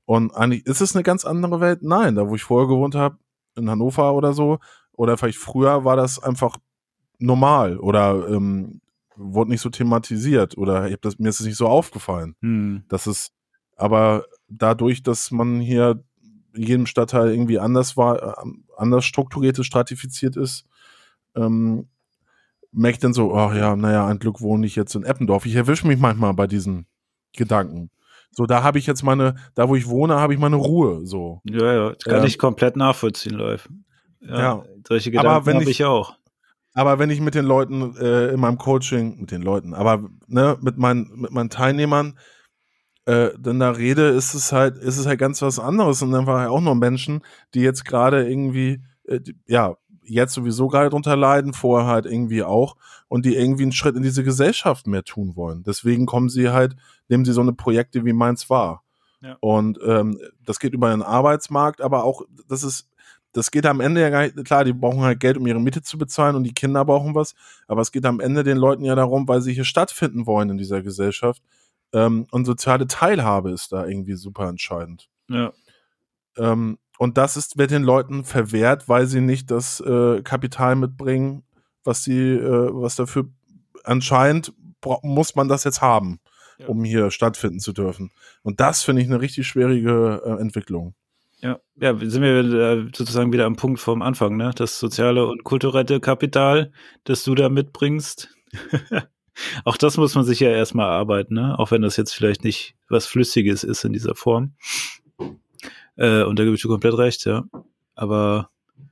Und 0.06 0.36
eigentlich 0.36 0.66
ist 0.66 0.82
es 0.82 0.96
eine 0.96 1.04
ganz 1.04 1.26
andere 1.26 1.60
Welt? 1.60 1.84
Nein, 1.84 2.16
da 2.16 2.28
wo 2.28 2.34
ich 2.34 2.44
vorher 2.44 2.68
gewohnt 2.68 2.96
habe, 2.96 3.18
in 3.56 3.70
Hannover 3.70 4.16
oder 4.16 4.34
so, 4.34 4.58
oder 4.94 5.16
vielleicht 5.16 5.38
früher 5.38 5.86
war 5.86 5.96
das 5.96 6.18
einfach 6.18 6.58
normal 7.20 7.78
oder 7.78 8.28
ähm, 8.30 8.82
wurde 9.16 9.52
nicht 9.52 9.62
so 9.62 9.70
thematisiert 9.70 10.58
oder 10.58 10.90
ich 10.90 10.98
das, 11.02 11.20
mir 11.20 11.30
ist 11.30 11.40
es 11.40 11.46
nicht 11.46 11.58
so 11.58 11.68
aufgefallen. 11.68 12.36
Hm. 12.42 12.84
Das 12.90 13.06
ist, 13.06 13.32
aber 13.76 14.26
dadurch, 14.58 15.04
dass 15.04 15.32
man 15.32 15.60
hier 15.60 16.04
in 16.54 16.64
jedem 16.64 16.86
Stadtteil 16.86 17.30
irgendwie 17.32 17.60
anders 17.60 17.98
war, 17.98 18.22
äh, 18.40 18.50
anders 18.78 19.06
strukturiert 19.06 19.58
ist, 19.60 19.66
stratifiziert 19.66 20.36
ist, 20.36 20.66
ähm, 21.36 21.88
merke 22.72 22.96
ich 22.96 23.00
dann 23.02 23.14
so, 23.14 23.36
ach 23.36 23.54
ja, 23.56 23.76
naja, 23.76 24.08
ein 24.08 24.20
Glück 24.20 24.42
wohne 24.42 24.66
ich 24.66 24.76
jetzt 24.76 24.96
in 24.96 25.04
Eppendorf. 25.04 25.46
Ich 25.46 25.56
erwische 25.56 25.88
mich 25.88 26.00
manchmal 26.00 26.34
bei 26.34 26.48
diesen 26.48 26.86
Gedanken. 27.36 27.90
So, 28.32 28.46
da 28.48 28.64
habe 28.64 28.80
ich 28.80 28.88
jetzt 28.88 29.04
meine, 29.04 29.36
da 29.54 29.70
wo 29.70 29.76
ich 29.76 29.88
wohne, 29.88 30.16
habe 30.16 30.34
ich 30.34 30.40
meine 30.40 30.56
Ruhe. 30.56 31.06
So. 31.06 31.42
Ja, 31.44 31.74
ja, 31.74 31.90
das 31.94 32.04
kann 32.04 32.22
Ähm, 32.22 32.26
ich 32.26 32.38
komplett 32.40 32.76
nachvollziehen, 32.76 33.38
Live. 33.38 33.70
Ja, 34.22 34.40
Ja. 34.40 34.64
solche 34.88 35.12
Gedanken 35.12 35.54
habe 35.54 35.64
ich- 35.64 35.70
ich 35.70 35.86
auch. 35.86 36.16
Aber 36.76 36.98
wenn 36.98 37.12
ich 37.12 37.22
mit 37.22 37.36
den 37.36 37.46
Leuten 37.46 37.96
äh, 37.98 38.30
in 38.30 38.40
meinem 38.40 38.58
Coaching, 38.58 39.20
mit 39.22 39.30
den 39.30 39.44
Leuten, 39.44 39.76
aber 39.76 40.10
ne, 40.26 40.58
mit 40.62 40.78
meinen, 40.80 41.12
mit 41.22 41.30
meinen 41.32 41.52
Teilnehmern, 41.52 42.18
äh, 43.06 43.32
dann 43.38 43.60
da 43.60 43.72
rede, 43.72 44.10
ist 44.10 44.34
es 44.34 44.52
halt, 44.52 44.78
ist 44.78 44.98
es 44.98 45.06
halt 45.06 45.20
ganz 45.20 45.42
was 45.42 45.60
anderes 45.60 46.02
und 46.02 46.16
einfach 46.16 46.48
auch 46.48 46.62
nur 46.62 46.76
Menschen, 46.76 47.22
die 47.54 47.62
jetzt 47.62 47.86
gerade 47.86 48.30
irgendwie, 48.30 48.82
äh, 49.06 49.20
die, 49.20 49.36
ja, 49.48 49.76
jetzt 50.06 50.34
sowieso 50.34 50.68
gerade 50.68 50.90
drunter 50.90 51.16
leiden, 51.16 51.54
vorher 51.54 51.88
halt 51.88 52.06
irgendwie 52.06 52.44
auch 52.44 52.76
und 53.08 53.26
die 53.26 53.36
irgendwie 53.36 53.64
einen 53.64 53.72
Schritt 53.72 53.96
in 53.96 54.04
diese 54.04 54.24
Gesellschaft 54.24 54.88
mehr 54.88 55.04
tun 55.04 55.36
wollen. 55.36 55.64
Deswegen 55.64 56.06
kommen 56.06 56.30
sie 56.30 56.50
halt, 56.50 56.76
nehmen 57.10 57.26
sie 57.26 57.34
so 57.34 57.42
eine 57.42 57.54
Projekte 57.54 58.06
wie 58.06 58.14
meins 58.14 58.50
wahr. 58.50 58.84
Ja. 59.22 59.38
Und 59.40 59.80
ähm, 59.86 60.20
das 60.46 60.60
geht 60.60 60.74
über 60.74 60.90
den 60.90 61.02
Arbeitsmarkt, 61.02 61.82
aber 61.82 62.04
auch, 62.04 62.24
das 62.48 62.64
ist, 62.64 62.90
das 63.32 63.52
geht 63.52 63.66
am 63.66 63.80
Ende 63.80 64.02
ja 64.02 64.10
gar 64.10 64.24
nicht, 64.24 64.44
klar, 64.46 64.64
die 64.64 64.74
brauchen 64.74 65.02
halt 65.02 65.20
Geld, 65.20 65.38
um 65.38 65.48
ihre 65.48 65.60
Miete 65.60 65.82
zu 65.82 65.98
bezahlen 65.98 66.36
und 66.36 66.44
die 66.44 66.54
Kinder 66.54 66.84
brauchen 66.86 67.16
was, 67.16 67.34
aber 67.68 67.82
es 67.82 67.92
geht 67.92 68.06
am 68.06 68.20
Ende 68.20 68.44
den 68.44 68.58
Leuten 68.58 68.84
ja 68.84 68.96
darum, 68.96 69.28
weil 69.28 69.42
sie 69.42 69.54
hier 69.54 69.66
stattfinden 69.66 70.28
wollen 70.28 70.50
in 70.50 70.58
dieser 70.58 70.82
Gesellschaft. 70.82 71.42
Ähm, 71.94 72.26
und 72.32 72.46
soziale 72.46 72.88
Teilhabe 72.88 73.52
ist 73.52 73.72
da 73.72 73.86
irgendwie 73.86 74.16
super 74.16 74.48
entscheidend. 74.50 75.10
Ja. 75.30 75.54
Ähm, 76.38 76.78
und 76.98 77.18
das 77.18 77.38
ist, 77.38 77.58
wird 77.58 77.72
den 77.72 77.84
Leuten 77.84 78.24
verwehrt, 78.24 78.90
weil 78.90 79.06
sie 79.08 79.22
nicht 79.22 79.52
das 79.52 79.80
äh, 79.82 80.22
Kapital 80.24 80.76
mitbringen, 80.76 81.44
was 81.84 82.04
sie, 82.04 82.20
äh, 82.32 82.70
was 82.74 82.96
dafür 82.96 83.26
anscheinend 83.84 84.54
muss 85.02 85.36
man 85.36 85.48
das 85.48 85.64
jetzt 85.64 85.82
haben, 85.82 86.20
Ja. 86.58 86.68
um 86.68 86.84
hier 86.84 87.10
stattfinden 87.12 87.60
zu 87.60 87.72
dürfen. 87.74 88.12
Und 88.42 88.60
das 88.60 88.84
finde 88.84 89.02
ich 89.02 89.08
eine 89.08 89.22
richtig 89.22 89.48
schwierige 89.48 90.22
äh, 90.26 90.42
Entwicklung. 90.42 90.94
Ja, 91.42 91.60
ja, 91.76 91.94
sind 91.98 92.22
wir 92.22 92.38
äh, 92.40 92.90
sozusagen 92.96 93.34
wieder 93.34 93.46
am 93.46 93.56
Punkt 93.58 93.80
vom 93.80 94.02
Anfang, 94.02 94.38
ne? 94.38 94.52
Das 94.56 94.80
soziale 94.80 95.26
und 95.28 95.44
kulturelle 95.44 96.00
Kapital, 96.00 96.72
das 97.04 97.24
du 97.24 97.36
da 97.36 97.50
mitbringst. 97.50 98.30
Auch 99.66 99.78
das 99.78 99.98
muss 99.98 100.16
man 100.16 100.24
sich 100.24 100.40
ja 100.40 100.50
erstmal 100.50 100.88
erarbeiten, 100.88 101.34
ne? 101.36 101.58
Auch 101.58 101.72
wenn 101.72 101.82
das 101.82 101.98
jetzt 101.98 102.14
vielleicht 102.14 102.44
nicht 102.44 102.76
was 102.90 103.06
Flüssiges 103.06 103.64
ist 103.64 103.84
in 103.84 103.94
dieser 103.94 104.16
Form. 104.16 104.54
Äh, 105.96 106.24
und 106.24 106.40
da 106.40 106.44
gebe 106.44 106.56
ich 106.56 106.62
dir 106.62 106.68
komplett 106.68 106.98
recht, 106.98 107.26
ja. 107.26 107.46
Aber 107.96 108.50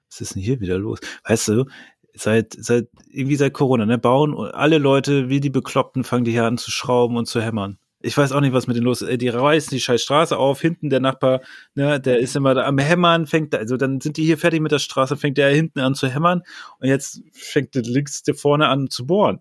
was 0.10 0.22
ist 0.22 0.36
denn 0.36 0.42
hier 0.42 0.60
wieder 0.60 0.78
los? 0.78 1.00
Weißt 1.28 1.48
du, 1.48 1.66
seit, 2.14 2.54
seit, 2.58 2.88
irgendwie 3.10 3.36
seit 3.36 3.54
Corona, 3.54 3.86
ne, 3.86 3.98
bauen 3.98 4.36
alle 4.38 4.78
Leute 4.78 5.30
wie 5.30 5.39
die 5.39 5.50
Bekloppten 5.50 6.04
fangen 6.04 6.26
die 6.26 6.32
hier 6.32 6.46
an 6.46 6.58
zu 6.58 6.72
schrauben 6.72 7.18
und 7.18 7.28
zu 7.28 7.42
hämmern. 7.42 7.78
Ich 8.04 8.18
weiß 8.18 8.32
auch 8.32 8.42
nicht, 8.42 8.54
was 8.54 8.66
mit 8.66 8.76
denen 8.76 8.86
los 8.86 9.04
ist. 9.04 9.10
Ey, 9.10 9.18
Die 9.18 9.30
reißen 9.30 9.70
die 9.70 9.80
scheiß 9.80 10.02
Straße 10.02 10.36
auf, 10.36 10.60
hinten 10.60 10.89
der 10.89 11.00
Nachbar, 11.00 11.42
ne, 11.76 12.00
der 12.00 12.20
ist 12.20 12.36
immer 12.36 12.54
da 12.56 12.66
am 12.66 12.80
Hämmern, 12.80 13.28
fängt 13.28 13.54
da, 13.54 13.60
also 13.60 13.78
dann 13.78 14.02
sind 14.02 14.18
die 14.18 14.26
hier 14.26 14.38
fertig 14.38 14.62
mit 14.62 14.72
der 14.72 14.80
Straße, 14.80 15.18
fängt 15.18 15.38
der 15.38 15.50
hinten 15.50 15.80
an 15.80 15.94
zu 15.96 16.08
hämmern 16.08 16.42
und 16.80 16.88
jetzt 16.88 17.22
fängt 17.32 17.76
der 17.76 17.84
links 17.84 18.24
der 18.24 18.36
vorne 18.36 18.68
an 18.68 18.89
zu 18.89 19.06
bohren. 19.06 19.39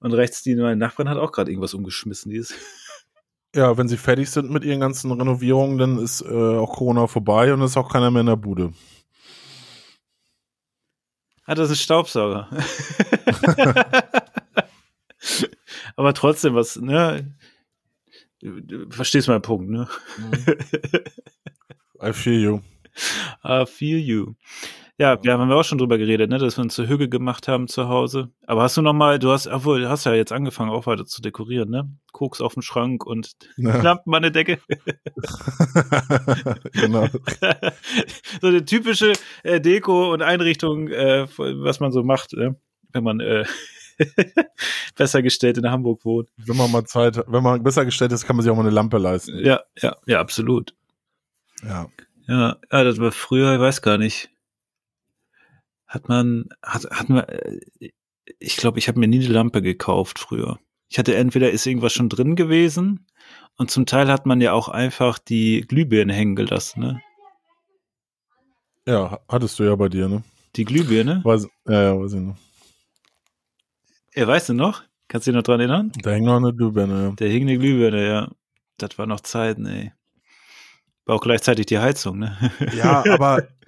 Und 0.00 0.14
rechts 0.14 0.42
die 0.42 0.54
meine 0.56 0.76
Nachbarin 0.76 1.10
hat 1.10 1.18
auch 1.18 1.32
gerade 1.32 1.50
irgendwas 1.50 1.74
umgeschmissen, 1.74 2.30
die 2.30 2.38
ist. 2.38 2.54
Ja, 3.52 3.76
wenn 3.76 3.88
sie 3.88 3.96
fertig 3.96 4.30
sind 4.30 4.48
mit 4.48 4.62
ihren 4.64 4.78
ganzen 4.78 5.10
Renovierungen, 5.10 5.76
dann 5.76 5.98
ist 5.98 6.22
äh, 6.22 6.56
auch 6.56 6.76
Corona 6.76 7.08
vorbei 7.08 7.52
und 7.52 7.60
ist 7.62 7.76
auch 7.76 7.90
keiner 7.90 8.12
mehr 8.12 8.20
in 8.20 8.28
der 8.28 8.36
Bude. 8.36 8.72
Ah, 11.46 11.56
das 11.56 11.68
ist 11.68 11.82
Staubsauger. 11.82 12.48
Aber 15.96 16.14
trotzdem, 16.14 16.54
was, 16.54 16.76
ne? 16.76 17.34
Du, 18.38 18.60
du 18.60 18.88
verstehst 18.90 19.26
meinen 19.26 19.42
Punkt, 19.42 19.68
ne? 19.68 19.88
I 22.00 22.12
feel 22.12 22.40
you. 22.40 22.60
I 23.44 23.66
feel 23.66 23.98
you. 23.98 24.34
Ja, 25.00 25.16
wir 25.22 25.32
haben 25.32 25.50
auch 25.50 25.62
schon 25.62 25.78
drüber 25.78 25.96
geredet, 25.96 26.28
ne, 26.28 26.36
dass 26.36 26.58
wir 26.58 26.62
uns 26.62 26.74
zur 26.74 26.86
Hüge 26.86 27.08
gemacht 27.08 27.48
haben 27.48 27.68
zu 27.68 27.88
Hause. 27.88 28.28
Aber 28.46 28.64
hast 28.64 28.76
du 28.76 28.82
noch 28.82 28.92
mal, 28.92 29.18
du 29.18 29.30
hast, 29.30 29.46
obwohl, 29.46 29.80
du 29.80 29.88
hast 29.88 30.04
ja 30.04 30.12
jetzt 30.12 30.30
angefangen, 30.30 30.70
auch 30.70 30.86
weiter 30.86 31.06
zu 31.06 31.22
dekorieren, 31.22 31.70
ne? 31.70 31.90
Koks 32.12 32.42
auf 32.42 32.52
dem 32.52 32.60
Schrank 32.60 33.06
und 33.06 33.32
Ja. 33.56 33.76
Lampen 33.82 34.14
an 34.14 34.20
der 34.20 34.30
Decke. 34.30 34.58
genau. 36.72 37.06
so 38.42 38.46
eine 38.46 38.62
typische 38.66 39.14
äh, 39.42 39.58
Deko 39.58 40.12
und 40.12 40.20
Einrichtung, 40.20 40.88
äh, 40.88 41.26
was 41.38 41.80
man 41.80 41.92
so 41.92 42.02
macht, 42.02 42.34
ne? 42.34 42.56
wenn 42.92 43.02
man 43.02 43.20
äh, 43.20 43.46
besser 44.96 45.22
gestellt 45.22 45.56
in 45.56 45.70
Hamburg 45.70 46.04
wohnt. 46.04 46.28
Wenn 46.36 46.58
man 46.58 46.70
mal 46.70 46.84
Zeit, 46.84 47.24
wenn 47.26 47.42
man 47.42 47.62
besser 47.62 47.86
gestellt 47.86 48.12
ist, 48.12 48.26
kann 48.26 48.36
man 48.36 48.42
sich 48.42 48.52
auch 48.52 48.56
mal 48.56 48.66
eine 48.66 48.70
Lampe 48.70 48.98
leisten. 48.98 49.42
Ja, 49.42 49.62
ja, 49.80 49.96
ja, 50.04 50.20
absolut. 50.20 50.74
Ja. 51.62 51.88
Ja, 52.28 52.58
ja, 52.70 52.84
das 52.84 52.98
war 52.98 53.12
früher, 53.12 53.54
ich 53.54 53.60
weiß 53.60 53.80
gar 53.80 53.96
nicht. 53.96 54.28
Hat 55.90 56.08
man, 56.08 56.48
hat, 56.62 56.84
hat 56.88 57.08
man, 57.08 57.24
äh, 57.24 57.58
ich 58.38 58.56
glaube, 58.56 58.78
ich 58.78 58.86
habe 58.86 59.00
mir 59.00 59.08
nie 59.08 59.24
eine 59.24 59.34
Lampe 59.34 59.60
gekauft 59.60 60.20
früher. 60.20 60.60
Ich 60.88 61.00
hatte 61.00 61.16
entweder 61.16 61.50
ist 61.50 61.66
irgendwas 61.66 61.92
schon 61.92 62.08
drin 62.08 62.36
gewesen 62.36 63.06
und 63.56 63.72
zum 63.72 63.86
Teil 63.86 64.06
hat 64.06 64.24
man 64.24 64.40
ja 64.40 64.52
auch 64.52 64.68
einfach 64.68 65.18
die 65.18 65.62
Glühbirne 65.62 66.12
hängen 66.14 66.36
gelassen, 66.36 66.80
ne? 66.80 67.02
Ja, 68.86 69.18
hattest 69.28 69.58
du 69.58 69.64
ja 69.64 69.74
bei 69.74 69.88
dir, 69.88 70.08
ne? 70.08 70.22
Die 70.54 70.64
Glühbirne. 70.64 71.22
Weiß, 71.24 71.48
ja, 71.66 71.82
ja, 71.82 72.00
weiß 72.00 72.12
ich 72.12 72.20
noch. 72.20 72.36
Ja, 74.14 74.28
weißt 74.28 74.50
du 74.50 74.54
noch? 74.54 74.84
Kannst 75.08 75.26
du 75.26 75.32
dich 75.32 75.36
noch 75.36 75.42
dran 75.42 75.58
erinnern? 75.58 75.90
Da 76.02 76.10
hängt 76.10 76.26
noch 76.26 76.36
eine 76.36 76.54
Glühbirne, 76.54 77.02
ja. 77.02 77.10
Der 77.16 77.28
hing 77.28 77.42
eine 77.42 77.58
Glühbirne, 77.58 78.06
ja. 78.06 78.30
Das 78.78 78.96
war 78.96 79.06
noch 79.06 79.20
Zeiten, 79.20 79.66
ey. 79.66 79.92
War 81.04 81.16
auch 81.16 81.20
gleichzeitig 81.20 81.66
die 81.66 81.80
Heizung, 81.80 82.20
ne? 82.20 82.52
Ja, 82.76 83.04
aber 83.08 83.48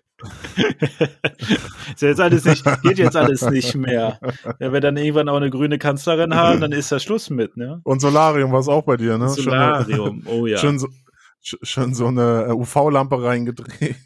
ist 1.94 2.02
jetzt 2.02 2.20
alles 2.20 2.44
nicht, 2.44 2.64
geht 2.82 2.98
jetzt 2.98 3.16
alles 3.16 3.42
nicht 3.42 3.74
mehr. 3.74 4.18
Wenn 4.58 4.72
wir 4.72 4.80
dann 4.80 4.96
irgendwann 4.96 5.28
auch 5.28 5.36
eine 5.36 5.50
grüne 5.50 5.78
Kanzlerin 5.78 6.34
haben, 6.34 6.60
dann 6.60 6.72
ist 6.72 6.92
da 6.92 6.98
Schluss 6.98 7.30
mit, 7.30 7.56
ne? 7.56 7.80
und 7.84 8.00
Solarium 8.00 8.52
war 8.52 8.60
es 8.60 8.68
auch 8.68 8.82
bei 8.84 8.96
dir, 8.96 9.18
ne? 9.18 9.28
Solarium, 9.28 10.22
oh 10.26 10.46
ja. 10.46 10.58
Schon 10.58 10.78
so, 10.78 10.88
sch- 11.44 11.58
schon 11.62 11.94
so 11.94 12.06
eine 12.06 12.46
äh, 12.48 12.52
UV-Lampe 12.52 13.22
reingedreht. 13.22 13.96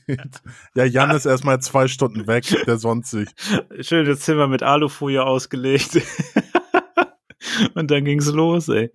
Ja, 0.74 0.84
Jan 0.84 1.10
ist 1.10 1.26
erstmal 1.26 1.60
zwei 1.60 1.88
Stunden 1.88 2.26
weg, 2.26 2.44
der 2.66 2.78
sonst 2.78 3.10
sich. 3.10 3.28
Schönes 3.80 4.20
Zimmer 4.20 4.46
mit 4.48 4.62
Alufolie 4.62 5.24
ausgelegt. 5.24 6.00
Und 7.74 7.90
dann 7.90 8.04
ging's 8.04 8.26
los, 8.32 8.68
ey. 8.68 8.90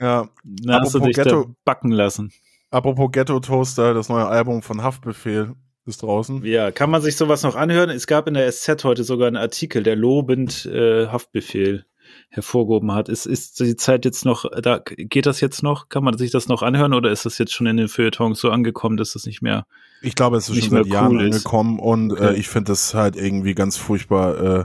Ja, 0.00 0.28
Dann 0.44 0.80
hast 0.82 0.94
du 0.94 0.98
dich 1.00 1.16
Ghetto. 1.16 1.54
backen 1.64 1.90
lassen. 1.90 2.32
apropos 2.70 3.10
Ghetto 3.12 3.40
Toaster, 3.40 3.94
das 3.94 4.08
neue 4.10 4.26
Album 4.26 4.60
von 4.60 4.82
Haftbefehl 4.82 5.54
ist 5.86 6.02
draußen. 6.02 6.44
Ja, 6.44 6.70
kann 6.70 6.90
man 6.90 7.02
sich 7.02 7.16
sowas 7.16 7.42
noch 7.42 7.54
anhören? 7.56 7.90
Es 7.90 8.06
gab 8.06 8.26
in 8.28 8.34
der 8.34 8.50
SZ 8.50 8.84
heute 8.84 9.04
sogar 9.04 9.28
einen 9.28 9.36
Artikel, 9.36 9.82
der 9.82 9.96
lobend 9.96 10.66
äh, 10.66 11.06
Haftbefehl 11.06 11.84
hervorgehoben 12.28 12.92
hat. 12.92 13.08
Ist, 13.08 13.26
ist 13.26 13.58
die 13.60 13.76
Zeit 13.76 14.04
jetzt 14.04 14.24
noch, 14.24 14.44
da 14.60 14.80
geht 14.84 15.26
das 15.26 15.40
jetzt 15.40 15.62
noch? 15.62 15.88
Kann 15.88 16.04
man 16.04 16.16
sich 16.18 16.30
das 16.30 16.48
noch 16.48 16.62
anhören 16.62 16.94
oder 16.94 17.10
ist 17.10 17.24
das 17.26 17.38
jetzt 17.38 17.52
schon 17.52 17.66
in 17.66 17.76
den 17.76 17.88
Feuilletons 17.88 18.40
so 18.40 18.50
angekommen, 18.50 18.96
dass 18.96 19.12
das 19.12 19.26
nicht 19.26 19.42
mehr? 19.42 19.66
Ich 20.02 20.14
glaube, 20.14 20.36
es 20.36 20.48
ist 20.48 20.54
Nicht 20.56 20.64
schon 20.66 20.76
seit 20.76 20.84
mehr 20.86 20.94
Jahren 20.94 21.16
cool 21.16 21.26
ist. 21.26 21.36
angekommen 21.36 21.78
und 21.78 22.12
Okay. 22.12 22.34
äh, 22.34 22.38
ich 22.38 22.48
finde 22.48 22.72
das 22.72 22.94
halt 22.94 23.16
irgendwie 23.16 23.54
ganz 23.54 23.76
furchtbar, 23.76 24.60
äh, 24.60 24.64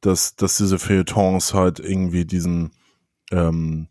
dass, 0.00 0.36
dass 0.36 0.56
diese 0.56 0.78
Feuilletons 0.78 1.54
halt 1.54 1.80
irgendwie 1.80 2.24
diesen 2.24 2.72
ähm, 3.30 3.88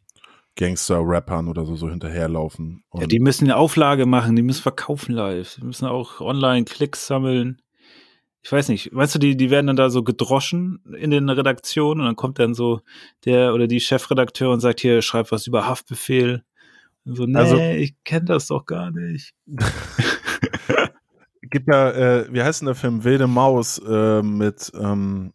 Gangster-Rappern 0.57 1.47
oder 1.47 1.65
so, 1.65 1.75
so 1.75 1.89
hinterherlaufen. 1.89 2.83
Ja, 2.93 3.07
die 3.07 3.19
müssen 3.19 3.45
eine 3.45 3.57
Auflage 3.57 4.05
machen, 4.05 4.35
die 4.35 4.41
müssen 4.41 4.61
verkaufen 4.61 5.13
live, 5.13 5.55
die 5.55 5.65
müssen 5.65 5.85
auch 5.85 6.19
online 6.21 6.65
Klicks 6.65 7.07
sammeln. 7.07 7.61
Ich 8.43 8.51
weiß 8.51 8.69
nicht, 8.69 8.93
weißt 8.93 9.15
du, 9.15 9.19
die, 9.19 9.37
die 9.37 9.49
werden 9.51 9.67
dann 9.67 9.75
da 9.75 9.89
so 9.89 10.03
gedroschen 10.03 10.81
in 10.97 11.11
den 11.11 11.29
Redaktionen 11.29 12.01
und 12.01 12.07
dann 12.07 12.15
kommt 12.15 12.39
dann 12.39 12.53
so 12.55 12.81
der 13.25 13.53
oder 13.53 13.67
die 13.67 13.79
Chefredakteur 13.79 14.51
und 14.51 14.59
sagt, 14.61 14.79
hier, 14.81 15.01
schreib 15.01 15.31
was 15.31 15.45
über 15.47 15.67
Haftbefehl. 15.67 16.43
Und 17.05 17.15
so, 17.15 17.25
nee, 17.25 17.37
Also- 17.37 17.57
ich 17.57 17.95
kenne 18.03 18.25
das 18.25 18.47
doch 18.47 18.65
gar 18.65 18.91
nicht. 18.91 19.33
gibt 21.41 21.67
ja, 21.67 21.91
äh, 21.91 22.27
wie 22.33 22.41
heißt 22.41 22.61
denn 22.61 22.67
der 22.67 22.75
Film? 22.75 23.03
Wilde 23.03 23.27
Maus 23.27 23.77
äh, 23.79 24.21
mit, 24.21 24.71
ähm, 24.79 25.33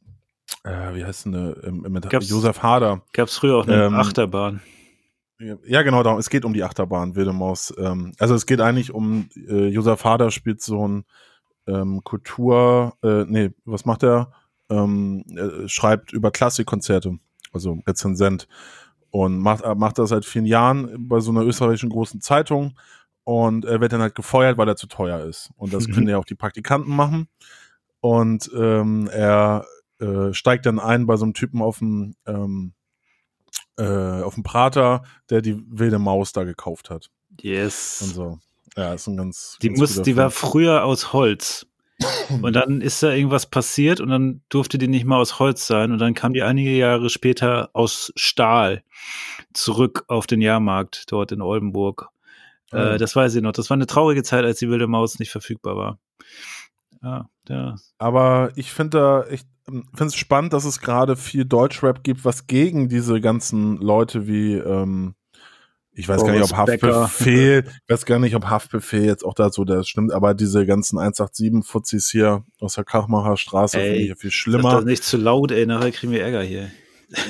äh, 0.64 0.94
wie 0.94 1.04
heißt 1.04 1.26
denn 1.26 1.32
der? 1.32 1.64
Ähm, 1.64 1.84
mit 1.88 2.08
Gab's- 2.08 2.28
Josef 2.28 2.62
Hader. 2.62 3.02
Gab's 3.12 3.36
früher 3.36 3.56
auch 3.56 3.66
eine 3.66 3.84
Ähm, 3.84 3.94
Achterbahn. 3.94 4.60
Ja, 5.38 5.82
genau, 5.82 6.02
darum. 6.02 6.18
Es 6.18 6.30
geht 6.30 6.44
um 6.44 6.54
die 6.54 6.64
Achterbahn, 6.64 7.14
Wilde 7.14 7.32
Maus. 7.32 7.74
Ähm, 7.78 8.12
also 8.18 8.34
es 8.34 8.46
geht 8.46 8.60
eigentlich 8.60 8.92
um, 8.92 9.28
äh, 9.36 9.68
Josef 9.68 10.04
Hader 10.04 10.30
spielt 10.30 10.62
so 10.62 10.88
ein 10.88 11.04
ähm, 11.66 12.02
Kultur, 12.04 12.94
äh, 13.02 13.24
nee, 13.26 13.50
was 13.64 13.84
macht 13.84 14.02
er? 14.02 14.32
Ähm, 14.70 15.24
er 15.36 15.68
schreibt 15.68 16.12
über 16.12 16.30
Klassikkonzerte, 16.30 17.18
also 17.52 17.78
Rezensent. 17.86 18.48
Und 19.10 19.38
macht, 19.38 19.62
äh, 19.64 19.74
macht 19.74 19.98
das 19.98 20.08
seit 20.10 20.24
vielen 20.24 20.46
Jahren 20.46 21.08
bei 21.08 21.20
so 21.20 21.30
einer 21.30 21.42
österreichischen 21.42 21.90
großen 21.90 22.20
Zeitung 22.20 22.78
und 23.24 23.64
er 23.64 23.80
wird 23.80 23.92
dann 23.92 24.00
halt 24.00 24.14
gefeuert, 24.14 24.56
weil 24.56 24.68
er 24.68 24.76
zu 24.76 24.86
teuer 24.86 25.20
ist. 25.24 25.50
Und 25.56 25.74
das 25.74 25.86
Mhm. 25.88 25.92
können 25.92 26.08
ja 26.08 26.18
auch 26.18 26.24
die 26.24 26.34
Praktikanten 26.34 26.94
machen. 26.94 27.28
Und 28.00 28.50
ähm, 28.56 29.08
er 29.12 29.66
äh, 29.98 30.32
steigt 30.32 30.66
dann 30.66 30.78
ein 30.78 31.06
bei 31.06 31.16
so 31.16 31.24
einem 31.24 31.34
Typen 31.34 31.60
auf 31.60 31.78
dem 31.80 32.14
ähm, 32.26 32.72
äh, 33.78 34.22
auf 34.22 34.34
dem 34.34 34.42
Prater, 34.42 35.02
der 35.30 35.42
die 35.42 35.62
wilde 35.68 35.98
Maus 35.98 36.32
da 36.32 36.44
gekauft 36.44 36.90
hat. 36.90 37.10
Yes. 37.40 38.02
Und 38.02 38.14
so. 38.14 38.38
Ja, 38.76 38.94
ist 38.94 39.06
ein 39.06 39.16
ganz. 39.16 39.58
Die 39.62 39.68
ganz 39.68 39.78
muss, 39.78 40.02
die 40.02 40.16
war 40.16 40.30
früher 40.30 40.84
aus 40.84 41.12
Holz. 41.12 41.66
Und 42.42 42.52
dann 42.52 42.80
ist 42.82 43.02
da 43.02 43.12
irgendwas 43.12 43.46
passiert 43.46 44.00
und 44.00 44.10
dann 44.10 44.42
durfte 44.48 44.76
die 44.78 44.88
nicht 44.88 45.06
mehr 45.06 45.16
aus 45.16 45.38
Holz 45.38 45.66
sein 45.66 45.92
und 45.92 45.98
dann 45.98 46.12
kam 46.12 46.34
die 46.34 46.42
einige 46.42 46.70
Jahre 46.70 47.08
später 47.08 47.70
aus 47.72 48.12
Stahl 48.16 48.82
zurück 49.54 50.04
auf 50.08 50.26
den 50.26 50.42
Jahrmarkt 50.42 51.10
dort 51.10 51.32
in 51.32 51.40
Oldenburg. 51.40 52.10
Äh, 52.70 52.98
das 52.98 53.16
weiß 53.16 53.34
ich 53.34 53.42
noch. 53.42 53.52
Das 53.52 53.70
war 53.70 53.76
eine 53.76 53.86
traurige 53.86 54.22
Zeit, 54.22 54.44
als 54.44 54.58
die 54.58 54.68
wilde 54.68 54.86
Maus 54.86 55.18
nicht 55.18 55.30
verfügbar 55.30 55.76
war. 55.76 55.98
Ja, 57.06 57.28
ja. 57.48 57.76
Aber 57.98 58.50
ich 58.56 58.72
finde 58.72 58.98
da, 58.98 59.26
ich 59.30 59.42
finde 59.64 60.06
es 60.06 60.16
spannend, 60.16 60.52
dass 60.52 60.64
es 60.64 60.80
gerade 60.80 61.14
viel 61.14 61.44
Deutschrap 61.44 62.02
gibt, 62.02 62.24
was 62.24 62.48
gegen 62.48 62.88
diese 62.88 63.20
ganzen 63.20 63.76
Leute 63.76 64.26
wie, 64.26 64.54
ähm, 64.54 65.14
ich 65.92 66.08
weiß 66.08 66.24
gar 66.24 66.32
nicht, 66.32 66.42
ob. 66.42 66.56
Haftbefehl, 66.56 67.64
ich 67.84 67.90
weiß 67.90 68.06
gar 68.06 68.18
nicht, 68.18 68.34
ob 68.34 68.46
Haftbefehl 68.46 69.04
jetzt 69.04 69.24
auch 69.24 69.34
dazu 69.34 69.64
das 69.64 69.88
stimmt, 69.88 70.12
aber 70.12 70.34
diese 70.34 70.66
ganzen 70.66 70.98
187-Fuzis 70.98 72.10
hier 72.10 72.44
aus 72.58 72.74
der 72.74 72.84
Krachmacher 72.84 73.36
Straße 73.36 73.78
finde 73.78 73.96
ich 73.96 74.08
ja 74.08 74.14
viel 74.16 74.32
schlimmer. 74.32 74.72
doch 74.72 74.84
nicht 74.84 75.04
zu 75.04 75.16
laut, 75.16 75.52
ey, 75.52 75.64
nachher 75.64 75.92
kriegen 75.92 76.12
wir 76.12 76.22
Ärger 76.24 76.42
hier. 76.42 76.70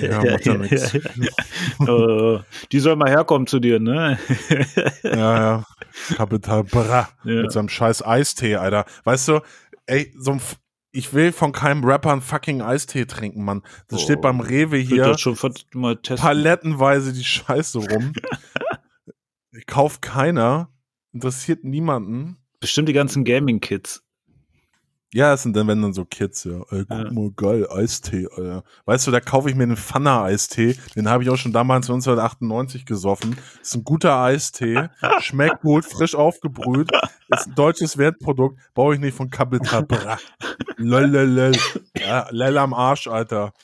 Ja, 0.01 0.25
macht 0.31 0.47
ja 0.47 0.55
nichts. 0.55 0.95
Äh, 0.95 2.39
die 2.73 2.81
soll 2.81 2.97
mal 2.97 3.11
herkommen 3.11 3.47
zu 3.47 3.61
dir, 3.61 3.79
ne? 3.79 4.19
Ja, 5.03 5.11
ja. 5.13 5.65
Kapital 6.17 6.65
Bra. 6.65 7.09
Ja. 7.25 7.43
Mit 7.43 7.53
seinem 7.53 7.69
scheiß 7.69 8.05
Eistee, 8.05 8.57
Alter. 8.57 8.87
Weißt 9.05 9.29
du, 9.29 9.41
ey, 9.87 10.13
so 10.19 10.33
ein, 10.33 10.41
ich 10.93 11.13
will 11.13 11.33
von 11.33 11.53
keinem 11.53 11.85
Rapper 11.85 12.13
einen 12.13 12.23
fucking 12.23 12.63
Eistee 12.63 13.05
trinken, 13.07 13.45
Mann. 13.45 13.63
Das 13.89 14.01
Oh. 14.01 14.03
steht 14.05 14.21
beim 14.21 14.41
Rewe 14.41 14.77
hier 14.79 15.17
schon 15.19 15.37
mal 15.75 15.97
testen. 15.97 16.25
palettenweise 16.25 17.13
die 17.13 17.25
Scheiße 17.25 17.79
rum. 17.79 18.13
ich 19.53 19.67
kauf 19.67 20.01
keiner. 20.01 20.71
Interessiert 21.13 21.65
niemanden. 21.65 22.37
Bestimmt 22.61 22.89
die 22.89 22.93
ganzen 22.93 23.25
Gaming-Kids. 23.25 24.03
Ja, 25.17 25.33
es 25.33 25.43
sind 25.45 25.57
dann, 25.57 25.67
wenn 25.67 25.81
dann 25.81 25.95
so 25.95 26.05
Kids, 26.05 26.45
ja. 26.45 26.61
Ey, 26.71 26.85
guck 26.87 26.91
Ja. 26.91 27.11
mal, 27.11 27.31
geil, 27.35 27.67
Eistee, 27.71 28.29
Alter. 28.37 28.65
Weißt 28.85 29.07
du, 29.07 29.11
da 29.11 29.21
kaufe 29.21 29.49
ich 29.49 29.57
mir 29.57 29.63
einen 29.63 29.79
Pfanner-Eistee. 29.79 30.77
Den 30.95 31.09
habe 31.09 31.23
ich 31.23 31.31
auch 31.31 31.39
schon 31.39 31.55
damals 31.55 31.87
1998 31.89 32.85
gesoffen. 32.85 33.35
Ist 33.63 33.75
ein 33.77 33.83
guter 33.85 34.15
Eistee. 34.21 34.91
Schmeckt 35.21 35.63
gut, 35.63 35.87
frisch 35.87 36.15
aufgebrüht. 36.15 36.91
Ist 37.31 37.47
ein 37.47 37.55
deutsches 37.55 37.97
Wertprodukt. 37.97 38.61
Brauche 38.75 38.93
ich 38.93 39.01
nicht 39.01 39.17
von 39.17 39.31
Capital 39.31 39.85
Bra. 39.85 40.19
Lololol. 40.77 41.53
Ja, 41.97 42.27
lell 42.31 42.59
am 42.59 42.75
Arsch, 42.75 43.07
Alter. 43.07 43.55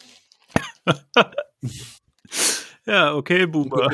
Ja, 2.87 3.13
okay, 3.15 3.45
Boomer. 3.45 3.89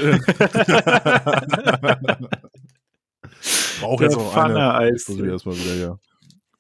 Brauche 3.81 4.05
jetzt 4.05 4.17
auch 4.17 4.37
eine. 4.37 4.91
Ich 4.95 5.09
erstmal 5.09 5.57
wieder 5.57 5.75
hier. 5.75 5.99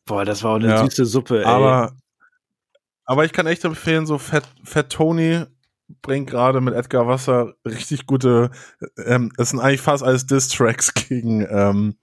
Boah, 0.09 0.25
das 0.25 0.43
war 0.43 0.53
auch 0.53 0.57
eine 0.57 0.69
Ja. 0.69 0.85
süße 0.85 1.07
Suppe, 1.07 1.41
ey. 1.41 1.45
Aber, 1.45 1.93
aber 3.05 3.25
ich 3.25 3.33
kann 3.33 3.47
echt 3.47 3.65
empfehlen, 3.65 4.07
so 4.07 4.19
Fett, 4.19 4.45
Fett 4.65 4.91
Tony 4.91 5.45
bringt 6.03 6.29
gerade 6.29 6.61
mit 6.61 6.75
Edgar 6.75 7.07
Wasser 7.07 7.55
richtig 7.65 8.07
gute, 8.07 8.51
ähm, 9.07 9.33
es 9.39 9.51
sind 9.51 9.61
eigentlich 9.61 9.81
fast 9.81 10.03
alles 10.03 10.27
Diss-Tracks 10.27 10.93
gegen 11.09 11.47
ähm, 11.49 11.97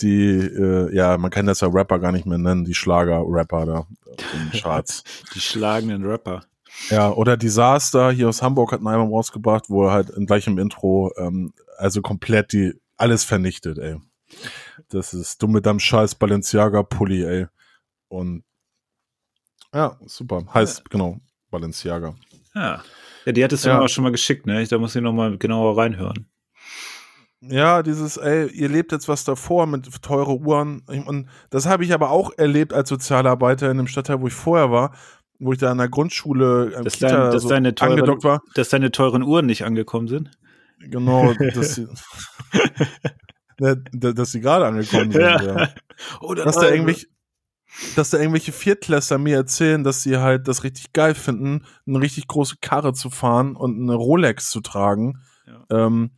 die, 0.00 0.38
äh, 0.38 0.94
ja, 0.94 1.18
man 1.18 1.30
kann 1.30 1.46
das 1.46 1.60
ja 1.60 1.68
Rapper 1.68 1.98
gar 1.98 2.12
nicht 2.12 2.26
mehr 2.26 2.38
nennen, 2.38 2.64
die 2.64 2.74
Schlager-Rapper 2.74 3.66
da. 3.66 3.86
in 4.34 4.50
den 4.50 4.60
Charts. 4.60 5.02
Die 5.34 5.40
schlagenden 5.40 6.04
Rapper. 6.06 6.42
Ja, 6.90 7.10
oder 7.10 7.36
Disaster 7.38 8.10
hier 8.10 8.28
aus 8.28 8.42
Hamburg 8.42 8.72
hat 8.72 8.80
ein 8.82 8.86
Album 8.86 9.10
rausgebracht, 9.12 9.64
wo 9.68 9.86
er 9.86 9.92
halt 9.92 10.12
gleich 10.26 10.46
im 10.46 10.58
Intro 10.58 11.12
ähm, 11.16 11.52
also 11.78 12.00
komplett 12.02 12.52
die 12.52 12.74
alles 12.98 13.24
vernichtet, 13.24 13.78
ey. 13.78 13.96
Das 14.88 15.14
ist 15.14 15.42
du 15.42 15.48
mit 15.48 15.66
deinem 15.66 15.80
scheiß 15.80 16.14
Balenciaga 16.14 16.82
Pulli, 16.82 17.24
ey. 17.24 17.46
Und 18.08 18.44
ja, 19.74 19.98
super. 20.06 20.44
Heißt 20.54 20.88
genau 20.90 21.20
Balenciaga. 21.50 22.14
Ja. 22.54 22.82
Ja, 23.24 23.32
die 23.32 23.42
hattest 23.44 23.64
du 23.64 23.68
Ja. 23.68 23.78
mir 23.78 23.84
auch 23.84 23.88
schon 23.88 24.04
mal 24.04 24.12
geschickt, 24.12 24.46
ne? 24.46 24.64
Da 24.66 24.78
muss 24.78 24.94
ich 24.94 25.02
noch 25.02 25.12
mal 25.12 25.36
genauer 25.36 25.76
reinhören. 25.76 26.28
Ja, 27.40 27.82
dieses, 27.82 28.16
ey, 28.16 28.48
ihr 28.50 28.68
lebt 28.68 28.92
jetzt 28.92 29.08
was 29.08 29.24
davor 29.24 29.66
mit 29.66 30.02
teure 30.02 30.38
Uhren. 30.38 30.80
Und 31.06 31.28
das 31.50 31.66
habe 31.66 31.84
ich 31.84 31.92
aber 31.92 32.10
auch 32.10 32.30
erlebt 32.38 32.72
als 32.72 32.88
Sozialarbeiter 32.88 33.70
in 33.70 33.76
dem 33.76 33.86
Stadtteil, 33.88 34.20
wo 34.20 34.26
ich 34.28 34.32
vorher 34.32 34.70
war, 34.70 34.94
wo 35.38 35.52
ich 35.52 35.58
da 35.58 35.70
an 35.70 35.78
der 35.78 35.88
Grundschule 35.88 36.72
äh, 36.74 36.82
Dass, 36.84 36.94
Kita 36.94 37.08
dein, 37.08 37.30
dass, 37.32 37.42
so 37.42 37.48
deine 37.50 37.74
teuren, 37.74 37.92
angedockt 37.92 38.24
war. 38.24 38.42
dass 38.54 38.68
deine 38.70 38.90
teuren 38.90 39.22
Uhren 39.22 39.46
nicht 39.46 39.64
angekommen 39.64 40.08
sind. 40.08 40.30
Genau, 40.80 41.34
dass 41.54 41.74
sie, 41.74 41.82
Ne, 41.82 41.90
da- 43.02 43.10
dass 43.58 44.32
sie 44.32 44.40
gerade 44.40 44.66
angekommen 44.66 45.10
sind. 45.12 45.20
Ja. 45.22 45.68
Oder 46.20 46.44
Dass 46.44 46.56
da 46.56 46.68
irgendwelche, 46.68 47.06
dass 47.96 48.10
da 48.10 48.18
irgendwelche 48.18 48.52
Viertklässler 48.52 49.18
mir 49.18 49.36
erzählen, 49.36 49.82
dass 49.84 50.02
sie 50.02 50.18
halt 50.18 50.48
das 50.48 50.62
richtig 50.64 50.92
geil 50.92 51.14
finden, 51.14 51.64
eine 51.86 52.00
richtig 52.00 52.26
große 52.28 52.56
Karre 52.60 52.92
zu 52.92 53.10
fahren 53.10 53.56
und 53.56 53.80
eine 53.80 53.94
Rolex 53.94 54.50
zu 54.50 54.60
tragen. 54.60 55.20
Ja. 55.46 55.86
Ähm, 55.86 56.10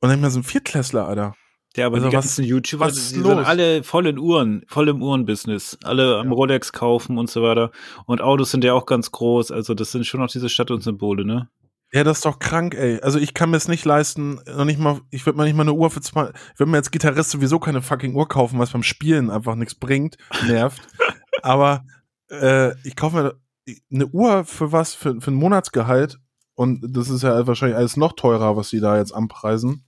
und 0.00 0.08
dann 0.08 0.20
mir 0.20 0.30
so 0.30 0.40
ein 0.40 0.44
Viertklässler, 0.44 1.06
Alter. 1.06 1.34
Ja, 1.76 1.86
aber 1.86 1.96
Also 1.96 2.08
die 2.10 2.16
was- 2.16 2.24
ganzen 2.24 2.44
YouTuber, 2.44 2.86
was 2.86 2.94
die 2.94 2.98
ist 3.00 3.08
sind 3.10 3.22
los? 3.22 3.46
alle 3.46 3.82
voll 3.82 4.06
in 4.06 4.18
Uhren, 4.18 4.62
voll 4.68 4.88
im 4.88 5.02
Uhrenbusiness. 5.02 5.78
Alle 5.84 6.18
am 6.18 6.26
Ja. 6.28 6.32
Rolex 6.34 6.72
kaufen 6.72 7.16
und 7.16 7.30
so 7.30 7.42
weiter. 7.42 7.70
Und 8.04 8.20
Autos 8.20 8.50
sind 8.50 8.62
ja 8.64 8.74
auch 8.74 8.84
ganz 8.84 9.10
groß. 9.10 9.50
Also 9.52 9.72
das 9.74 9.90
sind 9.92 10.06
schon 10.06 10.20
noch 10.20 10.30
diese 10.30 10.48
Statussymbole, 10.50 11.24
ne? 11.24 11.48
Ja, 11.94 12.04
das 12.04 12.18
ist 12.18 12.24
doch 12.24 12.38
krank, 12.38 12.74
ey. 12.74 13.00
Also 13.00 13.18
ich 13.18 13.34
kann 13.34 13.50
mir 13.50 13.58
es 13.58 13.68
nicht 13.68 13.84
leisten, 13.84 14.40
noch 14.46 14.64
nicht 14.64 14.78
mal, 14.78 15.00
ich 15.10 15.26
würde 15.26 15.38
mir 15.38 15.44
nicht 15.44 15.54
mal 15.56 15.62
eine 15.62 15.74
Uhr 15.74 15.90
für 15.90 16.00
zwei, 16.00 16.30
ich 16.54 16.58
würde 16.58 16.70
mir 16.70 16.78
als 16.78 16.90
Gitarrist 16.90 17.30
sowieso 17.30 17.58
keine 17.58 17.82
fucking 17.82 18.14
Uhr 18.14 18.26
kaufen, 18.28 18.58
was 18.58 18.70
beim 18.70 18.82
Spielen 18.82 19.28
einfach 19.30 19.54
nichts 19.56 19.74
bringt, 19.74 20.16
nervt. 20.46 20.80
Aber 21.42 21.84
äh, 22.30 22.74
ich 22.86 22.96
kaufe 22.96 23.16
mir 23.16 23.34
eine 23.92 24.06
Uhr 24.06 24.44
für 24.44 24.72
was? 24.72 24.94
Für, 24.94 25.20
für 25.20 25.30
ein 25.30 25.34
Monatsgehalt. 25.34 26.18
Und 26.54 26.80
das 26.96 27.08
ist 27.10 27.22
ja 27.22 27.46
wahrscheinlich 27.46 27.76
alles 27.76 27.96
noch 27.96 28.12
teurer, 28.14 28.56
was 28.56 28.70
sie 28.70 28.80
da 28.80 28.98
jetzt 28.98 29.12
anpreisen. 29.12 29.84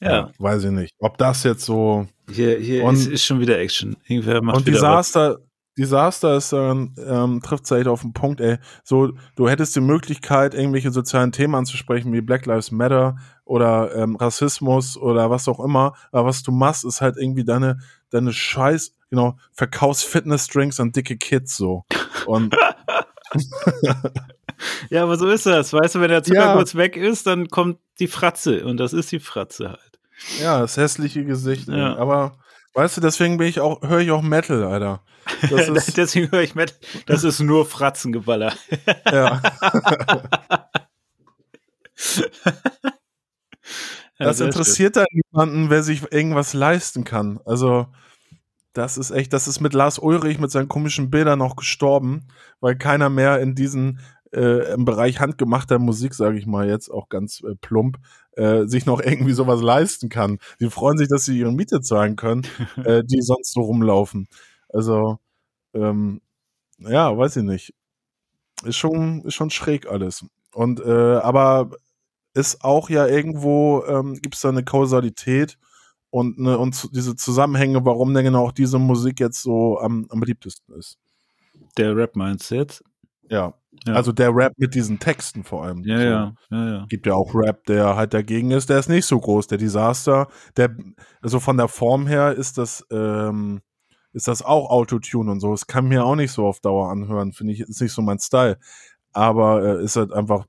Ja. 0.00 0.30
weiß 0.38 0.64
ich 0.64 0.70
nicht. 0.70 0.94
Ob 0.98 1.18
das 1.18 1.42
jetzt 1.42 1.64
so. 1.64 2.06
Hier, 2.30 2.58
hier 2.58 2.84
Und- 2.84 2.94
ist, 2.94 3.06
ist 3.06 3.24
schon 3.24 3.40
wieder 3.40 3.58
Action. 3.58 3.96
Irgendwer 4.06 4.42
macht 4.42 4.58
und 4.58 4.66
wieder 4.66 4.82
was. 4.82 5.12
Disaster, 5.78 6.34
Disaster 6.34 6.36
ist 6.36 6.52
dann, 6.52 6.94
ähm, 7.06 7.40
trifft 7.42 7.64
es 7.64 7.70
echt 7.70 7.86
auf 7.86 8.02
den 8.02 8.12
Punkt, 8.12 8.40
ey. 8.40 8.58
So, 8.84 9.12
du 9.36 9.48
hättest 9.48 9.74
die 9.76 9.80
Möglichkeit, 9.80 10.54
irgendwelche 10.54 10.90
sozialen 10.90 11.32
Themen 11.32 11.54
anzusprechen, 11.54 12.12
wie 12.12 12.20
Black 12.20 12.44
Lives 12.46 12.70
Matter 12.70 13.16
oder 13.44 13.94
ähm, 13.94 14.16
Rassismus 14.16 14.96
oder 14.96 15.30
was 15.30 15.48
auch 15.48 15.60
immer. 15.60 15.94
Aber 16.12 16.28
was 16.28 16.42
du 16.42 16.52
machst, 16.52 16.84
ist 16.84 17.00
halt 17.00 17.16
irgendwie 17.16 17.44
deine, 17.44 17.78
deine 18.10 18.32
Scheiß, 18.32 18.92
genau, 19.08 19.36
verkaufst 19.52 20.04
Fitness-Drinks 20.04 20.80
an 20.80 20.92
dicke 20.92 21.16
Kids 21.16 21.56
so. 21.56 21.84
Und 22.26 22.54
Ja, 24.90 25.04
aber 25.04 25.16
so 25.16 25.28
ist 25.28 25.46
das. 25.46 25.72
Weißt 25.72 25.94
du, 25.94 26.00
wenn 26.00 26.10
der 26.10 26.22
Zucker 26.24 26.40
Ja. 26.46 26.54
kurz 26.54 26.74
weg 26.74 26.96
ist, 26.96 27.26
dann 27.26 27.48
kommt 27.48 27.78
die 28.00 28.08
Fratze. 28.08 28.64
Und 28.64 28.78
das 28.78 28.92
ist 28.92 29.12
die 29.12 29.20
Fratze 29.20 29.68
halt. 29.68 29.98
ja, 30.42 30.58
das 30.60 30.76
hässliche 30.76 31.24
Gesicht. 31.24 31.68
Ja. 31.68 31.96
Aber 31.96 32.32
weißt 32.78 32.96
du, 32.96 33.00
deswegen 33.00 33.38
bin 33.38 33.48
ich 33.48 33.58
auch, 33.58 33.82
höre 33.82 33.98
ich 33.98 34.12
auch 34.12 34.22
Metal, 34.22 34.62
Alter. 34.62 35.02
Das 35.50 35.68
ist, 35.68 35.96
Deswegen 35.96 36.30
höre 36.30 36.42
ich 36.42 36.54
mit, 36.54 36.78
das 37.06 37.24
ist 37.24 37.40
nur 37.40 37.66
Fratzengeballer. 37.66 38.52
ja. 39.10 39.42
Das 44.20 44.40
interessiert 44.40 44.96
da 44.96 45.04
niemanden, 45.12 45.70
wer 45.70 45.84
sich 45.84 46.10
irgendwas 46.12 46.52
leisten 46.52 47.04
kann. 47.04 47.38
Also, 47.44 47.86
das 48.72 48.98
ist 48.98 49.12
echt, 49.12 49.32
das 49.32 49.46
ist 49.46 49.60
mit 49.60 49.74
Lars 49.74 50.00
Ulrich 50.00 50.40
mit 50.40 50.50
seinen 50.50 50.66
komischen 50.66 51.08
Bildern 51.08 51.38
noch 51.38 51.54
gestorben, 51.54 52.26
weil 52.58 52.76
keiner 52.76 53.10
mehr 53.10 53.38
in 53.38 53.54
diesen 53.54 54.00
äh, 54.32 54.72
im 54.74 54.84
Bereich 54.84 55.20
handgemachter 55.20 55.78
Musik, 55.78 56.14
sage 56.14 56.38
ich 56.38 56.46
mal 56.46 56.68
jetzt 56.68 56.90
auch 56.90 57.08
ganz 57.08 57.42
äh, 57.42 57.54
plump, 57.60 57.98
äh, 58.32 58.66
sich 58.66 58.86
noch 58.86 59.00
irgendwie 59.04 59.32
sowas 59.32 59.60
leisten 59.62 60.08
kann. 60.08 60.38
Die 60.60 60.70
freuen 60.70 60.98
sich, 60.98 61.08
dass 61.08 61.24
sie 61.24 61.38
ihre 61.38 61.52
Miete 61.52 61.80
zahlen 61.80 62.16
können, 62.16 62.46
äh, 62.84 63.02
die 63.04 63.22
sonst 63.22 63.52
so 63.52 63.60
rumlaufen. 63.62 64.28
Also, 64.68 65.18
ähm, 65.74 66.20
ja, 66.78 67.16
weiß 67.16 67.36
ich 67.36 67.44
nicht. 67.44 67.74
Ist 68.64 68.76
schon, 68.76 69.22
ist 69.22 69.34
schon 69.34 69.50
schräg 69.50 69.88
alles. 69.88 70.24
Und 70.52 70.80
äh, 70.80 71.16
aber 71.18 71.70
ist 72.34 72.64
auch 72.64 72.90
ja 72.90 73.06
irgendwo, 73.06 73.84
ähm, 73.86 74.14
gibt 74.14 74.34
es 74.36 74.40
da 74.42 74.48
eine 74.50 74.64
Kausalität 74.64 75.58
und, 76.10 76.38
ne, 76.38 76.58
und 76.58 76.88
diese 76.94 77.16
Zusammenhänge, 77.16 77.84
warum 77.84 78.14
denn 78.14 78.24
genau 78.24 78.46
auch 78.46 78.52
diese 78.52 78.78
Musik 78.78 79.20
jetzt 79.20 79.42
so 79.42 79.78
am, 79.78 80.06
am 80.10 80.20
beliebtesten 80.20 80.74
ist. 80.74 80.98
Der 81.76 81.96
Rap 81.96 82.16
meinst 82.16 82.50
du 82.50 82.56
jetzt? 82.56 82.82
Ja. 83.28 83.54
Ja. 83.86 83.94
Also 83.94 84.12
der 84.12 84.34
Rap 84.34 84.54
mit 84.56 84.74
diesen 84.74 84.98
Texten 84.98 85.44
vor 85.44 85.64
allem. 85.64 85.82
Ja, 85.84 85.98
so. 85.98 86.04
ja, 86.04 86.34
ja, 86.50 86.70
ja. 86.70 86.86
Gibt 86.88 87.06
ja 87.06 87.14
auch 87.14 87.34
Rap, 87.34 87.64
der 87.64 87.96
halt 87.96 88.12
dagegen 88.12 88.50
ist, 88.50 88.68
der 88.70 88.78
ist 88.78 88.88
nicht 88.88 89.06
so 89.06 89.18
groß. 89.18 89.46
Der 89.46 89.58
Disaster, 89.58 90.28
der, 90.56 90.74
also 91.22 91.38
von 91.38 91.56
der 91.56 91.68
Form 91.68 92.06
her 92.06 92.32
ist 92.32 92.58
das, 92.58 92.84
ähm, 92.90 93.60
ist 94.12 94.26
das 94.26 94.42
auch 94.42 94.70
Autotune 94.70 95.30
und 95.30 95.40
so. 95.40 95.52
Es 95.52 95.66
kann 95.66 95.86
mir 95.86 96.04
auch 96.04 96.16
nicht 96.16 96.32
so 96.32 96.46
auf 96.46 96.60
Dauer 96.60 96.90
anhören, 96.90 97.32
finde 97.32 97.52
ich, 97.52 97.60
ist 97.60 97.80
nicht 97.80 97.92
so 97.92 98.02
mein 98.02 98.18
Style. 98.18 98.58
Aber 99.12 99.62
äh, 99.64 99.84
ist 99.84 99.96
halt 99.96 100.12
einfach 100.12 100.46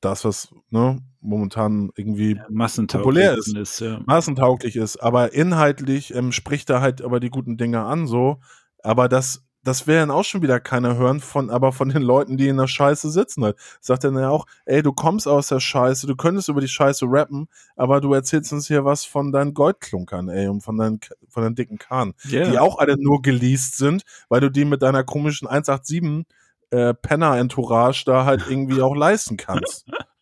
das, 0.00 0.24
was 0.24 0.54
ne, 0.70 1.00
momentan 1.20 1.90
irgendwie 1.96 2.40
Massentauglich 2.48 3.04
Populär 3.04 3.38
ist. 3.38 3.56
ist 3.56 3.80
ja. 3.80 4.00
maßentauglich 4.06 4.76
ist. 4.76 4.98
Aber 4.98 5.32
inhaltlich 5.32 6.14
ähm, 6.14 6.32
spricht 6.32 6.70
er 6.70 6.80
halt 6.80 7.02
aber 7.02 7.20
die 7.20 7.30
guten 7.30 7.56
Dinge 7.56 7.82
an, 7.84 8.06
so. 8.06 8.40
Aber 8.82 9.08
das, 9.08 9.43
das 9.64 9.86
werden 9.86 10.10
auch 10.10 10.24
schon 10.24 10.42
wieder 10.42 10.60
keiner 10.60 10.96
hören 10.96 11.20
von, 11.20 11.50
aber 11.50 11.72
von 11.72 11.88
den 11.88 12.02
Leuten, 12.02 12.36
die 12.36 12.48
in 12.48 12.58
der 12.58 12.68
Scheiße 12.68 13.10
sitzen 13.10 13.44
halt. 13.44 13.56
Sagt 13.80 14.04
er 14.04 14.12
dann 14.12 14.22
ja 14.22 14.28
auch, 14.28 14.46
ey, 14.66 14.82
du 14.82 14.92
kommst 14.92 15.26
aus 15.26 15.48
der 15.48 15.60
Scheiße, 15.60 16.06
du 16.06 16.16
könntest 16.16 16.48
über 16.48 16.60
die 16.60 16.68
Scheiße 16.68 17.06
rappen, 17.08 17.48
aber 17.74 18.00
du 18.00 18.12
erzählst 18.12 18.52
uns 18.52 18.68
hier 18.68 18.84
was 18.84 19.04
von 19.04 19.32
deinen 19.32 19.54
Goldklunkern, 19.54 20.28
ey, 20.28 20.48
und 20.48 20.60
von 20.60 20.76
deinen, 20.76 21.00
von 21.28 21.42
deinen 21.42 21.54
dicken 21.54 21.78
Kahn. 21.78 22.14
Ja. 22.24 22.48
Die 22.48 22.58
auch 22.58 22.78
alle 22.78 22.96
nur 22.98 23.22
geleast 23.22 23.76
sind, 23.76 24.04
weil 24.28 24.40
du 24.40 24.50
die 24.50 24.64
mit 24.64 24.82
deiner 24.82 25.02
komischen 25.02 25.48
187 25.48 26.26
äh, 26.70 26.94
Penner-Entourage 26.94 28.04
da 28.04 28.24
halt 28.24 28.44
irgendwie 28.48 28.82
auch 28.82 28.94
leisten 28.94 29.36
kannst. 29.36 29.86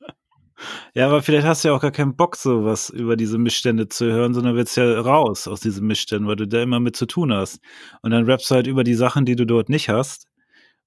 Ja, 0.94 1.06
aber 1.06 1.22
vielleicht 1.22 1.46
hast 1.46 1.64
du 1.64 1.68
ja 1.68 1.74
auch 1.74 1.80
gar 1.80 1.90
keinen 1.90 2.16
Bock, 2.16 2.36
sowas 2.36 2.90
über 2.90 3.16
diese 3.16 3.38
Missstände 3.38 3.88
zu 3.88 4.06
hören, 4.06 4.34
sondern 4.34 4.56
willst 4.56 4.76
ja 4.76 5.00
raus 5.00 5.48
aus 5.48 5.60
diesen 5.60 5.86
Missständen, 5.86 6.28
weil 6.28 6.36
du 6.36 6.46
da 6.46 6.62
immer 6.62 6.80
mit 6.80 6.96
zu 6.96 7.06
tun 7.06 7.32
hast. 7.32 7.60
Und 8.02 8.10
dann 8.10 8.24
rappst 8.24 8.50
du 8.50 8.54
halt 8.54 8.66
über 8.66 8.84
die 8.84 8.94
Sachen, 8.94 9.24
die 9.24 9.36
du 9.36 9.46
dort 9.46 9.68
nicht 9.68 9.88
hast. 9.88 10.26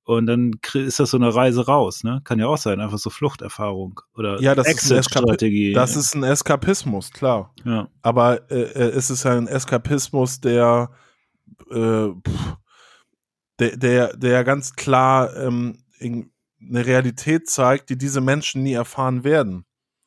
Und 0.05 0.27
dann 0.27 0.51
ist 0.75 0.99
das 0.99 1.09
so 1.09 1.17
eine 1.17 1.33
Reise 1.33 1.65
raus, 1.65 2.03
ne? 2.03 2.21
Kann 2.23 2.37
ja 2.37 2.45
auch 2.45 2.59
sein, 2.59 2.79
einfach 2.79 2.99
so 2.99 3.09
Fluchterfahrung 3.09 4.01
oder 4.15 4.39
Ja, 4.39 4.53
das 4.53 4.67
ist 4.67 4.91
ein 4.91 4.97
Exit-Strategie. 4.99 5.73
Das 5.73 5.95
ist 5.95 6.13
ein 6.13 6.23
Eskapismus, 6.23 7.11
klar. 7.11 7.51
ja. 7.65 7.87
aber 8.03 8.49
äh, 8.51 8.61
äh, 8.61 8.91
es 8.91 9.09
ist 9.09 9.25
ein 9.25 9.47
Eskapismus, 9.47 10.39
der, 10.41 10.91
äh, 11.71 12.09
pff, 12.09 12.57
der, 13.57 13.77
der, 13.77 14.15
der 14.15 14.43
ganz 14.43 14.75
klar 14.75 15.35
ähm, 15.37 15.79
in, 15.97 16.31
eine 16.67 16.85
Realität 16.85 17.49
zeigt, 17.49 17.89
die 17.89 17.97
diese 17.97 18.21
Menschen 18.21 18.63
nie 18.63 18.73
erfahren 18.73 19.23
werden. 19.23 19.65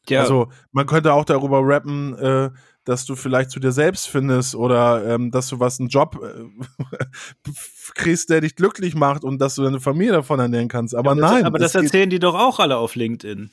ja. 0.08 0.20
Also 0.20 0.48
man 0.72 0.86
könnte 0.86 1.12
auch 1.12 1.24
darüber 1.24 1.60
rappen, 1.62 2.16
äh, 2.18 2.50
dass 2.88 3.04
du 3.04 3.16
vielleicht 3.16 3.50
zu 3.50 3.60
dir 3.60 3.70
selbst 3.70 4.08
findest 4.08 4.54
oder 4.54 5.06
ähm, 5.06 5.30
dass 5.30 5.48
du 5.48 5.60
was 5.60 5.78
einen 5.78 5.90
Job 5.90 6.18
äh, 6.22 7.50
kriegst, 7.94 8.30
der 8.30 8.40
dich 8.40 8.56
glücklich 8.56 8.94
macht 8.94 9.24
und 9.24 9.38
dass 9.38 9.56
du 9.56 9.62
deine 9.62 9.78
Familie 9.78 10.12
davon 10.12 10.40
ernähren 10.40 10.68
kannst. 10.68 10.94
Aber 10.94 11.14
das, 11.14 11.30
nein, 11.30 11.44
aber 11.44 11.58
das 11.58 11.74
erzählen 11.74 12.08
die 12.08 12.18
doch 12.18 12.34
auch 12.34 12.58
alle 12.58 12.78
auf 12.78 12.94
LinkedIn. 12.94 13.50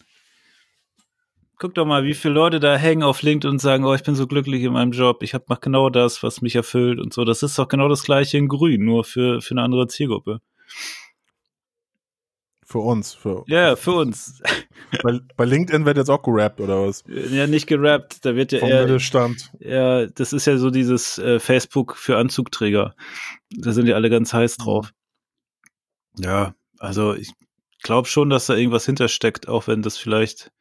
Guck 1.58 1.76
doch 1.76 1.86
mal, 1.86 2.06
wie 2.06 2.14
viele 2.14 2.34
Leute 2.34 2.62
da 2.62 2.78
hängen 2.78 3.04
auf 3.04 3.22
LinkedIn 3.22 3.52
und 3.52 3.60
sagen, 3.60 3.84
oh, 3.84 3.94
ich 3.94 4.04
bin 4.04 4.16
so 4.16 4.26
glücklich 4.26 4.64
in 4.64 4.72
meinem 4.72 4.92
Job, 4.92 5.22
ich 5.22 5.34
hab 5.34 5.50
mach 5.50 5.60
genau 5.60 5.90
das, 5.90 6.24
was 6.24 6.42
mich 6.42 6.56
erfüllt 6.56 7.00
und 7.00 7.14
so. 7.14 7.26
Das 7.26 7.44
ist 7.44 7.60
doch 7.60 7.68
genau 7.68 7.90
das 7.90 8.04
gleiche 8.04 8.38
in 8.38 8.48
Grün, 8.48 8.86
nur 8.86 9.04
für, 9.04 9.42
für 9.42 9.52
eine 9.52 9.64
andere 9.64 9.88
Zielgruppe. 9.88 10.40
Für 12.66 12.80
uns. 12.80 13.14
Für, 13.14 13.44
Ja, 13.48 13.76
für 13.78 13.94
uns. 13.94 14.42
bei, 15.04 15.20
bei 15.38 15.46
LinkedIn 15.46 15.86
wird 15.86 15.98
jetzt 15.98 16.10
auch 16.10 16.24
gerappt 16.24 16.60
oder 16.60 16.88
was? 16.88 17.04
Ja, 17.08 17.48
nicht 17.48 17.68
gerappt, 17.68 18.26
da 18.26 18.36
wird 18.36 18.52
ja 18.52 18.60
Vom 18.60 18.70
eher, 18.70 18.82
Mittelstand. 18.82 19.52
ja, 19.60 20.08
das 20.08 20.34
ist 20.34 20.46
ja 20.48 20.58
so 20.58 20.72
dieses 20.72 21.18
äh, 21.18 21.40
Facebook 21.40 21.96
für 21.96 22.18
Anzugträger. 22.18 22.96
Da 23.52 23.72
sind 23.72 23.88
ja 23.88 23.96
alle 23.96 24.10
ganz 24.10 24.34
heiß 24.34 24.58
drauf. 24.58 24.92
Ja, 26.20 26.56
also 26.80 27.14
ich 27.14 27.32
glaube 27.84 28.08
schon, 28.08 28.30
dass 28.30 28.48
da 28.48 28.56
irgendwas 28.56 28.86
hintersteckt, 28.86 29.48
auch 29.48 29.68
wenn 29.68 29.82
das 29.82 29.98
vielleicht 29.98 30.52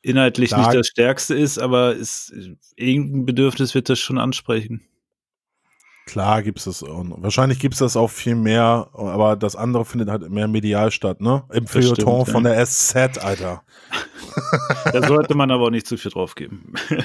inhaltlich 0.00 0.50
Klar. 0.50 0.60
nicht 0.60 0.74
das 0.74 0.86
Stärkste 0.86 1.34
ist, 1.34 1.58
aber 1.58 1.96
es, 1.96 2.32
irgendein 2.76 3.26
Bedürfnis 3.26 3.74
wird 3.74 3.88
das 3.88 3.98
schon 3.98 4.18
ansprechen. 4.18 4.87
Klar 6.08 6.42
gibt's 6.42 6.64
das 6.64 6.82
auch. 6.82 7.04
noch. 7.04 7.22
Wahrscheinlich 7.22 7.58
gibt's 7.58 7.78
das 7.80 7.94
auch 7.96 8.08
viel 8.08 8.34
mehr, 8.34 8.88
aber 8.94 9.36
das 9.36 9.54
andere 9.56 9.84
findet 9.84 10.08
halt 10.08 10.28
mehr 10.30 10.48
medial 10.48 10.90
statt, 10.90 11.20
ne? 11.20 11.44
Im 11.52 11.64
Das 11.64 11.72
Feuilleton 11.72 12.24
von 12.24 12.44
der 12.44 12.64
SZ, 12.64 13.18
Alter. 13.18 13.62
Da 14.92 15.06
sollte 15.06 15.34
man 15.34 15.50
aber 15.50 15.64
auch 15.64 15.70
nicht 15.70 15.86
zu 15.86 15.96
viel 15.98 16.10
drauf 16.10 16.34
geben. 16.34 16.72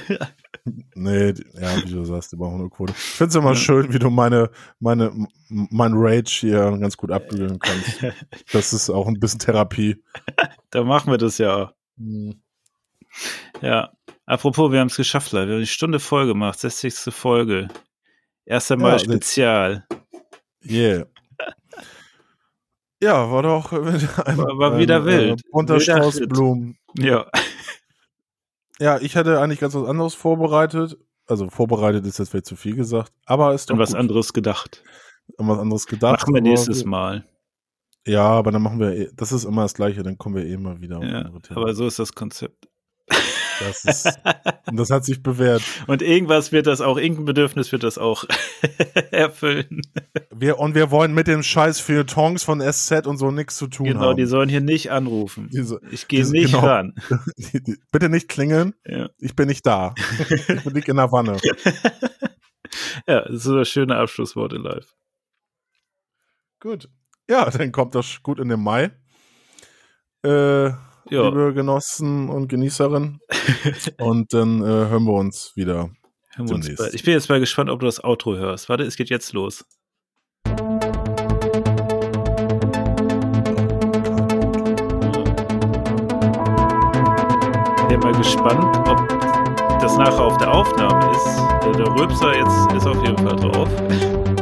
Nee, 0.96 1.34
ja, 1.60 1.76
wie 1.84 1.92
du 1.92 2.06
sagst, 2.06 2.32
die 2.32 2.38
brauchen 2.38 2.62
eine 2.62 2.70
Quote. 2.70 2.94
Ich 2.94 2.98
find's 2.98 3.36
immer 3.36 3.50
Ja. 3.50 3.56
schön, 3.56 3.92
wie 3.92 4.00
du 4.00 4.10
meine, 4.10 4.50
meine, 4.80 5.12
mein 5.50 5.92
Rage 5.94 6.38
hier 6.40 6.78
ganz 6.78 6.96
gut 6.96 7.12
abwiegeln 7.12 7.60
kannst. 7.60 8.02
Das 8.54 8.72
ist 8.72 8.90
auch 8.90 9.08
ein 9.08 9.20
bisschen 9.20 9.40
Therapie. 9.40 10.02
da 10.70 10.86
machen 10.86 11.12
wir 11.12 11.18
das 11.18 11.38
ja. 11.38 11.74
Ja. 13.62 13.92
Apropos, 14.26 14.72
wir 14.72 14.80
haben 14.80 14.88
es 14.88 14.96
geschafft, 14.96 15.34
Leute. 15.34 15.48
Wir 15.48 15.54
haben 15.56 15.58
eine 15.60 15.66
Stunde 15.66 16.00
voll 16.00 16.28
gemacht, 16.28 16.58
60. 16.60 17.14
Folge. 17.14 17.68
Erst 18.46 18.72
einmal 18.72 18.94
Ja, 18.94 19.00
Spezial. 19.00 19.88
Yeah. 20.66 21.06
Ja, 23.02 23.30
war 23.32 23.44
doch 23.44 23.74
äh, 23.74 23.78
ein, 24.26 24.38
War- 24.38 24.78
wieder 24.78 25.06
wild. 25.06 25.42
bunter 25.52 25.76
Wilder 25.80 25.98
Strauß 26.00 26.22
Ritt. 26.22 26.30
Blumen. 26.30 26.78
Ja. 26.98 27.28
Ja, 28.80 28.98
ich 29.00 29.16
hätte 29.16 29.40
eigentlich 29.40 29.60
ganz 29.60 29.76
was 29.76 29.88
anderes 29.88 30.14
vorbereitet. 30.16 30.98
Also 31.28 31.50
vorbereitet 31.50 32.06
ist 32.06 32.20
jetzt 32.20 32.30
vielleicht 32.30 32.46
zu 32.48 32.56
viel 32.56 32.76
gesagt, 32.76 33.14
aber 33.26 33.54
ist 33.54 33.70
doch 33.70 33.76
An 33.76 33.80
was 33.80 33.92
gut. 33.92 34.00
anderes 34.00 34.34
gedacht. 34.34 34.84
An 35.38 35.48
was 35.48 35.60
anderes 35.60 35.86
gedacht. 35.88 36.20
Machen 36.22 36.34
wir 36.34 36.42
nächstes 36.42 36.84
Mal. 36.84 37.26
Ja, 38.06 38.26
aber 38.26 38.52
dann 38.52 38.62
machen 38.62 38.80
wir, 38.80 38.92
eh- 38.94 39.10
das 39.14 39.32
ist 39.32 39.46
immer 39.46 39.62
das 39.62 39.74
Gleiche, 39.74 40.04
dann 40.04 40.18
kommen 40.18 40.36
wir 40.36 40.46
eh 40.46 40.58
mal 40.58 40.82
wieder 40.82 41.02
Ja, 41.02 41.32
aber 41.56 41.74
so 41.74 41.88
ist 41.88 42.00
das 42.00 42.14
Konzept. 42.14 42.68
Das, 43.68 43.84
ist, 43.86 44.20
und 44.68 44.78
das 44.78 44.90
hat 44.90 45.06
sich 45.06 45.22
bewährt. 45.24 45.62
Und 45.88 46.02
irgendwas 46.02 46.52
wird 46.52 46.68
das 46.68 46.82
auch, 46.82 46.98
irgendein 46.98 47.26
Bedürfnis 47.26 47.72
wird 47.72 47.84
das 47.84 47.98
auch 47.98 48.26
erfüllen. 49.12 49.82
Wir, 50.32 50.60
und 50.60 50.76
wir 50.76 50.92
wollen 50.92 51.14
mit 51.14 51.28
dem 51.28 51.44
Scheiß 51.44 51.80
Feuilletons 51.80 52.44
von 52.44 52.60
SZ 52.62 53.06
und 53.08 53.18
so 53.18 53.32
nichts 53.32 53.58
zu 53.58 53.68
tun 53.68 53.86
Genau, 53.88 54.02
haben. 54.02 54.18
die 54.18 54.26
sollen 54.26 54.50
hier 54.50 54.62
nicht 54.62 54.92
anrufen. 54.92 55.50
Diese, 55.52 55.80
Ich 55.92 56.08
gehe 56.08 56.26
nicht 56.30 56.52
genau. 56.54 56.66
ran. 56.66 56.96
die, 57.38 57.62
die, 57.64 57.78
bitte 57.92 58.10
nicht 58.10 58.28
klingeln, 58.30 58.74
Ja. 58.86 59.10
ich 59.20 59.36
bin 59.36 59.48
nicht 59.48 59.66
da. 59.66 59.94
ich 60.30 60.46
bin 60.64 60.74
nicht 60.74 60.88
in 60.90 60.96
der 60.98 61.12
Wanne. 61.12 61.38
ja, 63.08 63.22
das 63.22 63.36
ist 63.36 63.44
so 63.44 63.58
das 63.58 63.70
schöne 63.70 63.96
Abschlusswort 63.98 64.54
in 64.54 64.62
live. 64.64 64.96
Gut. 66.60 66.90
Ja, 67.30 67.50
dann 67.50 67.72
kommt 67.72 67.96
das 67.96 68.22
gut 68.24 68.40
in 68.40 68.50
den 68.50 68.62
Mai. 68.62 68.92
Äh, 70.24 70.72
Ja, 71.10 71.28
Liebe 71.28 71.54
Genossen 71.54 72.30
und 72.30 72.48
Genießerinnen. 72.48 73.20
und 74.00 74.34
dann 74.34 74.62
äh, 74.62 74.66
hören 74.66 75.04
wir 75.04 75.14
uns 75.14 75.52
wieder. 75.56 75.90
hören 76.36 76.48
wir 76.50 76.56
uns 76.56 76.76
bald. 76.76 76.94
ich 76.94 77.04
bin 77.04 77.14
jetzt 77.14 77.30
mal 77.30 77.40
gespannt, 77.40 77.70
ob 77.70 77.82
du 77.82 77.86
das 77.86 78.04
Outro 78.04 78.36
hörst. 78.38 78.70
Warte, 78.70 78.84
es 78.84 78.96
geht 78.96 79.10
jetzt 79.10 79.34
los. 79.34 79.66
Ich 80.46 80.52
bin 87.90 88.00
mal 88.00 88.14
gespannt, 88.18 88.78
ob 88.88 89.08
das 89.82 89.98
nachher 89.98 90.22
auf 90.22 90.38
der 90.38 90.52
Aufnahme 90.52 91.12
ist. 91.12 91.78
Der 91.78 91.88
Röpser 91.88 92.36
jetzt 92.36 92.72
ist 92.78 92.88
auf 92.88 93.04
jeden 93.04 93.18
Fall 93.18 93.36
drauf. 93.36 93.70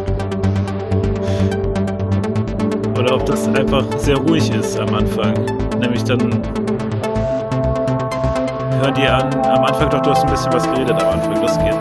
Oder 3.01 3.15
ob 3.15 3.25
das 3.25 3.47
einfach 3.47 3.83
sehr 3.97 4.15
ruhig 4.15 4.53
ist 4.53 4.79
am 4.79 4.93
Anfang. 4.93 5.33
Nämlich 5.79 6.03
dann 6.03 6.19
hören 8.79 8.93
die 8.93 9.07
an, 9.07 9.33
am 9.43 9.65
Anfang 9.65 9.89
doch, 9.89 10.03
du 10.03 10.11
hast 10.11 10.23
ein 10.23 10.29
bisschen 10.29 10.53
was 10.53 10.71
geredet 10.71 11.01
am 11.01 11.09
Anfang, 11.09 11.41
das 11.41 11.57
geht. 11.57 11.73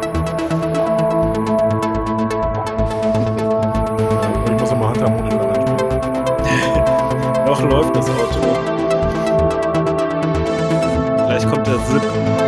Ich 4.46 4.60
muss 4.60 4.70
nochmal 4.70 4.88
Handharmonika 4.88 5.36
reinspielen. 5.36 5.84
Noch 7.44 7.62
läuft 7.64 7.96
das 7.96 8.08
Auto. 8.08 8.40
Gleich 11.26 11.46
kommt 11.46 11.66
der 11.66 11.84
Zip. 11.84 12.02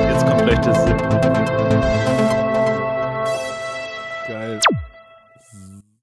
Jetzt 0.09 0.27
kommt 0.27 0.47
gleich 0.47 0.61
der 0.61 0.73
Zip. 0.73 1.32